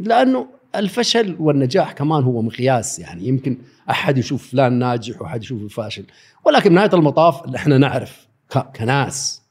لأنه 0.00 0.46
الفشل 0.76 1.36
والنجاح 1.40 1.92
كمان 1.92 2.22
هو 2.22 2.42
مقياس 2.42 2.98
يعني 2.98 3.28
يمكن 3.28 3.58
أحد 3.90 4.18
يشوف 4.18 4.50
فلان 4.50 4.72
ناجح 4.72 5.22
وأحد 5.22 5.42
يشوف 5.42 5.74
فاشل 5.74 6.04
ولكن 6.44 6.74
نهايه 6.74 6.90
المطاف 6.94 7.54
إحنا 7.54 7.78
نعرف 7.78 8.28
كناس. 8.76 9.42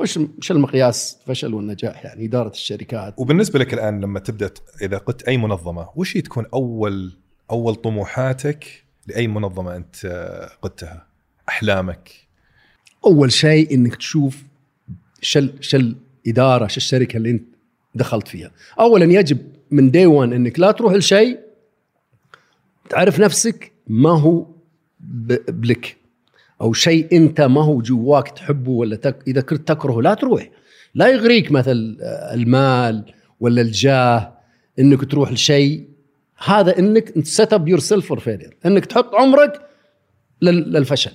مش 0.00 0.18
مش 0.18 0.50
المقياس 0.50 1.18
الفشل 1.22 1.54
والنجاح 1.54 2.04
يعني 2.04 2.24
إدارة 2.24 2.48
الشركات. 2.48 3.14
وبالنسبة 3.16 3.58
لك 3.58 3.74
الآن 3.74 4.00
لما 4.00 4.20
تبدأ 4.20 4.50
إذا 4.82 4.98
قلت 4.98 5.22
أي 5.22 5.36
منظمة 5.36 5.88
وش 5.96 6.12
تكون 6.16 6.46
أول 6.54 7.12
أول 7.50 7.74
طموحاتك 7.74 8.84
لأي 9.06 9.28
منظمة 9.28 9.76
أنت 9.76 10.06
قدتها؟ 10.62 11.06
أحلامك؟ 11.48 12.10
أول 13.06 13.32
شيء 13.32 13.74
إنك 13.74 13.96
تشوف 13.96 14.42
شل 15.20 15.52
شل 15.60 15.96
إدارة 16.26 16.66
شو 16.66 16.76
الشركة 16.76 17.16
اللي 17.16 17.30
أنت 17.30 17.44
دخلت 17.94 18.28
فيها. 18.28 18.50
اولا 18.80 19.04
يجب 19.04 19.38
من 19.70 19.90
دي 19.90 20.06
1 20.06 20.32
إنك 20.32 20.58
لا 20.60 20.72
تروح 20.72 20.92
لشيء 20.92 21.45
تعرف 22.88 23.20
نفسك 23.20 23.72
ما 23.86 24.10
هو 24.20 24.46
بلك. 25.48 25.96
أو 26.60 26.72
شيء 26.72 27.16
أنت 27.16 27.40
ما 27.40 27.64
هو 27.64 27.80
جواك 27.80 28.28
تحبه 28.28 28.70
ولا 28.70 28.96
تك 28.96 29.16
إذا 29.26 29.40
كنت 29.40 29.68
تكرهه 29.68 30.00
لا 30.02 30.14
تروح. 30.14 30.50
لا 30.94 31.08
يغريك 31.08 31.52
مثل 31.52 31.98
آه، 32.02 32.34
المال 32.34 33.12
ولا 33.40 33.60
الجاه 33.62 34.32
إنك 34.78 35.10
تروح 35.10 35.32
لشيء. 35.32 35.88
هذا 36.44 36.78
إنك 36.78 37.24
set 37.24 37.52
up 37.52 37.68
yourself 37.68 38.06
for 38.06 38.18
failure 38.20 38.56
إنك 38.66 38.86
تحط 38.86 39.14
عمرك 39.14 39.60
لل- 40.42 40.72
للفشل. 40.72 41.12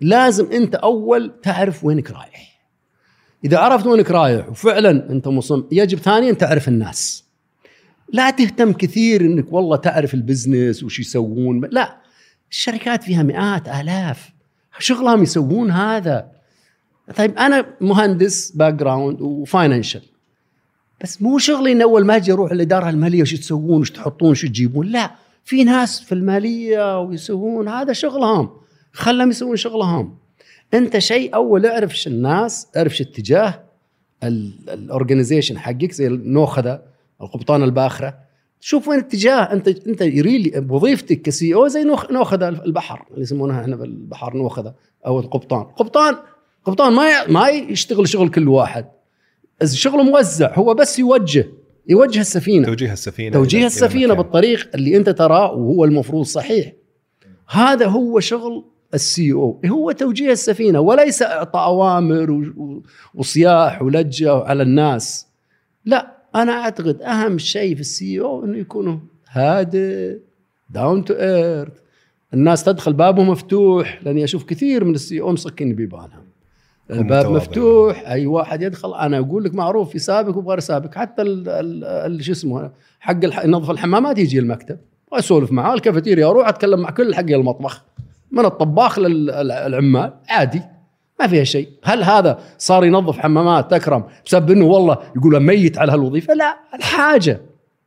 لازم 0.00 0.52
أنت 0.52 0.74
أول 0.74 1.32
تعرف 1.42 1.84
وينك 1.84 2.10
رايح. 2.10 2.58
إذا 3.44 3.58
عرفت 3.58 3.86
وينك 3.86 4.10
رايح 4.10 4.48
وفعلا 4.48 4.90
أنت 5.10 5.28
مصمم 5.28 5.64
يجب 5.72 5.98
ثانيا 5.98 6.32
تعرف 6.32 6.68
الناس. 6.68 7.24
لا 8.12 8.30
تهتم 8.30 8.72
كثير 8.72 9.20
إنك 9.20 9.52
والله 9.52 9.76
تعرف 9.76 10.14
ال 10.14 10.22
business 10.22 10.82
وش 10.82 11.00
يسوون. 11.00 11.68
لا 11.72 11.96
الشركات 12.50 13.02
فيها 13.02 13.22
مئات 13.22 13.68
آلاف. 13.68 14.30
شغلهم 14.78 15.22
يسوون 15.22 15.70
هذا. 15.70 16.30
طيب 17.16 17.38
أنا 17.38 17.66
مهندس 17.80 18.50
background 18.50 18.74
و 18.74 19.20
financial 19.20 20.02
بس 21.02 21.22
مو 21.22 21.38
شغلي 21.38 21.72
ان 21.72 21.82
أول 21.82 22.06
ما 22.06 22.16
أجي 22.16 22.32
أروح 22.32 22.52
الإدارة 22.52 22.88
المالية 22.88 23.22
وش 23.22 23.34
تسوون 23.34 23.80
وش 23.80 23.90
تحطون 23.90 24.30
وش 24.30 24.42
تجيبون. 24.42 24.86
لا 24.86 25.10
في 25.44 25.64
ناس 25.64 26.00
في 26.00 26.12
المالية 26.12 27.00
ويسوون 27.00 27.68
هذا 27.68 27.92
شغلهم. 27.92 28.50
خلهم 28.92 29.30
يسوون 29.30 29.56
شغلهم. 29.56 30.18
أنت 30.74 30.98
شيء 30.98 31.34
أول 31.34 31.66
اعرف 31.66 32.06
الناس 32.06 32.68
اعرف 32.76 33.00
اتجاه 33.00 33.64
ال 34.22 34.33
organization 34.33 35.58
حقك 35.58 35.92
زي 35.92 36.06
النوخذة. 36.06 36.82
القبطان 37.22 37.62
الباخرة. 37.62 38.14
شوف 38.60 38.88
وين 38.88 38.98
اتجاه. 38.98 39.52
انت 39.52 39.68
انت 39.68 40.02
really 40.02 40.66
وظيفتك 40.70 41.22
ك 41.22 41.54
CEO 41.54 41.68
زي 41.68 41.84
نوخ- 41.84 42.10
نوخذه 42.10 42.48
البحر 42.48 43.04
اللي 43.10 43.22
يسمونها 43.22 43.60
إحنا 43.60 43.76
بالبحر 43.76 44.36
نوخذه. 44.36 44.74
أو 45.06 45.20
القبطان. 45.20 45.62
قبطان 45.64 46.16
قبطان 46.64 46.92
ما 46.92 47.26
ما 47.26 47.48
يشتغل 47.48 48.08
شغل 48.08 48.28
كل 48.28 48.48
واحد. 48.48 48.86
شغله 49.64 50.02
موزع 50.02 50.54
هو 50.54 50.74
بس 50.74 50.98
يوجه 50.98 51.46
يوجه 51.88 52.20
السفينة. 52.20 52.66
توجيه 52.66 52.92
السفينة 52.92 53.32
توجيه 53.32 53.66
السفينة. 53.66 54.14
بالطريق 54.14 54.70
اللي 54.74 54.96
أنت 54.96 55.08
تراه 55.10 55.52
وهو 55.52 55.84
المفروض 55.84 56.24
صحيح. 56.24 56.72
هذا 57.48 57.86
هو 57.86 58.20
شغل 58.20 58.64
السي 58.94 59.32
أو. 59.32 59.60
هو 59.66 59.92
توجيه 59.92 60.32
السفينة 60.32 60.80
وليس 60.80 61.22
إعطاء 61.22 61.64
أوامر 61.64 62.52
وصياح 63.14 63.82
ولجة 63.82 64.32
على 64.32 64.62
الناس. 64.62 65.26
لا. 65.84 66.17
أنا 66.34 66.52
أعتقد 66.52 67.02
أهم 67.02 67.38
شيء 67.38 67.74
في 67.74 67.80
السي 67.80 68.20
أو 68.20 68.44
إنه 68.44 68.58
يكونوا 68.58 68.96
هادئ 69.30 70.16
down 70.70 71.04
to 71.04 71.14
earth 71.14 71.72
الناس 72.34 72.64
تدخل 72.64 72.92
بابه 72.92 73.22
مفتوح 73.22 74.00
لأني 74.02 74.24
أشوف 74.24 74.44
كثير 74.44 74.84
من 74.84 74.94
ال 74.94 75.20
CEO 75.20 75.32
مسكين 75.32 75.74
بيبانهم 75.74 76.28
الباب. 76.90 77.32
مفتوح 77.32 78.08
أي 78.10 78.26
واحد 78.26 78.62
يدخل 78.62 78.94
أنا 78.94 79.18
أقول 79.18 79.44
لك 79.44 79.54
معروف 79.54 79.90
في 79.90 79.98
سابق 79.98 80.36
وغير 80.36 80.60
سابق 80.60 80.94
حتى 80.94 81.22
شو 82.20 82.32
اسمه 82.32 82.70
حق 83.00 83.24
الح- 83.24 83.44
ينظف 83.44 83.70
الحمامات 83.70 84.18
يجي 84.18 84.38
المكتب. 84.38 84.78
واسولف 85.12 85.52
معاه 85.52 85.74
الكافيتيريا 85.74 86.26
أروح 86.26 86.48
أتكلم 86.48 86.80
مع 86.80 86.90
كل 86.90 87.14
حق 87.14 87.20
المطبخ 87.30 87.84
من 88.30 88.44
الطباخ 88.44 88.98
للعمال 88.98 90.12
عادي. 90.28 90.62
ما 91.20 91.26
فيها 91.26 91.44
شيء. 91.44 91.68
هل 91.84 92.02
هذا 92.02 92.38
صار 92.58 92.84
ينظف 92.84 93.18
حمامات 93.18 93.70
تكرم 93.70 94.04
بسبب 94.26 94.50
إنه 94.50 94.64
والله 94.64 94.98
يقول 95.16 95.40
ميت 95.40 95.78
على 95.78 95.92
هالوظيفة؟ 95.92 96.34
لا 96.34 96.56
الحاجة 96.74 97.40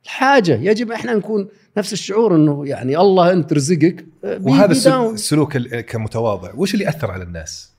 الحاجة. 0.03 0.59
يجب 0.61 0.91
إحنا 0.91 1.13
نكون 1.13 1.47
نفس 1.77 1.93
الشعور 1.93 2.35
إنه 2.35 2.67
يعني 2.67 2.97
الله 2.97 3.31
أنت 3.31 3.53
رزقك 3.53 4.05
وهذا 4.23 4.71
السل- 4.71 4.89
داون. 4.89 5.13
السلوك 5.13 5.55
ال- 5.55 5.81
كمتواضع. 5.81 6.51
وش 6.55 6.73
اللي 6.73 6.89
اثر 6.89 7.11
على 7.11 7.23
الناس؟ 7.23 7.71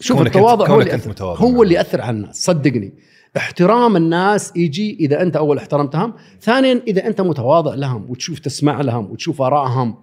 شوف 0.00 0.16
كونك 0.16 0.26
التواضع 0.36 0.66
أنت- 0.66 0.70
هو 0.70 0.80
اللي 0.80 0.92
أنت 0.94 1.08
متواضع. 1.08 1.40
هو. 1.40 1.62
اللي 1.62 1.74
يأثر 1.74 2.00
على 2.00 2.16
الناس. 2.16 2.44
صدقني. 2.44 2.92
احترام 3.36 3.96
الناس 3.96 4.52
يجي 4.56 4.96
إذا 5.00 5.22
أنت 5.22 5.36
أول 5.36 5.58
احترمتهم. 5.58 6.12
ثانيا 6.40 6.82
إذا 6.88 7.06
أنت 7.06 7.20
متواضع 7.20 7.74
لهم 7.74 8.10
وتشوف 8.10 8.38
تسمع 8.38 8.80
لهم 8.80 9.10
وتشوف 9.10 9.42
آرائهم 9.42 9.94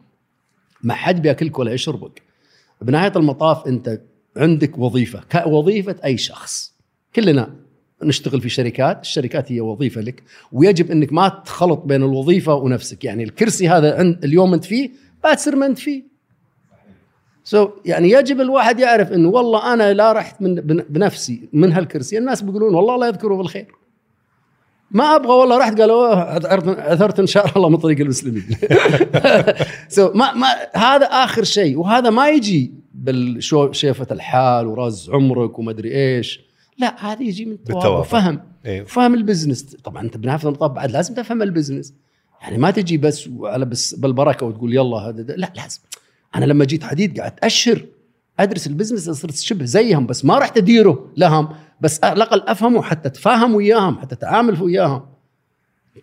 ما 0.83 0.93
حد 0.93 1.21
بياكلك 1.21 1.59
ولا 1.59 1.71
يشربك. 1.73 2.21
بنهاية 2.81 3.11
المطاف 3.15 3.67
أنت 3.67 4.01
عندك 4.37 4.77
وظيفة 4.77 5.21
كوظيفة 5.31 5.95
أي 6.05 6.17
شخص. 6.17 6.73
كلنا 7.15 7.53
نشتغل 8.03 8.41
في 8.41 8.49
شركات 8.49 9.01
الشركات 9.01 9.51
هي 9.51 9.61
وظيفة 9.61 10.01
لك 10.01 10.23
ويجب 10.51 10.91
إنك 10.91 11.13
ما 11.13 11.27
تخلط 11.45 11.79
بين 11.85 12.03
الوظيفة 12.03 12.53
ونفسك. 12.53 13.03
يعني 13.03 13.23
الكرسي 13.23 13.69
هذا 13.69 13.97
عند 13.99 14.23
اليوم 14.25 14.53
أنت 14.53 14.65
فيه 14.65 14.89
بعد 15.23 15.37
تصير 15.37 15.55
ما 15.55 15.65
أنت 15.65 15.79
فيه. 15.79 16.03
so, 17.43 17.69
يعني 17.85 18.11
يجب 18.11 18.41
الواحد 18.41 18.79
يعرف 18.79 19.11
إنه 19.11 19.29
والله 19.29 19.73
أنا 19.73 19.93
لا 19.93 20.11
رحت 20.13 20.41
من 20.41 20.55
بن- 20.55 20.85
بنفسي 20.89 21.49
من 21.53 21.71
هالكرسي. 21.71 22.17
الناس 22.17 22.41
بيقولون 22.41 22.75
والله 22.75 22.95
الله 22.95 23.07
يذكره 23.07 23.35
بالخير. 23.35 23.67
ما 24.91 25.15
أبغى 25.15 25.31
والله 25.33 25.57
رحت 25.57 25.81
قالوا 25.81 26.07
"أوه، 26.07 26.19
عثرت 26.21 26.79
عثرت 26.79 27.19
إن 27.19 27.27
شاء 27.27 27.57
الله 27.57 27.69
من 27.69 27.77
طريق 27.77 27.99
المسلمين. 27.99 28.43
so, 29.89 30.15
ما 30.15 30.33
ما 30.33 30.47
هذا 30.75 31.05
آخر 31.05 31.43
شيء 31.43 31.77
وهذا 31.79 32.09
ما 32.09 32.29
يجي 32.29 32.73
بشوفة 32.97 34.07
الحال 34.11 34.67
ورز 34.67 35.09
عمرك 35.09 35.59
وما 35.59 35.71
أدري 35.71 35.95
إيش. 35.95 36.41
لا 36.77 37.11
هذا 37.11 37.23
يجي 37.23 37.45
من 37.45 37.63
تواضع 37.63 37.79
بالتواضع. 37.79 37.99
وفهم. 37.99 38.41
أيوه 38.65 38.85
فهم 38.85 39.13
ال 39.13 39.18
business. 39.18 39.63
طبعا 39.63 40.01
أنت 40.01 40.17
بنفس 40.17 40.45
النطاق 40.45 40.71
بعد 40.71 40.91
لازم 40.91 41.13
تفهم 41.13 41.41
ال 41.41 41.47
business. 41.47 41.93
يعني 42.41 42.57
ما 42.57 42.71
تجي 42.71 42.97
بس 42.97 43.29
على 43.41 43.65
بس 43.65 43.95
بالبركة 43.95 44.45
وتقول 44.45 44.75
يلا 44.75 44.97
هذا. 44.97 45.21
لا 45.21 45.53
لازم. 45.55 45.79
أنا 46.35 46.45
لما 46.45 46.65
جيت 46.65 46.83
حديد 46.83 47.19
قعدت 47.19 47.43
أشهر 47.43 47.85
أدرس 48.39 48.67
ال 48.67 48.72
business. 48.72 49.09
صرت 49.09 49.35
شبه 49.35 49.65
زيهم 49.65 50.05
بس 50.05 50.25
ما 50.25 50.37
رحت 50.39 50.57
أديره 50.57 51.11
لهم. 51.17 51.49
بس 51.81 52.03
على 52.03 52.13
الأقل 52.13 52.41
أفهمه 52.41 52.81
حتى 52.81 53.07
أتفاهم 53.07 53.55
وياهم 53.55 53.99
حتى 53.99 54.15
أتعامل 54.15 54.63
وياهم. 54.63 55.05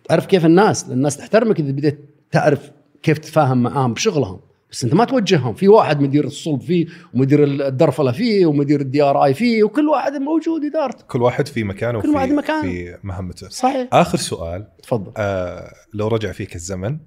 تعرف 0.09 0.25
كيف 0.25 0.45
الناس؟ 0.45 0.89
الناس 0.89 1.17
تحترمك 1.17 1.59
إذا 1.59 1.71
بديت 1.71 1.99
تعرف 2.31 2.71
كيف 3.03 3.17
تتفاهم 3.17 3.63
معاهم 3.63 3.93
بشغلهم. 3.93 4.39
بس 4.75 4.83
انت 4.83 4.93
ما 4.93 5.05
توجههم. 5.05 5.53
في 5.53 5.67
واحد 5.67 5.99
مدير 6.01 6.25
الصلب 6.25 6.61
فيه 6.61 6.87
ومدير 7.13 7.43
الدرفله 7.43 8.11
فيه 8.11 8.45
ومدير 8.45 8.81
ال 8.81 9.01
DRI 9.01 9.33
فيه 9.33 9.63
وكل 9.63 9.89
واحد 9.89 10.11
موجود 10.13 10.63
إدارته. 10.65 11.03
كل 11.07 11.21
واحد 11.21 11.47
في 11.47 11.63
مكانه 11.63 12.01
كل 12.01 12.07
وفي- 12.09 12.17
واحد 12.17 12.29
مكانه. 12.29 12.61
في 12.61 12.97
مهمته. 13.03 13.49
صحيح. 13.49 13.87
آخر 13.93 14.17
سؤال 14.17 14.67
تفضل. 14.83 15.11
آه 15.17 15.73
لو 15.93 16.07
رجع 16.07 16.31
فيك 16.31 16.55
الزمن 16.55 16.97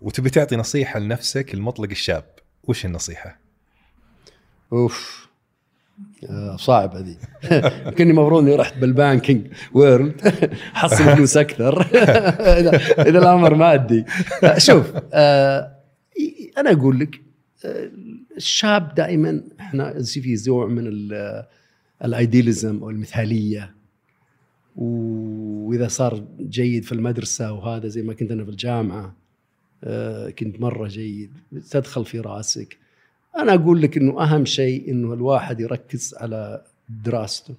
وتبي 0.00 0.30
تعطي 0.30 0.56
نصيحة 0.56 1.00
لنفسك 1.00 1.54
المطلق 1.54 1.90
الشاب 1.90 2.24
وش 2.64 2.84
النصيحة؟ 2.84 3.40
أوف. 4.72 5.28
آه، 6.30 6.56
صعب 6.56 6.96
هذه. 6.96 7.16
كني 7.98 8.10
المفروض 8.10 8.42
إني 8.42 8.56
رحت 8.56 8.78
بال 8.78 8.92
banking. 8.92 9.46
world 9.74 10.20
حصل 10.74 11.04
فلوس 11.04 11.36
أكثر. 11.36 11.82
اذا 12.60 12.76
إذا 13.08 13.18
الأمر 13.18 13.54
مادي. 13.54 14.04
آه، 14.44 14.58
شوف 14.58 14.86
آه، 15.12 15.79
أنا 16.58 16.72
أقول 16.72 16.98
لك 17.00 17.20
الشاب 18.36 18.94
دائما 18.94 19.42
إحنا 19.60 20.02
في 20.02 20.36
زوع 20.36 20.66
من 20.66 20.86
ال- 20.86 21.44
الايدياليزم 22.04 22.82
أو 22.82 22.90
المثالية. 22.90 23.74
وإذا 24.76 25.88
صار 25.88 26.24
جيد 26.40 26.84
في 26.84 26.92
المدرسة 26.92 27.52
وهذا 27.52 27.88
زي 27.88 28.02
ما 28.02 28.14
كنت 28.14 28.30
أنا 28.30 28.44
في 28.44 28.50
الجامعة 28.50 29.16
آه، 29.84 30.30
كنت 30.30 30.60
مرة 30.60 30.88
جيد 30.88 31.30
تدخل 31.70 32.04
في 32.04 32.20
رأسك. 32.20 32.78
أنا 33.38 33.54
أقول 33.54 33.82
لك 33.82 33.96
إنه 33.96 34.22
أهم 34.22 34.44
شيء 34.44 34.90
إنه 34.90 35.12
الواحد 35.14 35.60
يركز 35.60 36.14
على 36.18 36.62
دراسته. 37.04 37.54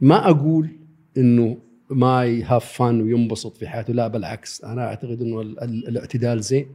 ما 0.00 0.30
أقول 0.30 0.68
إنه 1.16 1.58
ما 1.90 2.24
ي 2.24 2.34
have 2.34 2.72
fun 2.72 3.00
وينبسط 3.00 3.56
في 3.56 3.68
حياته 3.68 3.92
لا 3.92 4.08
بالعكس. 4.08 4.64
أنا 4.64 4.86
أعتقد 4.86 5.22
إنه 5.22 5.40
ال- 5.40 5.60
ال- 5.62 5.88
الاعتدال 5.88 6.40
زين. 6.42 6.66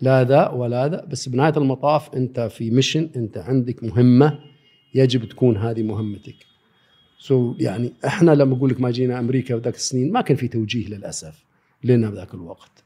لا 0.00 0.24
ذا 0.24 0.48
ولا 0.48 0.88
ذا. 0.88 1.04
بس 1.04 1.28
بنهاية 1.28 1.56
المطاف 1.56 2.14
أنت 2.14 2.40
في 2.40 2.70
mission 2.70 3.10
أنت 3.16 3.38
عندك 3.38 3.84
مهمة 3.84 4.38
يجب 4.94 5.24
تكون 5.24 5.56
هذه 5.56 5.82
مهمتك. 5.82 6.36
so 7.18 7.56
يعني 7.62 7.92
إحنا 8.06 8.30
لما 8.30 8.56
أقول 8.56 8.70
لك 8.70 8.80
ما 8.80 8.90
جينا 8.90 9.18
أمريكا 9.18 9.54
وذاك 9.54 9.74
السنين 9.74 10.12
ما 10.12 10.20
كان 10.20 10.36
في 10.36 10.48
توجيه 10.48 10.88
للأسف 10.88 11.44
لنا 11.84 12.10
بذاك 12.10 12.34
الوقت. 12.34 12.84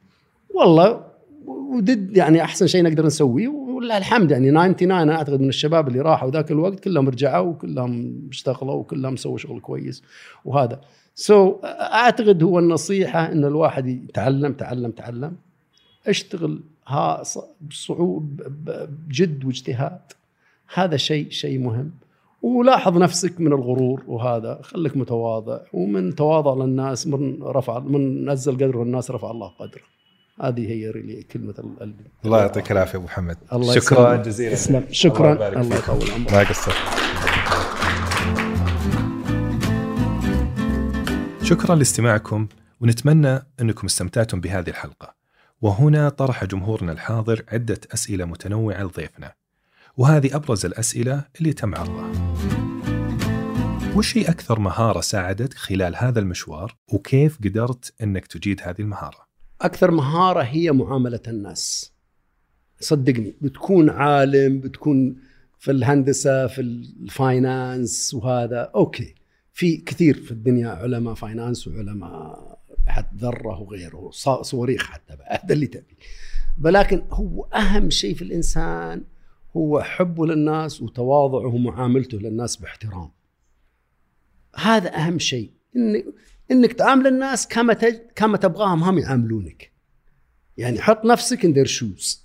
والله 0.55 1.05
we 1.47 1.75
did 1.75 2.17
يعني 2.17 2.43
أحسن 2.43 2.67
شيء 2.67 2.83
نقدر 2.83 3.07
نسويه 3.07 3.49
ولله 3.49 3.97
الحمد 3.97 4.31
يعني 4.31 4.51
99 4.51 4.93
أنا 4.93 5.15
أعتقد 5.15 5.41
من 5.41 5.49
الشباب 5.49 5.89
اللي 5.89 6.01
راحوا 6.01 6.31
ذاك 6.31 6.51
الوقت 6.51 6.81
كلهم 6.81 7.09
رجعوا 7.09 7.49
وكلهم 7.49 8.29
اشتغلوا 8.31 8.75
وكلهم 8.75 9.17
سووا 9.17 9.39
شغل 9.39 9.61
كويس 9.61 10.03
وهذا. 10.45 10.81
سو 11.15 11.53
so 11.53 11.65
أعتقد 11.65 12.43
هو 12.43 12.59
النصيحة 12.59 13.33
إن 13.33 13.45
الواحد 13.45 13.87
يتعلم 13.87 14.53
تعلم 14.53 14.91
تعلم. 14.91 15.37
اشتغل 16.07 16.61
ها 16.87 17.23
ص- 17.23 17.39
بصعوب 17.61 18.37
ب- 18.43 18.89
بجد 19.09 19.45
واجتهاد. 19.45 20.01
هذا 20.75 20.97
شيء 20.97 21.31
شيء 21.31 21.59
مهم. 21.59 21.91
ولاحظ 22.43 22.97
نفسك 22.99 23.41
من 23.41 23.53
الغرور 23.53 24.03
وهذا 24.07 24.59
خليك 24.63 24.97
متواضع. 24.97 25.59
ومن 25.73 26.15
تواضع 26.15 26.65
للناس 26.65 27.07
من 27.07 27.43
رفع 27.43 27.79
من 27.79 28.31
نزل 28.31 28.55
قدره 28.55 28.83
الناس 28.83 29.11
رفع 29.11 29.31
الله 29.31 29.49
قدره. 29.49 29.83
هذه 30.41 30.71
هي 30.73 30.91
ريلي 30.91 31.23
كلمة 31.23 31.55
ال- 31.59 31.83
ال- 31.83 31.95
الله 32.25 32.41
يعطيك 32.41 32.73
العافية 32.73 32.99
أبو 32.99 33.05
محمد. 33.05 33.37
الله 33.53 33.75
شكرا. 33.75 34.17
جزيلا. 34.17 34.55
تسلم. 34.55 34.85
شكرا. 34.91 35.33
الله. 35.61 35.77
يطول 35.77 36.11
عمرك. 36.11 36.33
ما 36.33 36.39
قصرت 36.39 36.75
شكرا 41.43 41.75
لاستماعكم 41.75 42.47
ونتمنى 42.81 43.43
أنكم 43.61 43.87
استمتعتم 43.87 44.41
بهذه 44.41 44.69
الحلقة. 44.71 45.20
وهنا 45.63 46.09
طرح 46.09 46.45
جمهورنا 46.45 46.93
الحاضر 46.93 47.45
عدة 47.49 47.81
أسئلة 47.95 48.25
متنوعة 48.25 48.83
لضيفنا. 48.83 49.33
وهذه 49.97 50.37
أبرز 50.37 50.67
الأسئلة 50.67 51.25
اللي 51.41 51.53
تم 51.53 51.75
عرضها. 51.75 52.13
وش 53.97 54.19
هي 54.19 54.23
أكثر 54.23 54.61
مهارة 54.61 55.01
ساعدتك 55.01 55.55
خلال 55.55 55.97
هذا 55.97 56.21
المشوار؟ 56.21 56.77
وكيف 56.93 57.39
قدرت 57.39 57.95
إنك 58.03 58.27
تجيد 58.27 58.61
هذه 58.63 58.81
المهارة؟ 58.81 59.19
أكثر 59.61 59.91
مهارة 59.91 60.43
هي 60.43 60.73
معاملة 60.73 61.21
الناس. 61.29 61.93
صدقني 62.81 63.37
بتكون 63.41 63.91
عالم 63.91 64.61
بتكون 64.61 65.17
في 65.59 65.71
الهندسة 65.71 66.47
في 66.47 66.61
ال 66.61 66.80
finance 66.80 68.15
وهذا. 68.15 68.71
okay 68.75 69.15
في 69.53 69.77
كثير 69.77 70.15
في 70.15 70.31
الدنيا 70.31 70.69
علماء 70.69 71.15
finance 71.15 71.69
وعلماء 71.69 72.60
حتى 72.87 73.17
ذره 73.17 73.61
وغيره 73.61 74.11
صواريخ 74.43 74.83
حتى 74.87 75.17
هذا 75.31 75.55
اللي 75.55 75.67
تبي. 75.67 75.97
ولكن 76.65 77.03
هو 77.11 77.45
أهم 77.45 77.91
شيء 77.91 78.15
في 78.15 78.23
الإنسان 78.23 79.05
هو 79.57 79.81
حبه 79.83 80.27
للناس 80.27 80.83
وتواضعه 80.83 81.55
ومعاملته 81.55 82.19
للناس 82.19 82.57
باحترام. 82.57 83.11
هذا 84.57 84.97
أهم 84.97 85.19
شيء. 85.19 85.51
إن 85.77 86.13
إنك 86.51 86.73
تعامل 86.73 87.07
الناس 87.07 87.49
كما 87.49 87.75
تج... 87.75 87.97
كما 88.15 88.37
تبغاهم 88.37 88.83
هم 88.83 88.99
يعاملونك. 88.99 89.73
يعني 90.57 90.81
حط 90.81 91.05
نفسك 91.05 91.47
in 91.47 91.51
their 91.51 91.69
shoes 91.69 92.17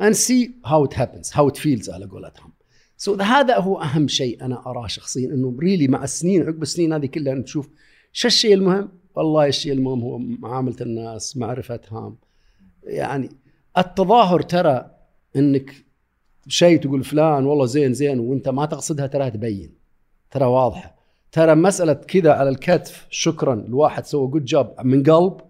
and 0.00 0.16
see 0.16 0.50
how 0.64 0.84
it 0.84 0.92
happens 0.92 1.30
how 1.30 1.48
it 1.48 1.58
feels 1.58 1.88
على 1.88 2.06
قولتهم. 2.06 2.52
so 2.96 3.20
هذا 3.20 3.58
هو 3.58 3.82
أهم 3.82 4.08
شيء 4.08 4.44
أنا 4.44 4.66
أراه 4.66 4.86
شخصيا 4.86 5.34
إنه 5.34 5.56
really 5.60 5.88
مع 5.88 6.04
السنين 6.04 6.42
عقب 6.42 6.62
السنين 6.62 6.92
هذه 6.92 7.06
كلها 7.06 7.34
نشوف 7.34 7.68
شو 8.12 8.28
الشيء 8.28 8.54
المهم؟ 8.54 8.88
والله 9.18 9.46
الشيء 9.46 9.72
المهم 9.72 10.00
هو 10.00 10.18
معاملة 10.18 10.76
الناس 10.80 11.36
معرفتهم. 11.36 12.16
يعني 12.84 13.30
التظاهر 13.78 14.40
ترى 14.42 14.90
إنك 15.36 15.74
شيء 16.48 16.80
تقول 16.80 17.04
فلان 17.04 17.46
والله 17.46 17.66
زين 17.66 17.94
زين 17.94 18.18
وإنت 18.20 18.48
ما 18.48 18.66
تقصدها 18.66 19.06
ترى 19.06 19.30
تبين 19.30 19.74
ترى 20.30 20.44
واضحة. 20.44 20.96
ترى 21.32 21.54
مسألة 21.54 21.92
كذا 21.92 22.32
على 22.32 22.48
الكتف 22.48 23.06
شكرا 23.10 23.54
الواحد 23.54 24.06
سوى 24.06 24.28
good 24.28 24.44
job 24.44 24.66
من 24.84 25.02
قلب 25.02 25.40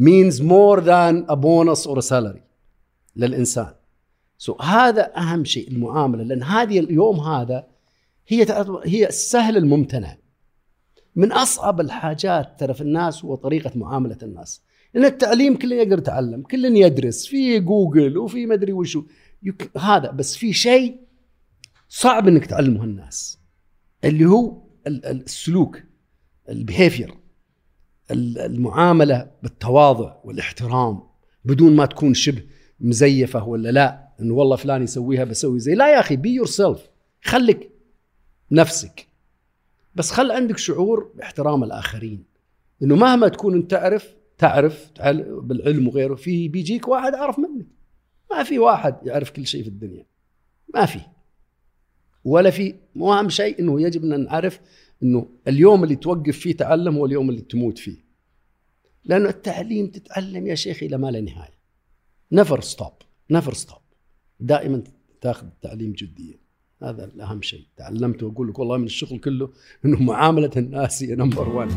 means 0.00 0.40
more 0.40 0.80
than 0.80 1.24
a 1.28 1.36
bonus 1.36 1.86
or 1.86 1.98
a 1.98 2.02
salary 2.02 2.42
للإنسان. 3.16 3.74
سو 4.38 4.54
so 4.54 4.62
هذا 4.62 5.16
أهم 5.16 5.44
شيء 5.44 5.68
المعاملة 5.68 6.22
لأن 6.22 6.42
هذه 6.42 6.78
اليوم 6.78 7.20
هذا 7.20 7.66
هي 8.28 8.46
هي 8.84 9.08
السهل 9.08 9.56
الممتنع. 9.56 10.16
من 11.16 11.32
أصعب 11.32 11.80
الحاجات 11.80 12.60
ترى 12.60 12.74
في 12.74 12.80
الناس 12.80 13.24
هو 13.24 13.34
طريقة 13.34 13.70
معاملة 13.74 14.18
الناس. 14.22 14.62
لأن 14.94 15.04
التعليم 15.04 15.56
كل 15.56 15.72
يقدر 15.72 15.98
يتعلم 15.98 16.42
كل 16.42 16.64
يدرس 16.64 17.26
في 17.26 17.60
جوجل 17.60 18.18
وفي 18.18 18.46
مدري 18.46 18.72
وشو. 18.72 19.04
يك... 19.42 19.70
هذا 19.78 20.10
بس 20.10 20.36
في 20.36 20.52
شيء 20.52 21.00
صعب 21.88 22.28
إنك 22.28 22.46
تعلمه 22.46 22.84
الناس 22.84 23.38
اللي 24.04 24.24
هو 24.24 24.62
ال- 24.86 25.06
ال- 25.06 25.22
السلوك 25.24 25.82
ال 26.48 26.55
behavior 26.55 27.14
المعاملة 28.10 29.30
بالتواضع 29.42 30.16
والاحترام 30.24 31.02
بدون 31.44 31.76
ما 31.76 31.86
تكون 31.86 32.14
شبه 32.14 32.42
مزيفة 32.80 33.44
ولا 33.48 33.68
لا 33.72 34.08
إنه 34.20 34.34
والله 34.34 34.56
فلان 34.56 34.82
يسويها 34.82 35.24
بسوي 35.24 35.58
زي. 35.58 35.74
لا 35.74 35.92
يا 35.94 36.00
أخي 36.00 36.16
be 36.16 36.34
yourself 36.34 36.80
خليك 37.22 37.70
نفسك. 38.50 39.06
بس 39.94 40.10
خل 40.10 40.30
عندك 40.30 40.58
شعور 40.58 41.12
باحترام 41.14 41.64
الآخرين. 41.64 42.24
إنه 42.82 42.96
مهما 42.96 43.28
تكون 43.28 43.54
أنت 43.54 43.70
تعرف 43.70 44.16
تعرف 44.38 44.90
بالعلم 45.42 45.88
وغيره 45.88 46.14
في 46.14 46.48
بيجيك 46.48 46.88
واحد 46.88 47.14
اعرف 47.14 47.38
منك. 47.38 47.66
ما 48.30 48.42
في 48.42 48.58
واحد 48.58 48.96
يعرف 49.06 49.30
كل 49.30 49.46
شيء 49.46 49.62
في 49.62 49.68
الدنيا. 49.68 50.06
ما 50.74 50.86
في. 50.86 51.00
ولا 52.24 52.50
في 52.50 52.74
مو 52.94 53.12
أهم 53.12 53.28
شيء 53.28 53.58
إنه 53.60 53.80
يجب 53.80 54.04
أن 54.04 54.24
نعرف 54.24 54.60
إنه 55.02 55.28
اليوم 55.48 55.84
اللي 55.84 55.96
توقف 55.96 56.38
فيه 56.38 56.56
تعلم 56.56 56.96
هو 56.96 57.06
اليوم 57.06 57.30
اللي 57.30 57.40
تموت 57.40 57.78
فيه. 57.78 58.04
لأنه 59.04 59.28
التعليم 59.28 59.86
تتعلم 59.86 60.46
يا 60.46 60.54
شيخ 60.54 60.82
إلى 60.82 60.98
ما 60.98 61.10
لا 61.10 61.20
نهاية. 61.20 61.58
never 62.32 62.60
stop 62.60 62.92
never 63.30 63.54
stop 63.54 63.78
دائما 64.40 64.82
تاخذ 65.20 65.46
التعليم 65.46 65.92
جديا. 65.92 66.41
هذا 66.82 67.04
الاهم 67.04 67.42
شيء. 67.42 67.64
تعلمته 67.76 68.26
وأقول 68.26 68.48
لك 68.48 68.58
والله 68.58 68.76
من 68.76 68.84
الشغل 68.84 69.18
كله 69.18 69.48
إنه 69.84 70.02
معاملة 70.02 70.50
الناس 70.56 71.02
هي 71.02 71.14
number 71.14 71.48
1 71.48 71.70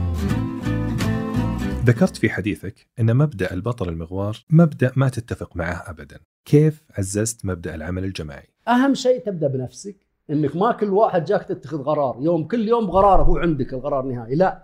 ذكرت 1.85 2.17
في 2.17 2.29
حديثك 2.29 2.87
إن 2.99 3.17
مبدأ 3.17 3.53
البطل 3.53 3.89
المغوار 3.89 4.37
مبدأ 4.49 4.91
ما 4.95 5.09
تتفق 5.09 5.55
معه 5.55 5.83
ابدا. 5.87 6.19
كيف 6.45 6.83
عززت 6.97 7.45
مبدأ 7.45 7.75
العمل 7.75 8.03
الجماعي؟ 8.03 8.47
أهم 8.67 8.93
شيء 8.93 9.25
تبدأ 9.25 9.47
بنفسك 9.47 9.95
إنك 10.29 10.55
ما 10.55 10.71
كل 10.71 10.89
واحد 10.89 11.25
جاك 11.25 11.43
تتخذ 11.43 11.83
قرار 11.83 12.17
يوم 12.21 12.47
كل 12.47 12.67
يوم 12.67 12.87
بقرار 12.87 13.21
هو 13.21 13.37
عندك 13.37 13.73
القرار 13.73 14.05
نهائي. 14.05 14.35
لا. 14.35 14.63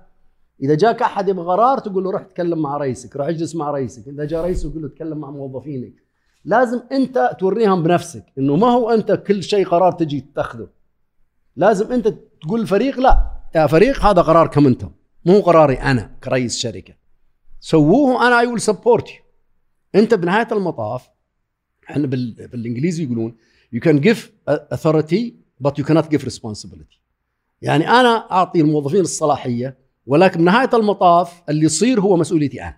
إذا 0.63 0.75
جاك 0.75 1.01
أحد 1.01 1.29
يبغى 1.29 1.45
قرار 1.45 1.77
تقول 1.77 2.03
له 2.03 2.11
روح 2.11 2.23
تكلم 2.23 2.61
مع 2.61 2.77
رئيسك 2.77 3.15
روح 3.15 3.27
اجلس 3.27 3.55
مع 3.55 3.71
رئيسك. 3.71 4.07
إذا 4.07 4.25
جاء 4.25 4.43
رئيس 4.43 4.65
يقول 4.65 4.81
له 4.81 4.87
تكلم 4.87 5.17
مع 5.17 5.31
موظفينك. 5.31 5.93
لازم 6.45 6.81
انت 6.91 7.37
توريهم 7.39 7.83
بنفسك 7.83 8.25
انه 8.37 8.55
ما 8.55 8.67
هو 8.67 8.89
انت 8.89 9.11
كل 9.11 9.43
شيء 9.43 9.67
قرار 9.67 9.91
تجي 9.91 10.25
تاخذه 10.35 10.67
لازم 11.55 11.91
انت 11.91 12.13
تقول 12.41 12.61
الفريق 12.61 12.99
لا 12.99 13.31
يا 13.55 13.67
فريق 13.67 14.05
هذا 14.05 14.21
قراركم 14.21 14.67
أنتم؟ 14.67 14.91
مو 15.25 15.39
قراري 15.39 15.73
أنا 15.73 16.15
كرئيس 16.23 16.57
شركة. 16.57 16.93
سووه 17.59 18.27
أنا 18.27 18.39
I 18.39 18.47
will 18.47 18.61
support 18.61 19.09
you 19.09 19.21
انت 19.95 20.13
بنهاية 20.13 20.47
المطاف 20.51 21.09
إحنا 21.89 22.07
بال... 22.07 22.47
بالإنجليزي 22.47 23.03
يقولون 23.03 23.35
you 23.75 23.79
can 23.79 23.99
give 23.99 24.17
authority 24.49 25.33
but 25.63 25.71
you 25.77 25.83
cannot 25.83 26.09
give 26.09 26.23
responsibility. 26.23 27.01
يعني 27.61 27.89
أنا 27.89 28.31
أعطي 28.31 28.61
الموظفين 28.61 29.01
الصلاحية 29.01 29.77
ولكن 30.05 30.39
بنهاية 30.39 30.69
المطاف 30.73 31.43
اللي 31.49 31.65
يصير 31.65 32.01
هو 32.01 32.17
مسؤوليتي 32.17 32.63
أنا. 32.63 32.77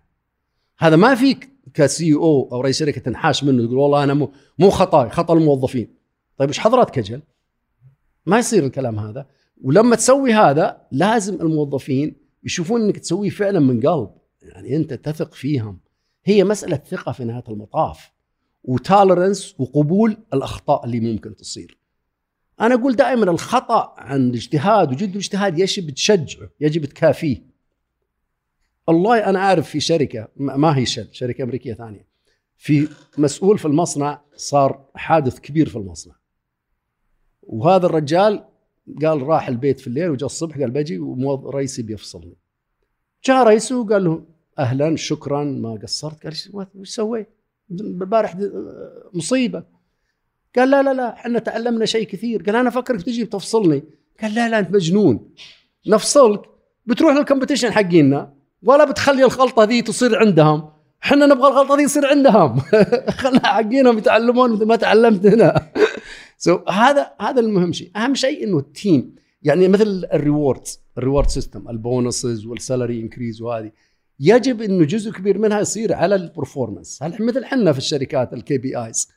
هذا 0.78 0.96
ما 0.96 1.16
فيك 1.16 1.53
ك 1.74 1.84
CEO 1.84 2.14
أو 2.14 2.62
رئيس 2.62 2.80
شركة 2.80 3.02
تنحاش 3.02 3.44
منه 3.44 3.66
تقول 3.66 3.78
والله 3.78 4.04
أنا 4.04 4.14
مو 4.14 4.32
مو 4.60 4.70
خطاي 4.70 5.10
خطأ 5.10 5.34
الموظفين. 5.34 5.96
طيب 6.38 6.50
إيش 6.50 6.60
حضرتك 6.60 6.98
أجل 6.98 7.22
ما 8.26 8.40
يصير 8.40 8.66
الكلام 8.66 9.00
هذا. 9.00 9.28
ولما 9.62 9.96
تسوي 9.96 10.34
هذا 10.34 10.82
لازم 10.92 11.36
الموظفين 11.42 12.16
يشوفون 12.44 12.82
إنك 12.82 13.00
تسويه 13.00 13.30
فعلا 13.30 13.60
من 13.60 13.82
قلب. 13.82 14.10
يعني 14.42 14.76
أنت 14.76 14.94
تثق 14.94 15.34
فيهم. 15.34 15.80
هي 16.26 16.44
مسألة 16.44 16.82
ثقة 16.90 17.12
في 17.12 17.24
نهاية 17.24 17.44
المطاف 17.50 18.12
وتالرنس 18.64 19.56
وقبول 19.60 20.18
الأخطاء 20.34 20.86
اللي 20.86 21.00
ممكن 21.00 21.36
تصير. 21.36 21.78
أنا 22.62 22.76
أقول 22.76 22.96
دائما 22.96 23.32
الخطأ 23.32 23.94
عن 23.98 24.30
الاجتهاد 24.30 24.92
وجد 24.92 25.10
الاجتهاد 25.10 25.60
يجب 25.60 25.90
تشجعه 25.90 26.50
يجب 26.60 26.86
تكافيه. 26.86 27.53
والله 28.88 29.30
أنا 29.30 29.40
أعرف 29.40 29.70
في 29.70 29.80
شركة 29.80 30.28
ما 30.38 30.78
هي 30.78 30.86
شل 30.86 31.08
شركة 31.12 31.44
أمريكية 31.44 31.74
ثانية. 31.74 32.08
في 32.58 32.88
مسؤول 33.18 33.58
في 33.58 33.66
المصنع 33.66 34.22
صار 34.36 34.86
حادث 34.96 35.40
كبير 35.40 35.70
في 35.70 35.76
المصنع. 35.76 36.16
وهذا 37.42 37.86
الرجال 37.86 38.46
قال 39.02 39.22
راح 39.22 39.48
البيت 39.48 39.80
في 39.80 39.88
الليل 39.88 40.10
وجاء 40.10 40.26
الصبح 40.26 40.58
قال 40.58 40.72
بجي 40.72 41.00
ورئيسي 41.00 41.82
بيفصلني. 41.82 42.38
جاء 43.26 43.44
رئيسه 43.48 43.82
وقال 43.82 44.04
له 44.04 44.26
أهلا 44.60 44.96
شكرا 44.96 45.44
ما 45.44 45.80
قصرت؟ 45.84 46.24
قال 46.24 46.34
"إيش- 46.34 46.50
وش 46.76 46.90
سويت؟ 46.90 47.28
البارح 47.72 48.34
د- 48.34 48.52
مصيبة. 49.14 49.64
قال 50.56 50.70
لا 50.72 50.84
لا 50.84 50.94
لا 50.94 51.14
إحنا 51.14 51.40
تعلمنا 51.40 51.86
شيء 51.86 52.08
كثير. 52.08 52.44
قال 52.44 52.56
أنا 52.56 52.70
أفكرك 52.70 53.02
تجي 53.02 53.24
بتفصلني. 53.24 53.84
قال 54.22 54.36
لا 54.36 54.50
لا 54.50 54.60
أنت 54.60 54.72
مجنون. 54.72 55.30
نفصلك. 55.88 56.42
بتروح 56.86 57.14
للكومبetition 57.16 57.66
حقينا. 57.66 58.34
ولا 58.64 58.86
بتخلي 58.86 59.24
الغلطه 59.24 59.64
ذي 59.64 59.82
تصير 59.82 60.20
عندهم. 60.20 60.70
إحنا 61.04 61.26
نبغى 61.26 61.48
الغلطه 61.48 61.76
ذي 61.76 61.86
تصير 61.86 62.06
عندهم. 62.06 62.60
خلنا 63.22 63.48
حقينهم 63.48 63.98
يتعلمون 63.98 64.54
مثل 64.54 64.66
ما 64.66 64.76
تعلمت 64.76 65.26
هنا. 65.26 65.72
so, 66.38 66.72
هذا 66.72 67.12
هذا 67.22 67.40
المهم 67.40 67.72
شيء. 67.72 67.92
أهم 67.96 68.16
شيء 68.16 68.44
إنه 68.44 68.58
ال 68.58 68.68
team. 68.68 69.16
يعني 69.44 69.68
مثل 69.68 70.08
الريوردز 70.14 70.80
الريورد 70.98 71.30
سيستم 71.30 71.70
البونسز 71.70 72.46
والسالري 72.46 73.00
انكريز 73.00 73.42
وهذه. 73.42 73.72
يجب 74.20 74.62
إنه 74.62 74.86
جزء 74.86 75.12
كبير 75.12 75.38
منها 75.38 75.60
يصير 75.60 75.94
على 75.94 76.16
ال 76.16 76.23
performance 76.23 77.04
هل 77.04 77.26
مثل 77.26 77.44
إحنا 77.44 77.72
في 77.72 77.78
الشركات 77.78 78.34
ال 78.34 78.58
KPIs 78.58 79.10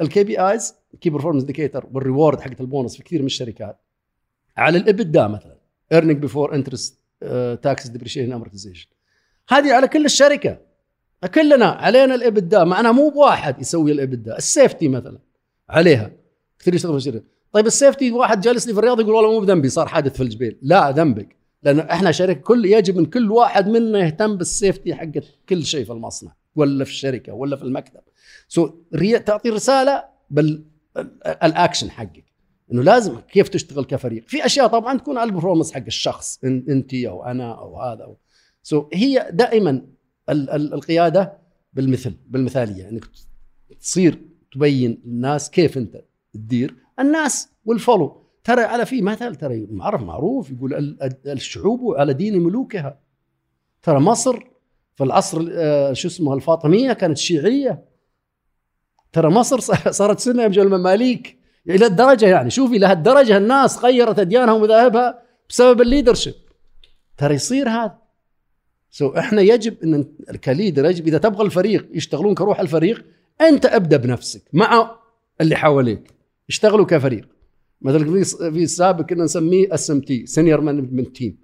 ال 0.00 0.24
KPIs 0.24 0.74
key 1.00 1.10
performance 1.10 1.42
indicator 1.42 1.86
وال 1.92 2.04
reward 2.04 2.40
حقت 2.40 2.60
البونص 2.60 2.96
في 2.96 3.02
كثير 3.02 3.20
من 3.20 3.26
الشركات. 3.26 3.80
على 4.56 4.78
ال 4.78 4.85
EBITDA 4.85 5.28
مثلا. 5.28 5.56
earning 5.92 6.18
before 6.18 6.54
interest 6.54 6.99
tax 7.62 7.88
depreciation 7.88 8.32
amortization 8.32 8.88
هذه 9.48 9.72
على 9.72 9.88
كل 9.88 10.04
الشركة. 10.04 10.58
كلنا 11.34 11.66
علينا 11.66 12.14
ال 12.14 12.21
EBITDA 12.21 12.64
معنا 12.64 12.92
مو 12.92 13.08
بواحد 13.08 13.60
يسوي 13.60 13.92
ال 13.92 13.98
EBITDA 13.98 14.36
ال 14.36 14.43
safety 14.43 14.88
مثلا 14.88 15.18
عليها. 15.68 16.12
كثير 16.58 16.74
يشتغل 16.74 16.92
في 16.92 16.96
الشركة. 16.96 17.24
طيب 17.52 17.66
ال 17.66 17.73
safety 17.73 18.12
واحد 18.12 18.40
جالس 18.40 18.66
لي 18.66 18.72
في 18.72 18.78
الرياض 18.78 19.00
يقول 19.00 19.14
والله 19.14 19.32
مو 19.32 19.40
بذنبي 19.40 19.68
صار 19.68 19.86
حادث 19.86 20.16
في 20.16 20.22
الجبيل 20.22 20.58
لا 20.62 20.90
ذنبك. 20.90 21.36
لأن 21.62 21.80
إحنا 21.80 22.12
شركة 22.12 22.40
كل 22.40 22.64
يجب 22.64 22.96
من 22.96 23.06
كل 23.06 23.30
واحد 23.30 23.68
منا 23.68 23.98
يهتم 23.98 24.36
بال 24.36 24.51
safety 24.51 24.94
حق 24.94 25.04
كل 25.48 25.64
شيء 25.64 25.84
في 25.84 25.92
المصنع 25.92 26.32
ولا 26.56 26.84
في 26.84 26.90
الشركة 26.90 27.32
ولا 27.32 27.56
في 27.56 27.62
المكتب. 27.62 28.00
so, 28.48 29.16
تعطي 29.16 29.50
رسالة 29.50 30.04
بالاكشن 30.30 31.90
حقك. 31.90 32.24
إنه 32.72 32.82
لازم 32.82 33.20
كيف 33.20 33.48
تشتغل 33.48 33.84
كفريق. 33.84 34.24
في 34.28 34.46
أشياء 34.46 34.66
طبعا 34.66 34.98
تكون 34.98 35.18
على 35.18 35.28
ال 35.28 35.32
performance 35.32 35.72
حق 35.72 35.82
الشخص 35.86 36.40
أنت 36.44 36.94
أو 36.94 37.24
أنا 37.24 37.52
أو 37.58 37.80
هذا 37.80 38.16
so, 38.62 38.84
هي 38.92 39.28
دائما 39.32 39.70
ال- 40.28 40.50
ال- 40.50 40.74
القيادة 40.74 41.38
بالمثل 41.72 42.14
بالمثالية. 42.28 42.88
إنك 42.88 43.04
تصير 43.80 44.18
تبين 44.52 45.02
الناس 45.04 45.50
كيف 45.50 45.78
أنت 45.78 46.04
تدير 46.32 46.74
الناس 47.00 47.48
وال 47.64 47.79
follow 47.79 48.22
ترى 48.44 48.62
على 48.62 48.86
في 48.86 49.02
مثل 49.02 49.34
ترى 49.36 49.66
معروف 49.70 50.02
معروف 50.02 50.50
يقول 50.50 50.74
ال- 50.74 51.02
ال- 51.02 51.28
الشعوب 51.28 51.94
على 51.96 52.14
دين 52.14 52.38
ملوكها. 52.42 52.98
ترى 53.82 54.00
مصر 54.00 54.38
في 54.94 55.04
العصر 55.04 55.48
آه، 55.52 55.92
شو 55.92 56.08
اسمه 56.08 56.34
الفاطمية 56.34 56.92
كانت 56.92 57.16
شيعية. 57.18 57.84
ترى 59.12 59.30
مصر 59.30 59.60
صارت 59.90 60.18
سنة 60.20 60.46
جو 60.48 60.62
المماليك. 60.62 61.39
إلى 61.68 61.86
الدرجة 61.86 62.26
يعني. 62.26 62.50
شوفي 62.50 62.78
لهالدرجه 62.78 63.36
الناس 63.36 63.84
غيرت 63.84 64.18
اديانها 64.18 64.54
ومذاهبها 64.54 65.22
بسبب 65.48 65.80
ال 65.80 65.85
leadership. 65.85 66.34
ترى 67.18 67.34
يصير 67.34 67.68
هذا. 67.68 67.98
so 68.90 69.08
إحنا 69.08 69.42
يجب 69.42 69.82
إن 69.84 70.04
ك 70.44 70.50
leader 70.50 70.84
يجب 70.84 71.06
إذا 71.06 71.18
تبغى 71.18 71.46
الفريق 71.46 71.88
يشتغلون 71.92 72.34
كروح 72.34 72.60
الفريق 72.60 73.04
أنت 73.40 73.66
أبدأ 73.66 73.96
بنفسك 73.96 74.42
مع 74.52 74.96
اللي 75.40 75.56
حواليك. 75.56 76.14
اشتغلوا 76.48 76.86
كفريق. 76.86 77.28
مثلا 77.82 78.04
في 78.04 78.24
في 78.24 78.62
السابق 78.62 79.06
كنا 79.06 79.24
نسميه 79.24 79.74
SMT 79.74 80.26
senior 80.26 80.60
management 80.60 81.16
team 81.16 81.38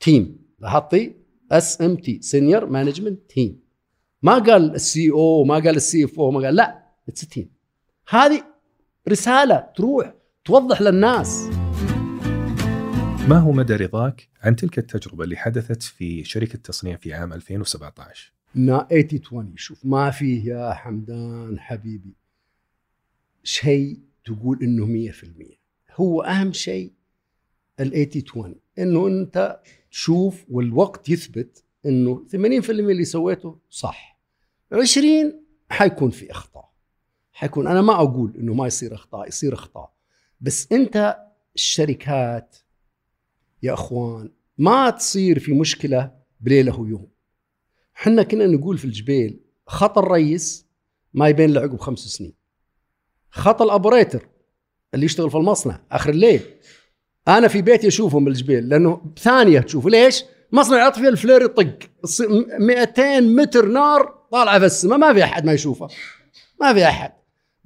team 0.00 0.38
لاحظتي؟ 0.58 1.14
SMT 1.52 2.18
senior 2.22 2.66
management 2.66 3.30
team 3.30 3.60
ما 4.22 4.38
قال 4.38 4.74
ال 4.74 5.10
CEO 5.10 5.44
ما 5.44 5.54
قال 5.54 5.76
ال 5.76 6.04
CFO 6.04 6.30
ما 6.30 6.40
قال 6.40 6.56
لا 6.56 6.82
it's 7.08 7.28
team 7.28 7.50
هذه 8.08 8.44
رسالة 9.08 9.66
تروح 9.76 10.14
توضح 10.44 10.82
للناس. 10.82 11.48
ما 13.28 13.38
هو 13.38 13.52
مدى 13.52 13.76
رضاك 13.76 14.28
عن 14.42 14.56
تلك 14.56 14.78
التجربة 14.78 15.24
اللي 15.24 15.36
حدثت 15.36 15.82
في 15.82 16.24
شركة 16.24 16.58
تصنيع 16.58 16.96
في 16.96 17.12
عام 17.14 17.32
2017 17.32 18.32
نا 18.54 18.86
80 18.90 19.20
20 19.26 19.52
شوف 19.56 19.86
ما 19.86 20.10
فيه 20.10 20.44
يا 20.52 20.72
حمدان 20.72 21.58
حبيبي 21.60 22.14
شيء 23.42 23.98
تقول 24.24 24.58
إنه 24.62 25.12
100% 25.12 25.26
هو 25.94 26.22
أهم 26.22 26.52
شيء 26.52 26.92
ال 27.80 27.90
80 27.90 28.08
20 28.30 28.54
إنه 28.78 29.06
أنت 29.06 29.60
تشوف 29.90 30.44
والوقت 30.50 31.08
يثبت 31.08 31.64
إنه 31.86 32.26
80% 32.32 32.36
اللي 32.70 33.04
سويته 33.04 33.58
صح. 33.70 34.20
20 34.72 35.42
حيكون 35.70 36.10
في 36.10 36.30
إخطاء. 36.30 36.67
حيكون 37.38 37.66
أنا 37.66 37.82
ما 37.82 37.94
أقول 37.94 38.32
إنه 38.38 38.54
ما 38.54 38.66
يصير 38.66 38.94
أخطاء 38.94 39.28
يصير 39.28 39.54
أخطاء. 39.54 39.92
بس 40.40 40.72
أنت 40.72 41.16
الشركات 41.54 42.56
يا 43.62 43.72
إخوان 43.72 44.30
ما 44.58 44.90
تصير 44.90 45.38
في 45.38 45.52
مشكلة 45.52 46.10
بليلة 46.40 46.80
ويوم. 46.80 47.08
إحنا 47.96 48.22
كنا 48.22 48.46
نقول 48.46 48.78
في 48.78 48.84
الجبيل 48.84 49.40
خط 49.66 49.98
الرئيس 49.98 50.66
ما 51.14 51.28
يبين 51.28 51.50
له 51.52 51.60
عقب 51.60 51.80
خمس 51.80 51.98
سنين. 51.98 52.34
خط 53.30 53.62
الابريتر 53.62 54.28
اللي 54.94 55.06
يشتغل 55.06 55.30
في 55.30 55.36
المصنع 55.36 55.80
آخر 55.92 56.10
الليل. 56.10 56.40
أنا 57.28 57.48
في 57.48 57.62
بيتي 57.62 57.88
أشوفهم 57.88 58.24
بالجبيل 58.24 58.68
لأنه 58.68 59.00
ثانية 59.18 59.60
تشوف 59.60 59.86
ليش؟ 59.86 60.24
مصنع 60.52 60.76
يعطي 60.78 61.08
الفلير 61.08 61.42
يطق. 61.42 61.78
الص- 62.06 62.60
200 62.60 63.20
متر 63.20 63.66
نار 63.66 64.18
طالعة 64.32 64.58
في 64.58 64.64
السماء 64.64 64.98
ما 64.98 65.12
في 65.14 65.24
أحد 65.24 65.44
ما 65.44 65.52
يشوفها 65.52 65.88
ما 66.60 66.74
في 66.74 66.84
أحد. 66.84 67.12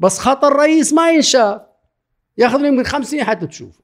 بس 0.03 0.19
خط 0.19 0.45
الرئيس 0.45 0.93
ما 0.93 1.11
ينشاف. 1.11 1.61
ياخذ 2.39 2.65
يمكن 2.65 2.85
50 2.85 3.25
حتى 3.25 3.47
تشوفه. 3.47 3.83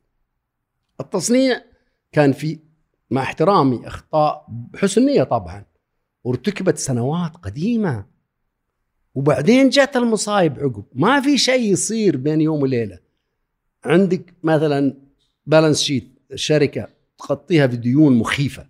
التصنيع 1.01 1.63
كان 2.13 2.33
في 2.33 2.59
مع 3.11 3.23
احترامي 3.23 3.87
أخطاء 3.87 4.47
بحسن 4.49 5.07
نية 5.07 5.23
طبعا 5.23 5.65
وارتكبت 6.25 6.79
سنوات 6.79 7.37
قديمة. 7.37 8.07
وبعدين 9.15 9.69
جت 9.69 9.97
المصايب 9.97 10.59
عقب. 10.59 10.85
ما 10.93 11.21
في 11.21 11.39
شيء 11.39 11.73
يصير 11.73 12.17
بين 12.17 12.41
يوم 12.41 12.63
وليلة. 12.63 12.99
عندك 13.85 14.35
مثلا 14.43 14.95
بالانس 15.47 15.81
شيت 15.83 16.19
الشركة 16.33 16.89
تغطيها 17.19 17.67
بديون 17.67 18.17
مخيفة. 18.19 18.67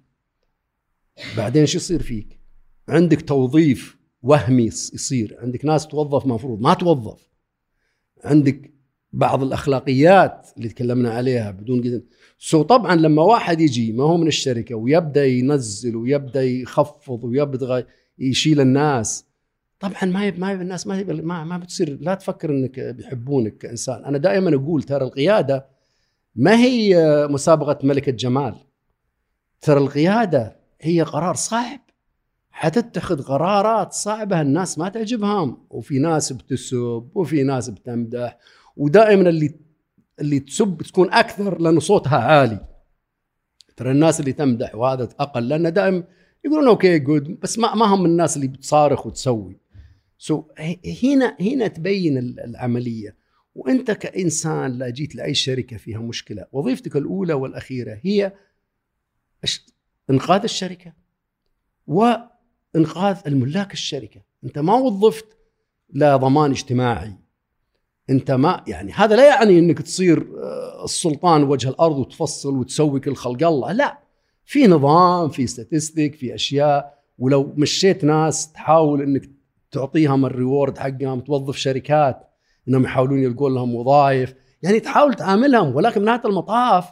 بعدين 1.37 1.67
شو 1.67 1.77
يصير 1.79 2.03
فيك؟ 2.03 2.39
عندك 2.89 3.23
توظيف 3.23 3.97
وهمي 4.23 4.63
يص- 4.67 4.95
يصير. 4.95 5.37
عندك 5.43 5.65
ناس 5.65 5.87
توظف 5.87 6.27
مفروض. 6.27 6.61
ما 6.61 6.75
توظف. 6.75 7.28
عندك 8.25 8.71
بعض 9.13 9.43
الأخلاقيات 9.43 10.47
اللي 10.57 10.69
تكلمنا 10.69 11.11
عليها 11.11 11.51
بدون 11.51 11.81
قدر 11.81 12.01
so 12.39 12.63
طبعا 12.63 12.97
لما 12.97 13.23
واحد 13.23 13.61
يجي 13.61 13.93
ما 13.93 14.05
هو 14.05 14.17
من 14.17 14.27
الشركة 14.27 14.75
ويبدأ 14.75 15.27
ينزل 15.27 15.97
ويبدأ 15.97 16.43
يخفض 16.43 17.25
ويبدأ 17.25 17.87
يشيل 18.19 18.61
الناس 18.61 19.29
طبعا 19.81 20.05
ما 20.05 20.27
يب 20.27 20.39
ما 20.39 20.53
يب 20.53 20.61
الناس 20.61 20.87
ما 20.87 20.99
يب 20.99 21.11
ما, 21.11 21.45
ما 21.45 21.59
بتصير 21.59 21.99
لا 22.01 22.15
تفكر 22.15 22.51
إنك 22.51 22.81
بيحبونك 22.81 23.57
كإنسان. 23.57 24.05
أنا 24.05 24.19
دائما 24.19 24.55
أقول 24.55 24.83
ترى 24.83 25.05
القيادة 25.05 25.67
ما 26.37 26.57
هي 26.57 26.97
مسابقة 27.31 27.79
ملكة 27.87 28.13
جمال. 28.13 28.55
ترى 29.61 29.79
القيادة 29.79 30.57
هي 30.81 31.03
قرار 31.03 31.35
صعب 31.35 31.81
حتتخذ 32.59 33.23
قرارات 33.23 33.93
صعبة 33.93 34.41
الناس 34.41 34.79
ما 34.79 34.89
تعجبهم 34.89 35.67
وفي 35.71 35.99
ناس 35.99 36.33
بتسب 36.33 37.11
وفي 37.15 37.43
ناس 37.43 37.69
بتمدح 37.71 38.39
ودائما 38.77 39.29
اللي 39.29 39.55
اللي 40.21 40.41
تسب 40.41 40.83
تكون 40.83 41.13
أكثر 41.13 41.61
لأنه 41.61 41.81
صوتها 41.81 42.19
عالي. 42.19 42.67
ترى 43.77 43.91
الناس 43.91 44.21
اللي 44.21 44.33
تمدح 44.33 44.75
وهذا 44.75 45.03
أقل 45.21 45.49
لأن 45.49 45.73
دائما 45.73 46.05
يقولون 46.45 46.69
okay 46.69 46.99
good 46.99 47.41
بس 47.41 47.59
ما 47.59 47.75
ما 47.75 47.87
هم 47.87 48.05
الناس 48.05 48.37
اللي 48.37 48.49
بتصارخ 48.49 49.07
وتسوي. 49.07 49.61
so 50.19 50.45
هنا 51.03 51.37
هنا 51.41 51.67
تبين 51.67 52.19
ال- 52.19 52.41
العملية. 52.41 53.17
وأنت 53.55 53.91
كإنسان 53.91 54.79
لا 54.79 54.91
جيت 54.91 55.15
لأي 55.15 55.35
شركة 55.35 55.77
فيها 55.77 55.99
مشكلة. 55.99 56.47
وظيفتك 56.53 56.97
الأولى 56.97 57.33
والأخيرة 57.33 58.01
هي 58.03 58.33
إنقاذ 60.11 60.43
الشركة. 60.43 60.93
وانقاذ 62.75 63.17
الملاك 63.27 63.73
الشركة. 63.73 64.21
أنت 64.45 64.59
ما 64.59 64.75
وظفت 64.75 65.27
لضمان 65.95 66.51
اجتماعي. 66.51 67.13
أنت 68.11 68.31
ما 68.31 68.65
يعني 68.67 68.93
هذا 68.93 69.17
لا 69.17 69.27
يعني 69.27 69.59
إنك 69.59 69.83
تصير 69.83 70.19
آه، 70.19 70.85
السلطان 70.85 71.43
وجه 71.43 71.69
الأرض 71.69 71.99
وتفصل 71.99 72.57
وتسوي 72.57 73.01
كل 73.01 73.15
خلق 73.15 73.47
الله. 73.47 73.73
لا 73.73 73.99
في 74.45 74.67
نظام 74.67 75.29
في 75.29 75.47
ستاتستيك 75.47 76.15
في 76.15 76.35
أشياء. 76.35 76.99
ولو 77.19 77.53
مشيت 77.57 78.05
ناس 78.05 78.53
تحاول 78.53 79.03
إنك 79.03 79.31
تعطيهم 79.71 80.27
ال 80.27 80.34
reward 80.34 80.79
حقهم 80.79 81.21
توظف 81.21 81.57
شركات 81.57 82.29
إنهم 82.69 82.85
يحاولون 82.85 83.23
يلقون 83.23 83.55
لهم 83.55 83.75
وظائف. 83.75 84.35
يعني 84.63 84.81
تحاول 84.81 85.15
تعاملهم. 85.15 85.77
ولكن 85.77 86.05
نهايه 86.05 86.23
المطاف 86.25 86.85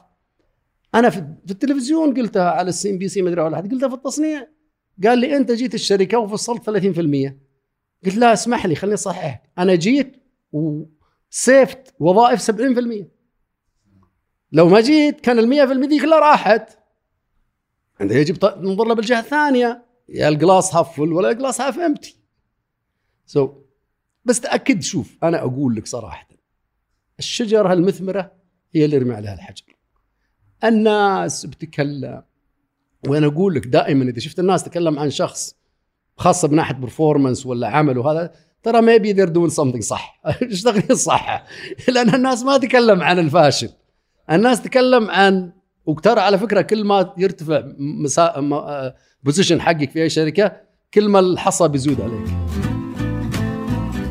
أنا 0.95 1.11
في 1.11 1.19
التلفزيون 1.51 2.15
قلتها 2.15 2.51
على 2.51 2.69
ال 2.69 2.91
CNBC 2.91 3.23
مدري 3.23 3.41
ولا 3.41 3.57
حد 3.57 3.71
قلتها 3.73 3.89
في 3.89 3.95
التصنيع. 3.95 4.56
قال 5.05 5.19
لي 5.19 5.37
أنت 5.37 5.53
جيت 5.53 5.75
الشركة 5.75 6.19
وفصلت 6.19 6.71
30% 6.71 7.35
قلت 8.05 8.17
لا 8.17 8.33
اسمح 8.33 8.67
لي 8.67 8.75
خليني 8.75 8.95
أصحح. 8.95 9.43
أنا 9.59 9.75
جيت 9.75 10.17
و 10.53 10.76
saved 10.76 11.95
وظائف 12.01 12.51
70% 12.51 12.55
لو 14.53 14.69
ما 14.69 14.81
جيت 14.81 15.21
كان 15.21 15.39
ال 15.39 15.85
100% 15.85 15.89
دي 15.89 16.01
كلها 16.01 16.19
راحت. 16.19 16.79
عند 18.01 18.13
يجب 18.13 18.45
ننظر 18.45 18.85
له 18.85 18.95
بالجهة 18.95 19.21
الثانية. 19.21 19.87
يا 20.09 20.29
ال 20.29 20.36
glass 20.36 20.75
half 20.75 20.97
full 20.97 21.13
ولا 21.13 21.31
ال 21.31 21.61
glass 21.61 21.79
half 21.79 22.17
empty 23.27 23.47
so, 23.47 23.51
بس 24.25 24.41
تأكد 24.41 24.83
شوف 24.83 25.17
أنا 25.23 25.39
أقول 25.39 25.75
لك 25.77 25.87
صراحة 25.87 26.29
الشجرة 27.19 27.73
المثمرة 27.73 28.33
هي 28.75 28.85
اللي 28.85 28.97
يرمي 28.97 29.15
عليها 29.15 29.35
الحجر. 29.35 29.77
الناس 30.65 31.47
بتتكلم 31.47 32.23
وأنا 33.09 33.27
أقول 33.27 33.55
لك 33.55 33.67
دائما 33.67 34.05
إذا 34.05 34.21
شفت 34.21 34.39
الناس 34.39 34.65
تتكلم 34.65 34.99
عن 34.99 35.11
شخص 35.11 35.55
خاصة 36.17 36.49
من 36.49 36.57
ناحية 36.57 36.75
performance 36.75 37.47
ولا 37.47 37.69
عمل 37.69 37.99
وهذا 37.99 38.33
ترى 38.63 38.81
ما 38.81 38.97
بي 38.97 39.13
they're 39.13 39.29
doing 39.29 39.81
صح. 39.81 40.21
اشتغل 40.43 40.97
صح؟ 40.97 41.47
لأن 41.89 42.15
الناس 42.15 42.43
ما 42.43 42.59
تتكلم 42.59 43.03
عن 43.03 43.19
الفاشل. 43.19 43.71
الناس 44.31 44.63
تتكلم 44.63 45.11
عن 45.11 45.53
وترى 45.87 46.21
على 46.21 46.39
فكرة 46.39 46.61
كل 46.61 46.85
ما 46.85 47.15
يرتفع 47.19 47.63
مسا... 47.79 48.41
م... 48.41 48.63
position 49.23 49.61
حقك 49.61 49.91
في 49.91 50.03
أي 50.03 50.11
شركة 50.11 50.61
كل 50.95 51.09
ما 51.09 51.19
الحصى 51.19 51.69
بيزود 51.69 52.01
عليك. 52.01 52.29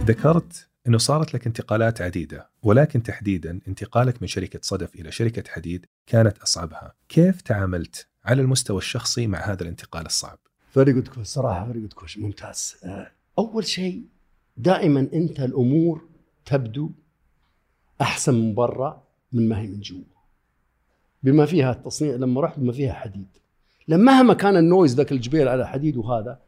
ذكرت 0.05 0.67
إنه 0.87 0.97
صارت 0.97 1.33
لك 1.33 1.47
انتقالات 1.47 2.01
عديدة 2.01 2.49
ولكن 2.63 3.03
تحديدا 3.03 3.59
انتقالك 3.67 4.21
من 4.21 4.27
شركة 4.27 4.59
صدف 4.61 4.95
إلى 4.95 5.11
شركة 5.11 5.43
حديد 5.51 5.85
كانت 6.07 6.37
أصعبها، 6.37 6.93
كيف 7.09 7.41
تعاملت 7.41 8.07
على 8.25 8.41
المستوى 8.41 8.77
الشخصي 8.77 9.27
مع 9.27 9.39
هذا 9.51 9.63
الانتقال 9.63 10.05
الصعب؟ 10.05 10.37
very 10.73 10.93
good 10.93 11.07
question 11.07 11.27
صراحة 11.27 11.65
very 11.65 11.79
good 11.79 11.93
question 11.93 12.17
ممتاز. 12.17 12.75
آه، 12.83 13.11
أول 13.39 13.65
شيء 13.65 14.03
دائما 14.57 14.99
أنت 15.13 15.39
الأمور 15.39 16.01
تبدو 16.45 16.89
أحسن 18.01 18.33
من 18.33 18.53
برا 18.53 19.03
من 19.31 19.49
ما 19.49 19.59
هي 19.59 19.67
من 19.67 19.79
جوا. 19.79 20.01
بما 21.23 21.45
فيها 21.45 21.71
التصنيع 21.71 22.15
لما 22.15 22.41
رحت 22.41 22.59
بما 22.59 22.73
فيها 22.73 22.93
حديد. 22.93 23.27
لما 23.87 24.13
مهما 24.13 24.33
كان 24.33 24.57
ال 24.57 24.64
noise 24.64 24.95
ذاك 24.95 25.11
الجبيل 25.11 25.47
على 25.47 25.67
حديد 25.67 25.97
وهذا 25.97 26.39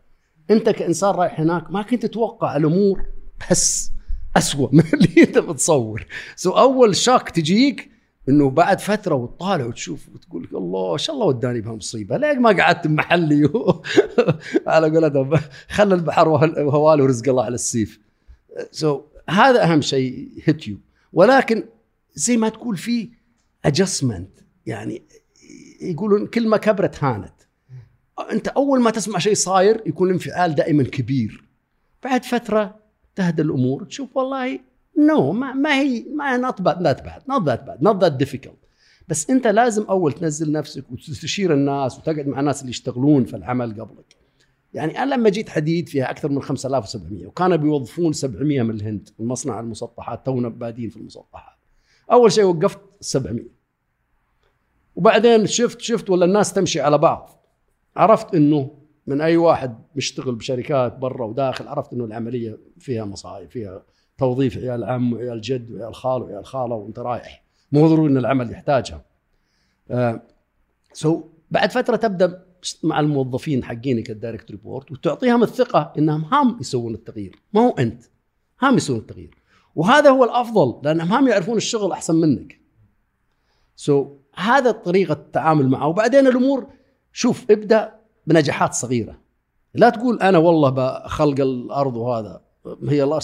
أنت 0.51 0.69
كإنسان 0.69 1.09
رايح 1.09 1.39
هناك 1.39 1.71
ما 1.71 1.81
كنت 1.81 2.05
تتوقع 2.05 2.55
الأمور 2.55 3.05
بس 3.51 3.91
أسوأ 4.37 4.69
من 4.75 4.83
اللي 4.93 5.23
أنت 5.23 5.37
متصور 5.37 6.05
so 6.35 6.51
أول 6.51 6.95
shock 6.95 7.29
تجيك 7.29 7.96
إنه 8.29 8.49
بعد 8.49 8.79
فترة 8.79 9.15
وتطالع 9.15 9.65
وتشوف 9.65 10.09
وتقول 10.13 10.47
الله 10.53 10.93
إن 10.93 10.97
شاء 10.97 11.15
الله 11.15 11.27
وداني 11.27 11.61
بها 11.61 11.75
مصيبة. 11.75 12.17
ليتك 12.17 12.37
ما 12.37 12.49
قعدت 12.49 12.87
بمحلي. 12.87 13.49
على 14.67 14.89
قولتهم. 14.89 15.39
خلى 15.69 15.95
البحر 15.95 16.29
وهواله 16.29 17.03
ورزق 17.03 17.29
الله 17.29 17.43
على 17.43 17.55
السيف. 17.55 17.99
so, 18.71 19.01
هذا 19.29 19.63
أهم 19.63 19.81
شيء 19.81 20.29
hit 20.43 20.67
you 20.67 20.77
ولكن 21.13 21.63
زي 22.15 22.37
ما 22.37 22.49
تقول 22.49 22.77
في 22.77 23.09
adjustment 23.65 24.29
يعني 24.65 25.01
يقولون 25.81 26.27
كل 26.27 26.47
ما 26.47 26.57
كبرت 26.57 27.03
هانت. 27.03 27.33
أنت 28.31 28.47
أول 28.47 28.81
ما 28.81 28.91
تسمع 28.91 29.19
شيء 29.19 29.33
صاير 29.33 29.83
يكون 29.85 30.07
الانفعال 30.07 30.55
دائما 30.55 30.83
كبير. 30.83 31.43
بعد 32.03 32.23
فترة 32.25 32.75
تهدى 33.15 33.41
الأمور. 33.41 33.83
تشوف 33.83 34.17
والله 34.17 34.59
no 34.97 35.31
ما, 35.31 35.53
ما 35.53 35.81
هي 35.81 36.05
ما 36.15 36.37
not 36.37 36.61
bad 36.61 36.81
not 36.81 37.01
bad 37.01 37.21
not 37.29 37.43
that 37.43 37.63
bad 37.63 37.83
not 37.83 38.01
that 38.01 38.11
difficult 38.11 38.67
بس 39.07 39.29
انت 39.29 39.47
لازم 39.47 39.83
أول 39.83 40.13
تنزل 40.13 40.51
نفسك 40.51 40.91
وتستشير 40.91 41.53
الناس 41.53 41.97
وتقعد 41.97 42.27
مع 42.27 42.39
الناس 42.39 42.61
اللي 42.61 42.69
يشتغلون 42.69 43.25
في 43.25 43.35
العمل 43.35 43.81
قبلك. 43.81 44.15
يعني 44.73 45.03
أنا 45.03 45.15
لما 45.15 45.29
جيت 45.29 45.49
حديد 45.49 45.89
فيها 45.89 46.11
أكثر 46.11 46.29
من 46.29 46.41
5700 46.41 47.27
وكانوا 47.27 47.57
بيوظفون 47.57 48.13
700 48.13 48.61
من 48.61 48.75
الهند 48.75 49.09
من 49.19 49.27
مصنع 49.27 49.59
المسطحات 49.59 50.25
تونا 50.25 50.49
بادين 50.49 50.89
في 50.89 50.97
المسطحات. 50.97 51.57
أول 52.11 52.31
شيء 52.31 52.43
وقفت 52.43 52.79
700 53.01 53.45
وبعدين 54.95 55.47
شفت 55.47 55.81
شفت 55.81 56.09
ولا 56.09 56.25
الناس 56.25 56.53
تمشي 56.53 56.81
على 56.81 56.97
بعض. 56.97 57.43
عرفت 57.95 58.35
إنه 58.35 58.71
من 59.07 59.21
أي 59.21 59.37
واحد 59.37 59.77
مشتغل 59.95 60.35
بشركات 60.35 60.97
برا 60.97 61.25
وداخل 61.25 61.67
عرفت 61.67 61.93
إنه 61.93 62.05
العملية 62.05 62.57
فيها 62.79 63.05
مصايب 63.05 63.49
فيها 63.49 63.83
توظيف 64.17 64.57
عيال 64.57 64.83
عم 64.83 65.13
وعيال 65.13 65.41
جد 65.41 65.71
وعيال 65.71 65.95
خال 65.95 66.21
وعيال 66.21 66.45
خالة 66.45 66.75
وأنت 66.75 66.99
رايح. 66.99 67.43
مو 67.71 67.87
ضروري 67.87 68.11
إن 68.11 68.17
العمل 68.17 68.51
يحتاجها. 68.51 69.05
آه 69.91 70.21
so 70.93 71.23
بعد 71.51 71.71
فترة 71.71 71.95
تبدأ 71.95 72.43
مع 72.83 72.99
الموظفين 72.99 73.63
حقينك 73.63 74.09
ال 74.09 74.15
direct 74.15 74.51
report 74.51 74.91
وتعطيهم 74.91 75.43
الثقة 75.43 75.93
إنهم 75.97 76.25
هم 76.25 76.57
يسوون 76.61 76.93
التغيير. 76.93 77.35
ما 77.53 77.61
هو 77.61 77.69
أنت 77.69 78.03
هم 78.61 78.77
يسوون 78.77 78.99
التغيير. 78.99 79.37
وهذا 79.75 80.09
هو 80.09 80.23
الأفضل 80.23 80.81
لأنهم 80.83 81.13
هم 81.13 81.27
يعرفون 81.27 81.57
الشغل 81.57 81.91
أحسن 81.91 82.15
منك. 82.15 82.59
so, 83.75 84.39
هذا 84.39 84.71
طريقة 84.71 85.13
التعامل 85.13 85.69
معه. 85.69 85.87
وبعدين 85.87 86.27
الأمور 86.27 86.67
شوف 87.11 87.51
ابدأ 87.51 87.95
بنجاحات 88.27 88.73
صغيرة. 88.73 89.17
لا 89.73 89.89
تقول 89.89 90.21
أنا 90.21 90.37
والله 90.37 90.69
بخلق 90.69 91.39
الأرض 91.39 91.95
وهذا. 91.95 92.41
هي 92.89 93.03
الله 93.03 93.17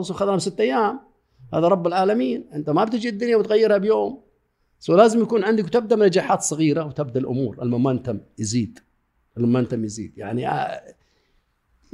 أخذها 0.00 0.38
ست 0.38 0.60
أيام. 0.60 1.00
هذا 1.54 1.68
رب 1.68 1.86
العالمين. 1.86 2.48
أنت 2.52 2.70
ما 2.70 2.84
بتجي 2.84 3.08
الدنيا 3.08 3.36
وتغيرها 3.36 3.78
بيوم. 3.78 4.22
so 4.78 4.96
لازم 4.96 5.22
يكون 5.22 5.44
عندك 5.44 5.64
وتبدأ 5.64 5.96
بنجاحات 5.96 6.42
صغيرة 6.42 6.84
وتبدأ 6.84 7.20
الأمور. 7.20 7.62
ال 7.62 7.68
momentum 7.68 8.20
يزيد. 8.38 8.78
ال 9.36 9.41
momentum 9.41 9.84
يزيد. 9.84 10.18
يعني 10.18 10.48
آه، 10.48 10.94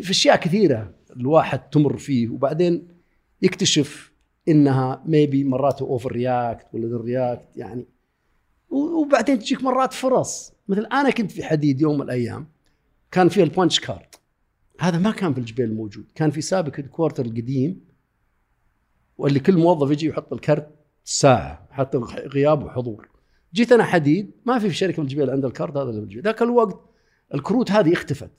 في 0.03 0.11
أشياء 0.11 0.37
كثيرة 0.37 0.95
الواحد 1.17 1.71
تمر 1.71 1.97
فيه 1.97 2.29
وبعدين 2.29 2.89
يكتشف 3.43 4.13
إنها 4.49 5.03
maybe 5.07 5.45
مرات 5.45 5.83
overreact 5.83 6.67
ولا 6.75 6.97
react 6.97 7.57
يعني 7.57 7.87
وبعدين 8.71 9.39
تجيك 9.39 9.63
مرات 9.63 9.93
فرص. 9.93 10.53
مثل 10.69 10.87
أنا 10.87 11.11
كنت 11.11 11.31
في 11.31 11.45
حديد 11.45 11.81
يوم 11.81 11.95
من 11.95 12.03
الأيام. 12.03 12.47
كان 13.11 13.29
في 13.29 13.43
ال 13.43 13.49
punch 13.49 13.81
card. 13.81 14.15
هذا 14.83 14.99
ما 14.99 15.11
كان 15.11 15.35
في 15.35 15.41
الجبيل 15.41 15.75
موجود. 15.75 16.05
كان 16.15 16.31
في 16.31 16.41
سابك 16.41 16.73
ال 16.79 16.84
quarter 16.84 17.25
القديم 17.25 17.85
واللي 19.19 19.41
كل 19.41 19.57
موظف 19.57 19.91
يجي 19.91 20.07
يحط 20.07 20.33
الكرت 20.33 20.69
ساعة 21.05 21.69
حق 21.71 21.99
غياب 22.35 22.65
وحضور. 22.65 23.09
جيت 23.55 23.73
أنا 23.73 23.85
حديد 23.85 24.31
ما 24.47 24.59
في 24.59 24.69
في 24.69 24.75
شركة 24.75 24.95
في 24.95 25.03
الجبيل 25.03 25.31
عندها 25.31 25.49
ال 25.49 25.54
card 25.54 25.77
هذا 25.77 25.91
اللي 25.91 26.21
ذاك 26.21 26.43
الوقت 26.43 26.81
الكروت 27.35 27.71
هذه 27.71 27.93
اختفت. 27.93 28.31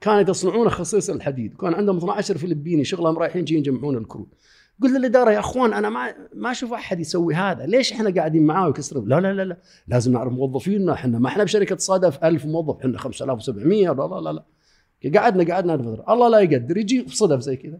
كانوا 0.00 0.30
يصنعونها 0.30 0.70
خصيصا 0.70 1.12
لحديد. 1.12 1.54
وكان 1.54 1.74
عندهم 1.74 1.96
12 1.96 2.38
فلبيني 2.38 2.84
شغلهم 2.84 3.18
رايحين 3.18 3.44
جايين 3.44 3.64
يجمعون 3.64 3.96
الكروت. 3.96 4.34
قلت 4.82 4.92
للإدارة 4.92 5.30
يا 5.30 5.38
أخوان 5.38 5.72
أنا 5.72 5.88
ما 5.88 6.14
ما 6.34 6.50
أشوف 6.50 6.72
أحد 6.72 7.00
يسوي 7.00 7.34
هذا. 7.34 7.66
ليش 7.66 7.92
إحنا 7.92 8.10
قاعدين 8.10 8.46
معاه 8.46 8.66
ويكسر 8.66 9.00
لا 9.00 9.20
لا 9.20 9.32
لا 9.32 9.44
لا. 9.44 9.56
لازم 9.88 10.12
نعرف 10.12 10.32
موظفينا 10.32 10.92
إحنا 10.92 11.18
ما 11.18 11.28
إحنا 11.28 11.44
بشركة 11.44 11.76
صدف 11.76 12.24
1000 12.24 12.46
موظف. 12.46 12.80
إحنا 12.80 12.98
5700 12.98 13.92
لا 13.92 13.92
لا 13.92 14.20
لا 14.20 14.32
لا. 14.32 14.44
قعدنا 15.08 15.54
قعدنا 15.54 15.78
فتره 15.78 16.04
الله 16.12 16.28
لا 16.28 16.38
يقدر 16.40 16.76
يجي 16.76 17.08
صدف 17.08 17.40
زي 17.40 17.56
كذا. 17.56 17.78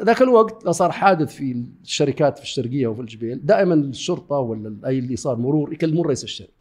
ذاك 0.00 0.22
الوقت 0.22 0.64
لو 0.64 0.72
صار 0.72 0.92
حادث 0.92 1.34
في 1.34 1.64
الشركات 1.82 2.38
في 2.38 2.44
الشرقية 2.44 2.86
وفي 2.86 3.00
الجبيل 3.00 3.46
دائما 3.46 3.74
الشرطة 3.74 4.36
ولا 4.36 4.88
أي 4.88 4.98
اللي 4.98 5.16
صار 5.16 5.36
مرور 5.36 5.72
يكلمون 5.72 6.06
رئيس 6.06 6.24
الشركة 6.24 6.52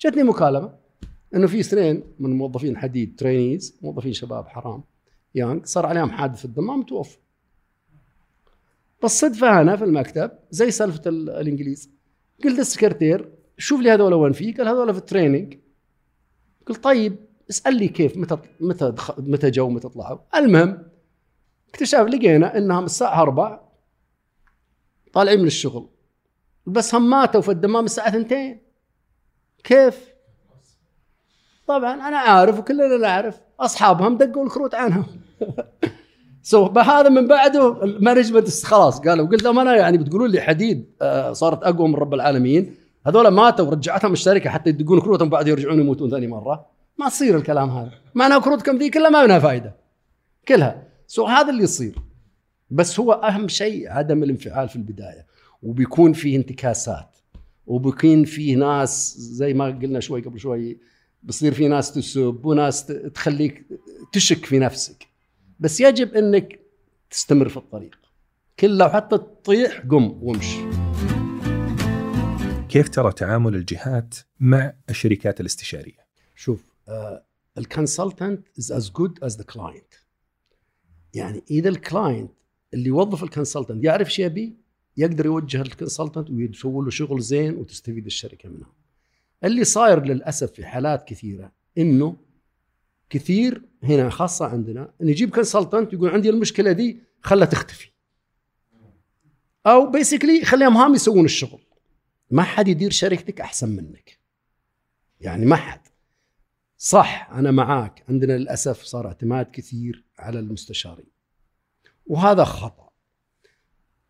جتني 0.00 0.22
مكالمة 0.22 0.74
إنه 1.34 1.46
في 1.46 1.60
اثنين 1.60 2.02
من 2.18 2.30
موظفين 2.30 2.76
حديد 2.76 3.14
trainees 3.18 3.76
موظفين 3.82 4.12
شباب 4.12 4.48
حرام 4.48 4.82
young 5.34 5.66
صار 5.66 5.86
عليهم 5.86 6.10
حادث 6.10 6.38
في 6.38 6.44
الدمام 6.44 6.82
توفوا. 6.82 7.20
بالصدفه 9.02 9.60
أنا 9.60 9.76
في 9.76 9.84
المكتب 9.84 10.30
زي 10.50 10.70
سالفة 10.70 11.02
ال- 11.06 11.30
الإنجليز. 11.30 11.90
قلت 12.44 12.58
للسكرتير 12.58 13.28
شوف 13.58 13.80
لي 13.80 13.90
هذول 13.90 14.14
وين 14.14 14.32
في 14.32 14.52
قال 14.52 14.68
هذول 14.68 14.92
في 14.94 14.98
ال 15.00 15.06
training 15.06 15.58
قلت 16.66 16.84
طيب. 16.84 17.16
اسأل 17.52 17.76
لي 17.76 17.88
كيف 17.88 18.16
متى 18.16 18.38
متى 18.60 18.94
متى 19.18 19.50
جو 19.50 19.68
متى 19.68 19.88
طلعوا. 19.88 20.18
المهم 20.36 20.78
اكتشف 21.68 21.98
لقينا 21.98 22.58
إنهم 22.58 22.84
الساعة 22.84 23.22
4 23.22 23.72
طالعين 25.12 25.40
من 25.40 25.46
الشغل. 25.46 25.88
بس 26.66 26.94
هم 26.94 27.10
ماتوا 27.10 27.40
في 27.40 27.50
الدمام 27.50 27.84
الساعة 27.84 28.08
2 28.08 28.60
كيف؟ 29.64 30.12
طبعا 31.66 31.94
أنا 32.08 32.18
عارف 32.18 32.58
وكلنا 32.58 32.96
نعرف. 32.96 33.40
أصحابهم 33.60 34.16
دقوا 34.16 34.44
الكروت 34.44 34.74
عنهم. 34.74 35.06
so 36.42 36.68
بهذا 36.68 37.08
من 37.08 37.26
بعده 37.28 37.84
ال 37.84 37.91
management 37.91 38.64
خلاص 38.64 39.00
قالوا 39.00 39.26
قلت 39.26 39.42
لهم 39.42 39.58
أنا 39.58 39.76
يعني 39.76 39.98
بتقولون 39.98 40.30
لي 40.30 40.40
حديد 40.40 40.92
آه، 41.02 41.32
صارت 41.32 41.62
أقوى 41.62 41.88
من 41.88 41.94
رب 41.94 42.14
العالمين. 42.14 42.74
هذول 43.06 43.28
ماتوا 43.28 43.66
ورجعتهم 43.66 44.12
الشركة 44.12 44.50
حتى 44.50 44.70
يدقون 44.70 45.00
كروتهم 45.00 45.28
بعد 45.28 45.48
يرجعون 45.48 45.80
يموتون 45.80 46.10
ثاني 46.10 46.26
مرة. 46.26 46.71
ما 47.02 47.08
تصير 47.08 47.36
الكلام 47.36 47.70
هذا. 47.70 47.92
معناها 48.14 48.38
كروتكم 48.38 48.78
ذي 48.78 48.90
كلها 48.90 49.10
ما 49.10 49.24
منها 49.24 49.38
فائده 49.38 49.76
كلها. 50.48 50.88
سو 51.06 51.26
هذا 51.26 51.50
اللي 51.50 51.62
يصير. 51.62 51.98
بس 52.70 53.00
هو 53.00 53.12
أهم 53.12 53.48
شيء 53.48 53.90
عدم 53.90 54.22
الانفعال 54.22 54.68
في 54.68 54.76
البداية. 54.76 55.26
وبيكون 55.62 56.12
في 56.12 56.36
انتكاسات. 56.36 57.16
وبكون 57.66 58.24
في 58.24 58.54
ناس 58.54 59.16
زي 59.18 59.54
ما 59.54 59.66
قلنا 59.66 60.00
شوي 60.00 60.20
قبل 60.20 60.40
شوي 60.40 60.78
بصير 61.22 61.54
في 61.54 61.68
ناس 61.68 61.94
تسب 61.94 62.40
وناس 62.44 62.86
تخليك 63.14 63.66
تشك 64.12 64.44
في 64.44 64.58
نفسك. 64.58 65.06
بس 65.60 65.80
يجب 65.80 66.14
إنك 66.14 66.60
تستمر 67.10 67.48
في 67.48 67.56
الطريق. 67.56 67.98
كل 68.58 68.78
لو 68.78 68.88
حتى 68.88 69.18
تطيح 69.18 69.80
قم 69.90 70.18
وامشي. 70.22 70.58
كيف 72.68 72.88
ترى 72.88 73.12
تعامل 73.12 73.54
الجهات 73.54 74.14
مع 74.40 74.72
الشركات 74.90 75.40
الاستشارية؟ 75.40 76.02
شوف 76.36 76.71
ال 77.58 77.66
consultant 77.66 78.48
is 78.58 78.72
as 78.72 78.92
good 78.92 79.24
as 79.24 79.36
the 79.36 79.44
client 79.44 79.94
يعني 81.14 81.42
إذا 81.50 81.68
ال 81.68 81.77
client 81.77 82.30
اللي 82.74 82.88
يوظف 82.88 83.22
ال 83.22 83.28
consultant 83.28 83.84
يعرف 83.84 84.08
إيش 84.08 84.18
يبي 84.18 84.56
يقدر 84.96 85.26
يوجه 85.26 85.62
ال 85.62 85.68
consultant 85.68 86.30
ويسوي 86.30 86.84
له 86.84 86.90
شغل 86.90 87.20
زين 87.20 87.54
وتستفيد 87.56 88.06
الشركة 88.06 88.48
منه. 88.48 88.66
اللي 89.44 89.64
صاير 89.64 90.04
للأسف 90.04 90.52
في 90.52 90.66
حالات 90.66 91.08
كثيرة 91.08 91.52
إنه 91.78 92.16
كثير 93.10 93.62
هنا 93.82 94.10
خاصة 94.10 94.46
عندنا 94.46 94.92
انه 95.00 95.10
يجيب 95.10 95.30
consultant 95.30 95.92
يقول 95.92 96.10
عندي 96.10 96.30
المشكلة 96.30 96.72
دي 96.72 97.02
خلها 97.20 97.46
تختفي. 97.46 97.90
أو 99.66 99.90
بيسكلي 99.90 100.44
خليهم 100.44 100.76
هم 100.76 100.94
يسوون 100.94 101.24
الشغل. 101.24 101.60
ما 102.30 102.42
حد 102.42 102.68
يدير 102.68 102.90
شركتك 102.90 103.40
أحسن 103.40 103.68
منك. 103.68 104.18
يعني 105.20 105.46
ما 105.46 105.56
حد. 105.56 105.81
صح 106.84 107.30
أنا 107.32 107.50
معاك. 107.50 108.04
عندنا 108.08 108.32
للأسف 108.32 108.82
صار 108.82 109.06
اعتماد 109.06 109.46
كثير 109.52 110.04
على 110.18 110.38
المستشارين. 110.38 111.06
وهذا 112.06 112.44
خطأ. 112.44 112.90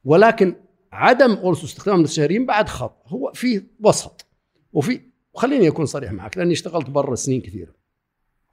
ولكن 0.04 0.56
عدم 0.92 1.32
أولس 1.32 1.64
استخدام 1.64 1.96
المستشارين 1.96 2.46
بعد 2.46 2.68
خطأ. 2.68 3.02
هو 3.06 3.32
في 3.34 3.66
وسط. 3.80 4.26
وفي 4.72 5.00
خليني 5.34 5.68
أكون 5.68 5.86
صريح 5.86 6.12
معك 6.12 6.38
لأني 6.38 6.52
اشتغلت 6.52 6.90
برا 6.90 7.14
سنين 7.14 7.40
كثيرة. 7.40 7.74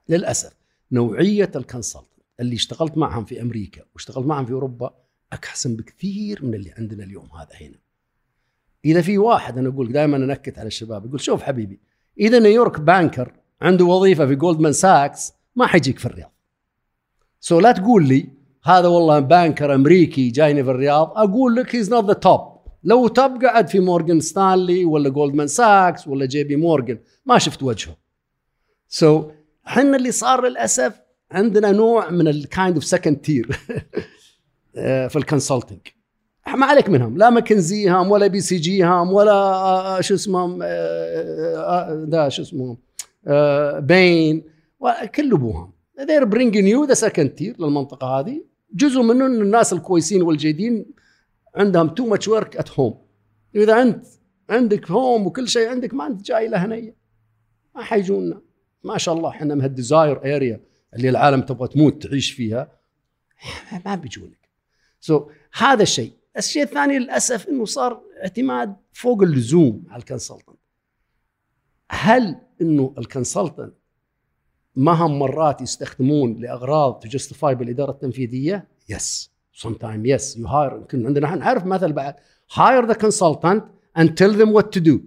للأسف 0.08 0.56
نوعية 0.92 1.50
الكونسلتنت 1.56 2.10
اللي 2.40 2.54
اشتغلت 2.54 2.98
معهم 2.98 3.24
في 3.24 3.42
أمريكا 3.42 3.84
واشتغلت 3.94 4.26
معهم 4.26 4.46
في 4.46 4.52
أوروبا 4.52 4.94
احسن 5.32 5.76
بكثير 5.76 6.44
من 6.44 6.54
اللي 6.54 6.72
عندنا 6.78 7.04
اليوم 7.04 7.28
هذا 7.32 7.54
هنا. 7.60 7.78
إذا 8.84 9.02
في 9.02 9.18
واحد 9.18 9.58
أنا 9.58 9.68
أقول 9.68 9.92
دائما 9.92 10.16
أنكت 10.16 10.58
على 10.58 10.66
الشباب 10.66 11.06
يقول 11.06 11.20
شوف 11.20 11.42
حبيبي 11.42 11.80
إذا 12.20 12.38
نيويورك 12.38 12.80
banker 12.80 13.39
عنده 13.62 13.84
وظيفة 13.84 14.26
في 14.26 14.34
جولدمان 14.34 14.72
ساكس 14.72 15.32
ما 15.56 15.66
حيجيك 15.66 15.98
في 15.98 16.06
الرياض. 16.06 16.32
so 17.40 17.60
لا 17.60 17.72
تقول 17.72 18.08
لي 18.08 18.28
هذا 18.64 18.88
والله 18.88 19.18
banker 19.18 19.74
أمريكي 19.74 20.28
جايني 20.28 20.64
في 20.64 20.70
الرياض 20.70 21.12
أقول 21.16 21.56
لك 21.56 21.76
he's 21.76 21.90
not 21.90 22.04
the 22.04 22.12
top 22.12 22.40
لو 22.84 23.08
top 23.08 23.44
قعد 23.44 23.68
في 23.68 23.80
مورجان 23.80 24.20
ستانلي 24.20 24.84
ولا 24.84 25.08
جولدمان 25.08 25.46
ساكس 25.46 26.08
ولا 26.08 26.26
جي 26.26 26.44
بي 26.44 26.56
مورجان 26.56 26.98
ما 27.26 27.38
شفت 27.38 27.62
وجهه. 27.62 27.96
so, 28.88 29.24
إحنا 29.66 29.96
اللي 29.96 30.12
صار 30.12 30.48
للأسف 30.48 31.00
عندنا 31.32 31.72
نوع 31.72 32.10
من 32.10 32.28
ال 32.28 32.37
kind 32.37 32.74
of 32.74 32.84
second 32.84 33.16
tier 33.16 33.60
في 35.08 35.16
ال 35.16 35.22
consulting 35.22 35.80
ما 36.54 36.66
عليك 36.66 36.88
منهم 36.88 37.18
لا 37.18 37.30
ماكنزي 37.30 37.88
هام 37.88 38.10
ولا 38.10 38.26
بي 38.26 38.40
سي 38.40 38.56
جي 38.56 38.82
هام 38.82 39.12
ولا 39.12 39.32
آه، 39.32 40.00
شو 40.00 40.14
اسمهم 40.14 40.62
the 42.10 42.28
شو 42.28 42.42
اسمهم؟ 42.42 42.70
آه، 42.70 42.76
بين 43.80 44.44
كله 45.14 45.36
بوهم 45.36 45.72
they're 46.00 46.26
bringing 46.26 46.66
you 46.66 46.86
the 46.86 46.94
second 46.94 47.36
tier 47.36 47.60
للمنطقة 47.60 48.20
هذه. 48.20 48.44
جزء 48.74 49.02
منه 49.02 49.26
إن 49.26 49.42
الناس 49.42 49.72
الكويسين 49.72 50.22
والجيدين 50.22 50.86
عندهم 51.54 51.88
too 51.88 52.06
much 52.06 52.28
work 52.28 52.56
at 52.56 52.70
home 52.70 53.06
إذا 53.54 53.82
أنت 53.82 54.06
عندك 54.50 54.90
home 54.90 55.26
وكل 55.26 55.48
شيء 55.48 55.68
عندك 55.68 55.94
ما 55.94 56.06
أنت 56.06 56.22
جاي 56.22 56.48
لهنيه 56.48 56.96
ما 57.74 57.82
حيجونا. 57.82 58.42
ما 58.84 58.98
شاء 58.98 59.14
الله 59.14 59.30
إحنا 59.30 59.54
من 59.54 59.60
هال 59.60 59.77
desired 59.77 60.36
area 60.36 60.60
اللي 60.96 61.08
العالم 61.08 61.40
تبغى 61.40 61.68
تموت 61.68 62.06
تعيش 62.06 62.32
فيها. 62.32 62.72
ما 63.86 63.94
بيجونك. 63.94 64.48
so, 65.00 65.22
هذا 65.62 65.82
الشيء. 65.82 66.12
الشيء 66.36 66.62
الثاني 66.62 66.98
للأسف 66.98 67.48
إنه 67.48 67.64
صار 67.64 68.02
اعتماد 68.22 68.76
فوق 68.92 69.22
اللزوم 69.22 69.84
على 69.88 70.00
ال 70.00 70.05
consultant 70.05 70.58
هل 71.90 72.36
إنه 72.60 72.94
ال 72.98 73.05
consultant 73.05 73.72
ما 74.76 74.92
هم 74.92 75.18
مرات 75.18 75.60
يستخدمون 75.60 76.40
لأغراض 76.40 76.98
to 76.98 77.10
justify 77.10 77.54
بالإدارة 77.54 77.90
التنفيذية؟ 77.90 78.68
yes 78.88 79.30
sometimes 79.52 80.06
yes 80.06 80.36
you 80.36 80.46
hire 80.46 80.76
يمكن 80.76 81.06
عندنا 81.06 81.34
نعرف 81.34 81.66
مثل 81.66 81.92
بعد. 81.92 82.14
hire 82.54 82.86
the 82.86 82.92
consultant 82.92 83.64
and 83.98 84.14
tell 84.14 84.36
them 84.36 84.52
what 84.52 84.74
to 84.74 84.80
do 84.80 85.00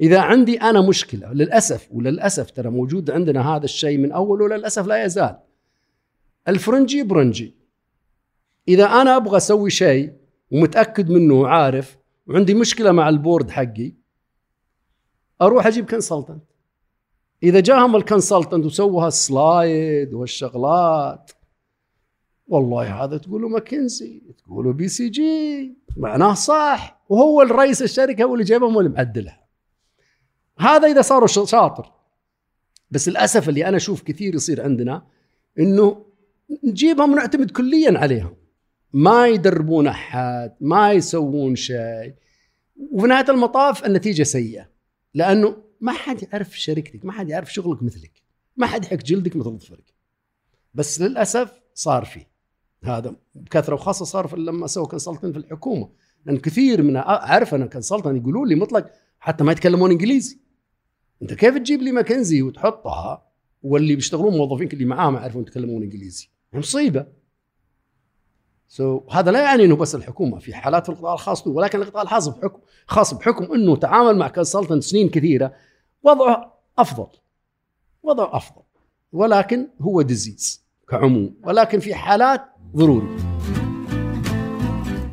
إذا 0.00 0.20
عندي 0.20 0.56
أنا 0.56 0.80
مشكلة 0.80 1.32
للأسف 1.32 1.88
وللأسف 1.90 2.50
ترى 2.50 2.70
موجود 2.70 3.10
عندنا 3.10 3.56
هذا 3.56 3.64
الشيء 3.64 3.98
من 3.98 4.12
أول 4.12 4.42
وللأسف 4.42 4.86
لا 4.86 5.04
يزال. 5.04 5.38
الفرنجي 6.48 7.02
برنجي. 7.02 7.54
إذا 8.68 8.84
أنا 8.84 9.16
أبغى 9.16 9.36
أسوي 9.36 9.70
شيء 9.70 10.12
ومتأكد 10.50 11.10
منه 11.10 11.34
وعارف 11.34 11.98
وعندي 12.26 12.54
مشكلة 12.54 12.92
مع 12.92 13.08
ال 13.08 13.15
board 13.15 13.50
حقي 13.50 13.94
أروح 15.42 15.66
أجيب 15.66 15.90
consultant 15.90 16.42
إذا 17.42 17.60
جاهم 17.60 17.96
ال 17.96 18.02
consultant 18.02 18.64
وسووا 18.64 19.06
هال 19.06 19.37
slide 19.37 20.14
والشغلات 20.14 21.30
والله 22.48 23.04
هذا 23.04 23.16
تقولوا 23.16 23.48
ماكنزي 23.48 24.22
تقولوا 24.44 24.72
BCG 24.72 25.76
معناه 25.96 26.34
صح. 26.34 27.04
وهو 27.08 27.42
الرئيس 27.42 27.82
الشركة 27.82 28.24
هو 28.24 28.34
اللي 28.34 28.44
جايبهم 28.44 28.76
واللي 28.76 28.90
معدلها. 28.90 29.44
هذا 30.58 30.88
إذا 30.88 31.02
صاروا 31.02 31.26
شاطر. 31.26 31.92
بس 32.90 33.08
للأسف 33.08 33.48
اللي 33.48 33.68
أنا 33.68 33.76
أشوف 33.76 34.02
كثير 34.02 34.34
يصير 34.34 34.62
عندنا 34.62 35.06
إنه 35.58 36.06
نجيبهم 36.64 37.12
ونعتمد 37.12 37.50
كليا 37.50 37.98
عليهم. 37.98 38.36
ما 38.92 39.26
يدربون 39.26 39.86
أحد 39.86 40.56
ما 40.60 40.92
يسوون 40.92 41.56
شيء. 41.56 42.14
وفي 42.92 43.06
نهاية 43.06 43.30
المطاف 43.30 43.86
النتيجة 43.86 44.22
سيئة. 44.22 44.68
لأنه 45.14 45.56
ما 45.80 45.92
حد 45.92 46.22
يعرف 46.22 46.60
شركتك 46.60 47.04
ما 47.04 47.12
حد 47.12 47.28
يعرف 47.28 47.52
شغلك 47.52 47.82
مثلك 47.82 48.22
ما 48.56 48.66
حد 48.66 48.84
يحك 48.84 49.02
جلدك 49.02 49.36
مثل 49.36 49.50
ظفرك. 49.50 49.94
بس 50.74 51.00
للأسف 51.00 51.60
صار 51.74 52.04
فيه. 52.04 52.28
هذا 52.84 53.16
بكثرة 53.34 53.74
وخاصة 53.74 54.04
صار 54.04 54.38
لما 54.38 54.66
سووا 54.66 54.86
consultant 54.86 55.32
في 55.32 55.38
الحكومة. 55.38 55.90
لأن 56.26 56.38
كثير 56.38 56.82
من 56.82 56.96
أعرف 56.96 57.54
أنا 57.54 57.66
consultant 57.66 58.22
يقولوا 58.22 58.46
لي 58.46 58.54
مطلق 58.54 58.90
حتى 59.20 59.44
ما 59.44 59.52
يتكلمون 59.52 59.90
إنجليزي. 59.90 60.40
أنت 61.22 61.34
كيف 61.34 61.58
تجيب 61.58 61.82
لي 61.82 61.92
ماكنزي 61.92 62.42
وتحطها 62.42 63.28
واللي 63.62 63.94
بيشتغلون 63.94 64.36
موظفينك 64.36 64.74
اللي 64.74 64.84
معاه 64.84 65.10
ما 65.10 65.20
يعرفون 65.20 65.42
يتكلمون 65.42 65.82
إنجليزي؟ 65.82 66.28
مصيبة. 66.52 67.06
so, 68.68 69.14
هذا 69.14 69.30
لا 69.30 69.42
يعني 69.42 69.64
إنه 69.64 69.76
بس 69.76 69.94
الحكومة 69.94 70.38
في 70.38 70.54
حالات 70.54 70.88
القطاع 70.88 71.14
الخاص 71.14 71.46
ولكن 71.46 71.82
القطاع 71.82 72.02
الخاص 72.02 72.28
بحكم 72.28 72.58
خاص 72.86 73.14
بحكم 73.14 73.54
إنه 73.54 73.76
تعامل 73.76 74.18
مع 74.18 74.28
consultant 74.28 74.82
سنين 74.82 75.08
كثيرة 75.08 75.52
وضعه 76.02 76.58
أفضل. 76.78 77.06
وضعه 78.02 78.36
أفضل. 78.36 78.62
ولكن 79.12 79.68
هو 79.80 80.02
disease 80.02 80.64
كعموم 80.90 81.34
ولكن 81.44 81.78
في 81.78 81.94
حالات 81.94 82.44
ضروري 82.76 83.16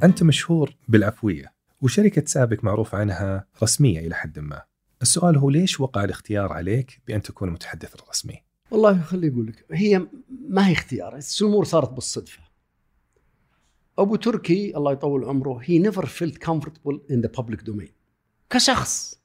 أنت 0.03 0.23
مشهور 0.23 0.75
بالعفوية 0.87 1.53
وشركة 1.81 2.23
سابك 2.25 2.63
معروف 2.63 2.95
عنها 2.95 3.45
رسمية 3.63 3.99
إلى 3.99 4.15
حد 4.15 4.39
ما. 4.39 4.61
السؤال 5.01 5.37
هو 5.37 5.49
ليش 5.49 5.79
وقع 5.79 6.03
الاختيار 6.03 6.53
عليك 6.53 7.01
بأن 7.07 7.21
تكون 7.21 7.47
المتحدث 7.47 7.95
الرسمي؟ 7.95 8.43
والله 8.71 9.01
خلي 9.01 9.27
أقول 9.27 9.47
لك 9.47 9.65
هي 9.71 10.07
ما 10.49 10.67
هي 10.67 10.73
اختيار 10.73 11.19
الأمور 11.41 11.65
صارت 11.65 11.89
بالصدفة. 11.89 12.44
أبو 13.99 14.15
تركي 14.15 14.77
الله 14.77 14.91
يطول 14.91 15.25
عمره 15.25 15.59
he 15.63 15.79
never 15.79 16.05
felt 16.05 16.37
comfortable 16.37 17.01
in 17.11 17.21
the 17.21 17.27
public 17.27 17.61
domain 17.61 17.89
كشخص. 18.49 19.19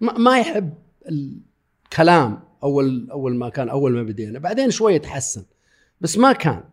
ما, 0.00 0.12
ما 0.12 0.38
يحب 0.38 0.74
الكلام 1.08 2.40
أول 2.62 3.10
أول 3.10 3.34
ما 3.34 3.48
كان 3.48 3.68
أول 3.68 3.92
ما 3.92 4.02
بدينا. 4.02 4.38
بعدين 4.38 4.70
شوية 4.70 4.98
تحسن 4.98 5.44
بس 6.00 6.18
ما 6.18 6.32
كان. 6.32 6.64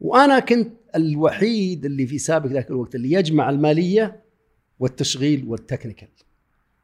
وأنا 0.00 0.38
كنت 0.38 0.72
الوحيد 0.96 1.84
اللي 1.84 2.06
في 2.06 2.18
سابق 2.18 2.46
ذاك 2.46 2.70
الوقت 2.70 2.94
اللي 2.94 3.12
يجمع 3.12 3.50
المالية 3.50 4.22
والتشغيل 4.78 5.44
وال 5.48 5.58
technical. 5.58 6.08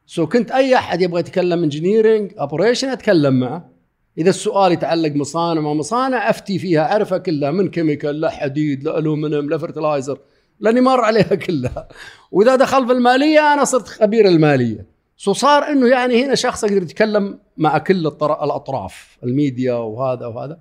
so 0.07 0.29
كنت 0.29 0.51
أي 0.51 0.75
أحد 0.75 1.03
يبغى 1.03 1.21
يتكلم 1.21 1.63
engineering 1.63 2.33
operation 2.39 2.89
أتكلم 2.89 3.41
معه. 3.41 3.76
إذا 4.19 4.31
السؤال 4.31 4.73
يتعلق 4.73 5.13
مصانع 5.13 5.61
ما 5.61 5.75
مصانع 5.75 6.31
أفتي 6.31 6.59
فيها 6.59 6.93
أعرفها 6.93 7.19
كلها 7.19 7.51
من 7.51 7.71
chemical 7.71 8.21
لا 8.21 8.31
حديد 8.31 8.85
لا 8.85 8.99
ألومنيوم 8.99 9.51
لا 9.51 9.59
fertilizer 9.59 10.19
لأني 10.61 10.81
مر 10.81 11.01
عليها 11.01 11.35
كلها. 11.47 11.89
وإذا 12.33 12.57
دخل 12.57 12.87
في 12.87 12.93
المالية 12.93 13.53
أنا 13.53 13.65
صرت 13.65 13.89
خبير 13.89 14.29
المالية. 14.29 14.87
so 15.17 15.33
صار 15.33 15.63
إنه 15.63 15.89
يعني 15.89 16.25
هنا 16.25 16.35
شخص 16.35 16.65
يقدر 16.65 16.83
يتكلم 16.83 17.39
مع 17.57 17.79
كل 17.79 18.07
الأطراف 18.07 19.19
الميديا 19.25 19.75
وهذا 19.75 20.27
وهذا. 20.27 20.59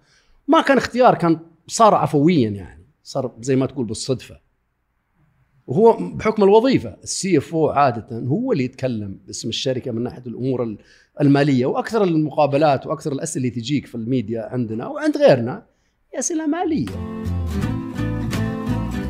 ما 0.48 0.62
كان 0.62 0.78
اختيار 0.78 1.16
كان 1.16 1.40
صار 1.68 1.96
عفويا 1.96 2.50
يعني 2.50 2.86
صار 3.04 3.32
زي 3.42 3.56
ما 3.56 3.66
تقول 3.66 3.86
بالصدفة. 3.86 4.40
وهو 5.68 5.98
بحكم 6.14 6.44
الوظيفة 6.44 6.98
ال 7.04 7.38
CFO 7.38 7.70
عادة 7.70 8.20
هو 8.20 8.52
اللي 8.52 8.64
يتكلم 8.64 9.20
باسم 9.28 9.50
الشركة 9.50 9.92
من 9.92 10.04
ناحية 10.04 10.24
الأمور 10.28 10.78
المالية 11.22 11.66
وأكثر 11.66 12.04
المقابلات 12.04 12.88
وأكثر 12.88 13.12
الأسئلة 13.12 13.48
اللي 13.48 13.62
تجيك 13.62 13.86
في 13.86 13.96
الميديا 13.96 14.42
عندنا 14.42 14.88
وعند 14.88 15.18
غيرنا 15.18 15.66
اسئله 16.14 16.48
ماليه 16.48 17.16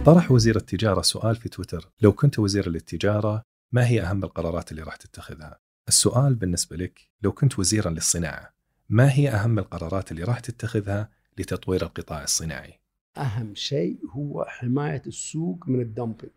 طرح 0.06 0.32
وزير 0.32 0.56
التجارة 0.56 1.02
سؤال 1.02 1.36
في 1.36 1.50
تويتر. 1.50 1.92
لو 2.02 2.14
كنت 2.14 2.40
وزير 2.40 2.70
للتجاره 2.70 3.42
ما 3.72 3.88
هي 3.88 4.02
أهم 4.02 4.24
القرارات 4.24 4.72
اللي 4.72 4.84
راح 4.84 4.96
تتخذها؟ 4.96 5.60
السؤال 5.88 6.36
بالنسبة 6.36 6.78
لك 6.78 7.00
لو 7.22 7.32
كنت 7.32 7.60
وزيرا 7.60 7.90
للصناعة 7.90 8.54
ما 8.90 9.14
هي 9.14 9.30
أهم 9.30 9.60
القرارات 9.60 10.12
اللي 10.12 10.24
راح 10.24 10.40
تتخذها 10.40 11.10
لتطوير 11.38 11.84
القطاع 11.84 12.24
الصناعي؟ 12.24 12.80
أهم 13.18 13.56
شيء 13.56 14.00
هو 14.12 14.46
حماية 14.48 15.02
السوق 15.08 15.64
من 15.68 15.82
الدمبنج 15.82 16.32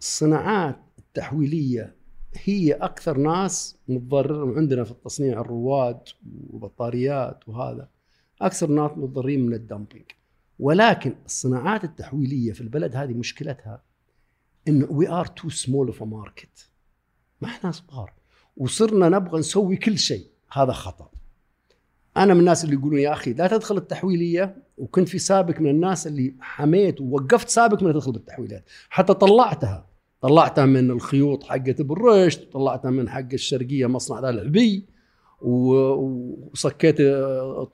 الصناعات 0.00 0.78
التحويلية 0.98 2.01
هي 2.34 2.72
أكثر 2.72 3.18
ناس 3.18 3.76
متضررة 3.88 4.56
عندنا 4.56 4.84
في 4.84 4.90
التصنيع 4.90 5.40
الرواد 5.40 6.00
وبطاريات 6.50 7.48
وهذا. 7.48 7.88
أكثر 8.40 8.66
ناس 8.66 8.90
متضررين 8.96 9.46
من 9.46 9.54
ال 9.54 9.60
dumping 9.60 10.04
ولكن 10.58 11.14
الصناعات 11.26 11.84
التحويلية 11.84 12.52
في 12.52 12.60
البلد 12.60 12.96
هذه 12.96 13.12
مشكلتها 13.12 13.82
انه 14.68 14.86
we 14.90 15.08
are 15.08 15.26
too 15.26 15.48
small 15.48 15.86
of 15.86 16.02
market 16.02 16.70
ما 17.40 17.48
إحنا 17.48 17.70
صغار. 17.70 18.12
وصرنا 18.56 19.08
نبغى 19.08 19.38
نسوي 19.38 19.76
كل 19.76 19.98
شيء. 19.98 20.26
هذا 20.52 20.72
خطأ. 20.72 21.10
أنا 22.16 22.34
من 22.34 22.40
الناس 22.40 22.64
اللي 22.64 22.76
يقولون 22.76 22.98
يا 22.98 23.12
أخي 23.12 23.32
لا 23.32 23.46
تدخل 23.46 23.76
التحويلية. 23.76 24.62
وكنت 24.78 25.08
في 25.08 25.18
سابق 25.18 25.60
من 25.60 25.70
الناس 25.70 26.06
اللي 26.06 26.34
حميت 26.40 27.00
ووقفت 27.00 27.48
سابق 27.48 27.82
من 27.82 27.92
تدخل 27.92 28.12
بالتحويلات 28.12 28.64
حتى 28.90 29.14
طلعتها. 29.14 29.86
طلعتها 30.22 30.66
من 30.66 30.90
الخيوط 30.90 31.44
حقت 31.44 31.80
ابو 31.80 31.94
الرشد 31.94 32.50
طلعتها 32.50 32.90
من 32.90 33.08
حق 33.08 33.32
الشرقية 33.32 33.86
مصنع 33.86 34.28
العبي 34.28 34.86
وصكيت 35.40 36.98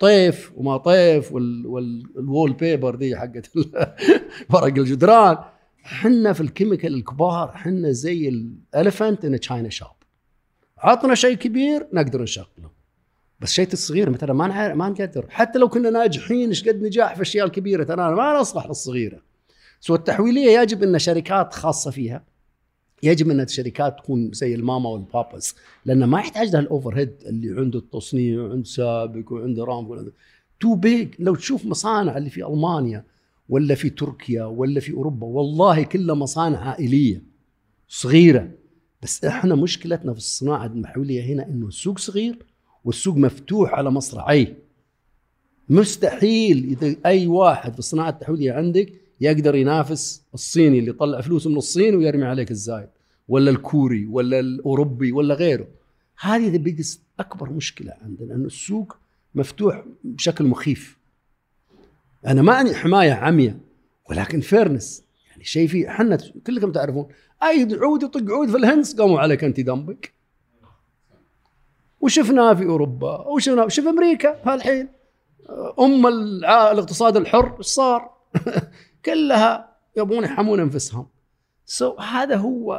طيف 0.01 0.53
وما 0.57 0.77
طيف 0.77 1.33
وال 1.33 2.53
wallpaper 2.53 2.95
دي 2.95 3.17
حقت 3.17 3.51
ورق 4.51 4.65
الجدران. 4.65 5.39
حنا 5.83 6.33
في 6.33 6.41
ال 6.41 6.47
chemical 6.47 6.95
الكبار 6.95 7.53
حنا 7.55 7.91
زي 7.91 8.29
ال 8.29 8.39
elephant 8.39 9.25
in 9.25 9.41
china 9.41 9.69
shop 9.69 9.89
عطنا 10.79 11.15
شيء 11.15 11.37
كبير 11.37 11.87
نقدر 11.93 12.23
نشغله. 12.23 12.71
بس 13.41 13.53
شيء 13.53 13.69
الصغير 13.73 14.11
مثلا 14.11 14.33
ما 14.33 14.75
ما 14.75 14.89
نقدر. 14.89 15.27
حتى 15.29 15.59
لو 15.59 15.69
كنا 15.69 15.91
ناجحين 15.91 16.49
إيش 16.49 16.69
قد 16.69 16.83
نجاح 16.83 17.11
في 17.11 17.17
الأشياء 17.17 17.47
الكبيرة؟ 17.47 17.85
ترى 17.85 18.15
ما 18.15 18.41
نصلح 18.41 18.67
للصغيرة. 18.67 19.23
so 19.81 19.95
التحويلية 19.95 20.61
يجب 20.61 20.83
إن 20.83 20.99
شركات 20.99 21.55
خاصة 21.55 21.91
فيها 21.91 22.25
يجب 23.03 23.31
أن 23.31 23.41
الشركات 23.41 23.99
تكون 23.99 24.33
زي 24.33 24.55
ال 24.55 24.62
mama 24.62 24.89
وال 24.89 25.08
papas 25.08 25.55
لأن 25.85 26.05
ما 26.05 26.19
يحتاج 26.19 26.49
لها 26.53 26.61
ال 26.61 26.99
overhead 26.99 27.13
اللي 27.27 27.61
عنده 27.61 27.79
التصنيع 27.79 28.43
وعنده 28.43 28.65
سابق 28.65 29.33
وعنده 29.33 29.65
رام 29.65 30.11
too 30.61 30.75
big 30.75 31.09
لو 31.19 31.35
تشوف 31.35 31.67
مصانع 31.67 32.17
اللي 32.19 32.31
في 32.31 32.47
ألمانيا 32.47 33.05
ولا 33.49 33.75
في 33.75 33.91
تركيا 33.91 34.45
ولا 34.45 34.81
في 34.81 34.93
أوروبا 34.93 35.27
والله 35.27 35.83
كلها 35.83 36.15
مصانع 36.15 36.59
عائلية 36.59 37.23
صغيرة. 37.89 38.51
بس 39.03 39.25
إحنا 39.25 39.55
مشكلتنا 39.55 40.13
في 40.13 40.19
الصناعة 40.19 40.67
المحلية 40.67 41.23
هنا 41.23 41.47
إنه 41.47 41.67
السوق 41.67 41.99
صغير 41.99 42.39
والسوق 42.85 43.17
مفتوح 43.17 43.75
على 43.75 43.91
مصراعيه 43.91 44.59
مستحيل 45.69 46.65
إذا 46.65 46.97
أي 47.07 47.27
واحد 47.27 47.73
في 47.73 47.79
الصناعة 47.79 48.09
التحويليه 48.09 48.53
عندك 48.53 48.93
يقدر 49.21 49.55
ينافس 49.55 50.23
الصيني 50.35 50.79
اللي 50.79 50.91
يطلع 50.91 51.21
فلوسه 51.21 51.51
من 51.51 51.57
الصين 51.57 51.95
ويرمي 51.95 52.25
عليك 52.25 52.51
الزايد 52.51 52.89
ولا 53.29 53.51
الكوري 53.51 54.07
ولا 54.07 54.41
الأوروبي 54.41 55.13
ولا 55.13 55.35
غيره. 55.35 55.67
هذه 56.21 56.57
ذا 56.57 56.85
أكبر 57.21 57.51
مشكلة 57.51 57.95
عندنا 58.03 58.35
إنه 58.35 58.47
السوق 58.47 58.97
مفتوح 59.35 59.85
بشكل 60.05 60.45
مخيف. 60.45 60.99
أنا 62.27 62.43
ما 62.43 62.61
أني 62.61 62.75
حماية 62.75 63.13
عمياء 63.13 63.57
ولكن 64.11 64.41
fairness 64.41 65.05
يعني 65.31 65.45
شيء 65.45 65.69
في 65.69 65.89
إحنا 65.89 66.19
كلكم 66.47 66.73
تعرفون 66.73 67.09
أي 67.43 67.69
عود 67.81 68.03
يطق 68.03 68.31
عود 68.31 68.51
في 68.51 68.57
الهندس 68.57 68.95
قاموا 68.95 69.21
عليك 69.21 69.45
anti-dumping 69.45 70.13
وشفناه 72.01 72.55
في 72.55 72.65
أوروبا 72.65 73.29
وشفناه 73.29 73.69
شوف 73.69 73.87
أمريكا 73.87 74.41
هالحين. 74.45 74.89
أم 75.81 76.07
الاقتصاد 76.07 77.17
الحر 77.17 77.57
إيش 77.59 77.67
صار؟ 77.67 78.11
كلها 79.05 79.77
يبغون 79.97 80.25
يحمون 80.25 80.61
أنفسهم. 80.61 81.07
so, 81.67 82.01
هذا 82.01 82.37
هو 82.37 82.75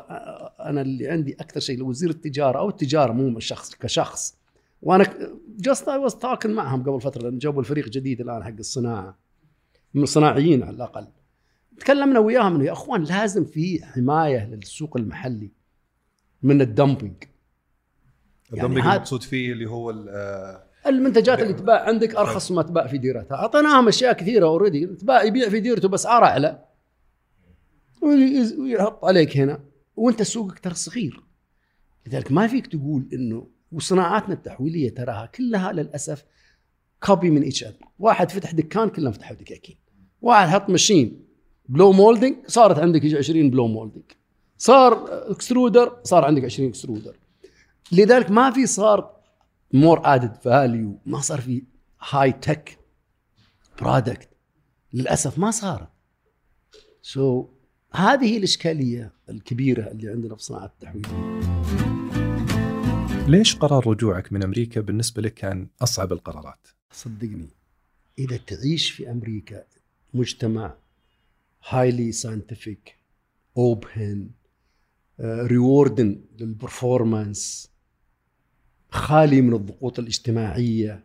أنا 0.59 0.82
اللي 0.82 1.07
عندي 1.07 1.34
أكثر 1.34 1.59
شيء 1.59 1.78
لوزير 1.78 2.09
التجارة 2.09 2.59
أو 2.59 2.70
التجارة 2.70 3.11
مو 3.11 3.39
شخص 3.39 3.76
كشخص. 3.76 4.38
وأنا 4.82 5.30
just 5.57 5.89
I 5.89 5.97
was 5.97 6.15
talking 6.15 6.53
معهم 6.53 6.84
قبل 6.84 7.01
فترة 7.01 7.22
لأن 7.22 7.38
جابوا 7.38 7.61
الفريق 7.61 7.89
جديد 7.89 8.22
الآن 8.22 8.43
حق 8.43 8.57
الصناعة. 8.59 9.17
من 9.93 10.03
الصناعيين 10.03 10.63
على 10.63 10.76
الأقل. 10.76 11.07
تكلمنا 11.80 12.20
وياهم 12.20 12.55
إنه 12.55 12.65
يا 12.65 12.72
أخوان 12.72 13.03
لازم 13.03 13.45
في 13.45 13.86
حماية 13.86 14.45
للسوق 14.45 14.97
المحلي 14.97 15.51
من 16.43 16.61
ال 16.61 16.69
dumping 16.69 17.23
ال 18.53 18.57
dumping 18.57 18.77
يعني 18.78 18.95
المقصود 18.95 19.24
فيه 19.24 19.51
اللي 19.51 19.70
هو 19.70 19.91
المنتجات 20.88 21.39
اللي 21.39 21.53
تباع 21.53 21.84
عندك 21.84 22.15
أرخص 22.15 22.51
ما 22.51 22.61
تباع 22.61 22.88
في 22.88 22.97
ديرتها. 22.97 23.36
أعطيناهم 23.36 23.88
أشياء 23.88 24.13
كثيرة 24.13 24.45
already 24.45 24.86
تباع 24.86 25.23
يبيع 25.23 25.49
في 25.49 25.59
ديرته 25.59 25.88
باسعار 25.88 26.23
اعلى 26.23 26.65
ويحط 28.01 29.05
عليك 29.05 29.38
هنا. 29.38 29.59
وأنت 29.95 30.21
سوقك 30.21 30.59
ترى 30.59 30.73
صغير. 30.73 31.23
لذلك 32.07 32.32
ما 32.32 32.47
فيك 32.47 32.67
تقول 32.67 33.09
إنه 33.13 33.47
وصناعاتنا 33.71 34.34
التحويلية 34.34 34.95
تراها 34.95 35.25
كلها 35.25 35.71
للأسف 35.71 36.25
copy 37.03 37.30
من 37.30 37.47
each 37.47 37.65
واحد 37.99 38.32
فتح 38.32 38.51
دكان 38.51 38.89
كلهم 38.89 39.11
فتحوا 39.11 39.36
دكاكين 39.36 39.77
واحد 40.21 40.47
حط 40.47 40.69
ماشين 40.69 41.25
blow 41.69 41.91
molding 41.91 42.36
صارت 42.47 42.80
عندك 42.80 43.15
20 43.15 43.49
blow 43.49 43.67
molding 43.67 44.03
صار 44.57 45.07
extruder 45.32 45.97
صار 46.03 46.25
عندك 46.25 46.43
20 46.45 46.69
extruder 46.69 47.15
لذلك 47.91 48.32
ما 48.32 48.51
في 48.51 48.65
صار 48.65 49.18
more 49.73 50.01
added 50.03 50.36
value 50.36 50.99
ما 51.05 51.20
صار 51.20 51.41
في 51.41 51.63
high 52.09 52.32
tech 52.32 52.80
product 53.82 54.30
للأسف 54.93 55.39
ما 55.39 55.51
صارت 55.51 55.89
so 57.01 57.43
so, 57.43 57.47
هذه 57.95 58.38
الإشكالية 58.38 59.13
الكبيرة 59.30 59.91
اللي 59.91 60.09
عندنا 60.09 60.36
في 60.36 60.43
صناعة 60.43 60.65
التحويل. 60.65 61.05
ليش 63.28 63.55
قرار 63.55 63.88
رجوعك 63.88 64.34
من 64.34 64.43
أمريكا 64.43 64.82
بالنسبة 64.82 65.22
لك 65.22 65.34
كان 65.34 65.67
أصعب 65.82 66.11
القرارات؟ 66.11 66.67
صدقني 66.91 67.49
إذا 68.20 68.38
تعيش 68.38 68.91
في 68.91 69.11
أمريكا 69.11 69.63
مجتمع 70.13 70.78
highly 71.69 72.11
scientific 72.11 72.95
open 73.57 74.30
rewarding 75.19 76.21
لل 76.39 76.59
performance 76.59 77.68
خالي 78.89 79.41
من 79.41 79.53
الضغوط 79.53 79.99
الاجتماعية. 79.99 81.03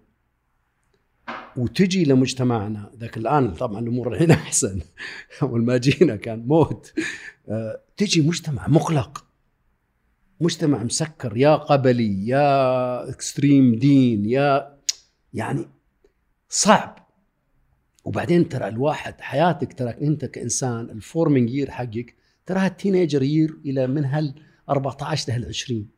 وتجي 1.57 2.05
لمجتمعنا. 2.05 2.91
ذاك 2.99 3.17
الآن 3.17 3.55
طبعا 3.55 3.81
الأمور 3.81 4.13
الحين 4.13 4.31
أحسن. 4.31 4.81
أول 5.43 5.65
ما 5.65 5.77
جينا 5.77 6.17
كان 6.17 6.47
موت. 6.47 6.93
آه، 7.49 7.81
تجي 7.97 8.21
مجتمع 8.21 8.69
مغلق 8.69 9.25
مجتمع 10.41 10.83
مسكر. 10.83 11.37
يا 11.37 11.55
قبلي 11.55 12.27
يا 12.27 13.11
extreme 13.11 13.75
دين 13.75 14.27
يا 14.27 14.79
يعني 15.35 15.69
صعب. 16.49 17.05
وبعدين 18.05 18.49
ترى 18.49 18.69
الواحد 18.69 19.21
حياتك 19.21 19.73
ترى 19.73 19.91
أنت 19.91 20.25
كإنسان 20.25 20.91
ال 20.91 20.98
forming 20.98 21.51
year 21.51 21.71
حقك 21.71 22.15
تراها 22.47 22.67
ال 22.67 22.73
teenager 22.73 23.23
year 23.23 23.59
إلى 23.65 23.87
من 23.87 24.05
هال 24.05 24.35
14 24.69 25.29
لهال 25.29 25.47
20 25.49 25.89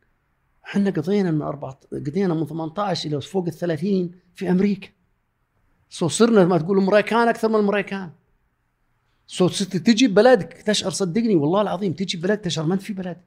إحنا 0.67 0.91
قضينا 0.91 1.31
من 1.31 1.43
4 1.43 1.81
قضينا 1.93 2.35
من 2.35 2.47
18 2.47 3.09
إلى 3.09 3.21
فوق 3.21 3.47
ال 3.47 3.53
30 3.53 4.11
في 4.35 4.51
أمريكا. 4.51 4.89
so 5.91 6.09
صرنا 6.09 6.45
ما 6.45 6.59
تقول 6.59 6.79
امريكان 6.79 7.29
أكثر 7.29 7.49
من 7.49 7.55
الامريكان 7.55 8.11
so 9.27 9.49
تجي 9.49 10.07
بلدك 10.07 10.53
تشعر 10.53 10.91
صدقني 10.91 11.37
والله 11.37 11.61
العظيم 11.61 11.93
تجي 11.93 12.19
بلدك 12.19 12.41
تشعر 12.41 12.65
ما 12.65 12.75
أنت 12.75 12.83
في 12.83 12.93
بلدك. 12.93 13.25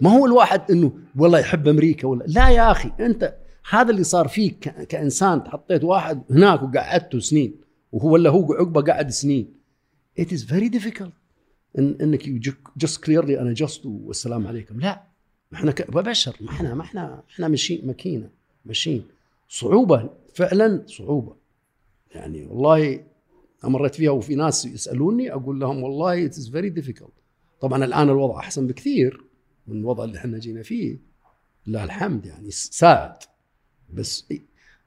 ما 0.00 0.10
هو 0.10 0.26
الواحد 0.26 0.70
إنه 0.70 0.92
والله 1.16 1.38
يحب 1.38 1.68
أمريكا 1.68 2.08
ولا 2.08 2.24
لا 2.26 2.48
يا 2.48 2.70
أخي 2.70 2.92
أنت 3.00 3.36
هذا 3.70 3.90
اللي 3.90 4.04
صار 4.04 4.28
فيك 4.28 4.58
كإنسان 4.68 5.48
حطيت 5.48 5.84
واحد 5.84 6.22
هناك 6.30 6.62
وقعدته 6.62 7.18
سنين 7.18 7.60
وهو 7.92 8.12
ولا 8.12 8.30
هو 8.30 8.52
عقبة 8.52 8.82
قعد 8.82 9.10
سنين. 9.10 9.54
It 10.20 10.24
is 10.24 10.42
very 10.42 10.68
difficult 10.78 11.12
إن 11.78 11.96
إنك 12.00 12.28
just 12.76 13.04
clearly 13.04 13.40
أنا 13.40 13.52
just 13.52 13.86
والسلام 13.86 14.46
عليكم. 14.46 14.80
لا. 14.80 15.11
إحنا 15.54 15.74
بشر 15.88 16.36
ما 16.40 16.50
إحنا 16.50 16.74
ما 16.74 16.82
إحنا 16.82 17.22
إحنا 17.30 17.48
ماشيين 17.48 17.86
ماكينة 17.86 18.28
ماشيين. 18.64 19.04
صعوبة 19.48 20.10
فعلا 20.34 20.82
صعوبة. 20.86 21.36
يعني 22.14 22.46
والله 22.46 23.00
مريت 23.64 23.94
فيها 23.94 24.10
وفي 24.10 24.34
ناس 24.34 24.64
يسألوني 24.66 25.32
أقول 25.32 25.60
لهم 25.60 25.82
والله 25.82 26.24
it's 26.24 26.48
very 26.48 26.68
difficult 26.68 27.12
طبعا 27.60 27.84
الآن 27.84 28.08
الوضع 28.08 28.38
أحسن 28.38 28.66
بكثير 28.66 29.24
من 29.66 29.80
الوضع 29.80 30.04
اللي 30.04 30.18
إحنا 30.18 30.38
جينا 30.38 30.62
فيه. 30.62 30.98
لله 31.66 31.84
الحمد 31.84 32.26
يعني 32.26 32.50
ساعد. 32.50 33.16
بس 33.92 34.24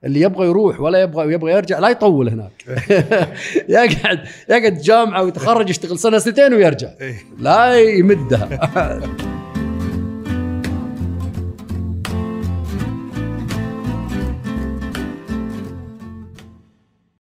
اللي 0.03 0.21
يبغى 0.21 0.47
يروح 0.47 0.79
ولا 0.79 1.01
يبغى 1.01 1.33
يبغى 1.33 1.51
يرجع 1.51 1.79
لا 1.79 1.89
يطول 1.89 2.29
هناك. 2.29 2.65
يقعد 3.69 4.27
يقعد 4.49 4.77
جامعة 4.77 5.23
ويتخرج 5.23 5.69
يشتغل 5.69 5.99
سنة 5.99 6.17
سنتين 6.17 6.53
ويرجع. 6.53 6.93
إيه. 7.01 7.23
لا 7.37 7.79
يمدها. 7.81 9.25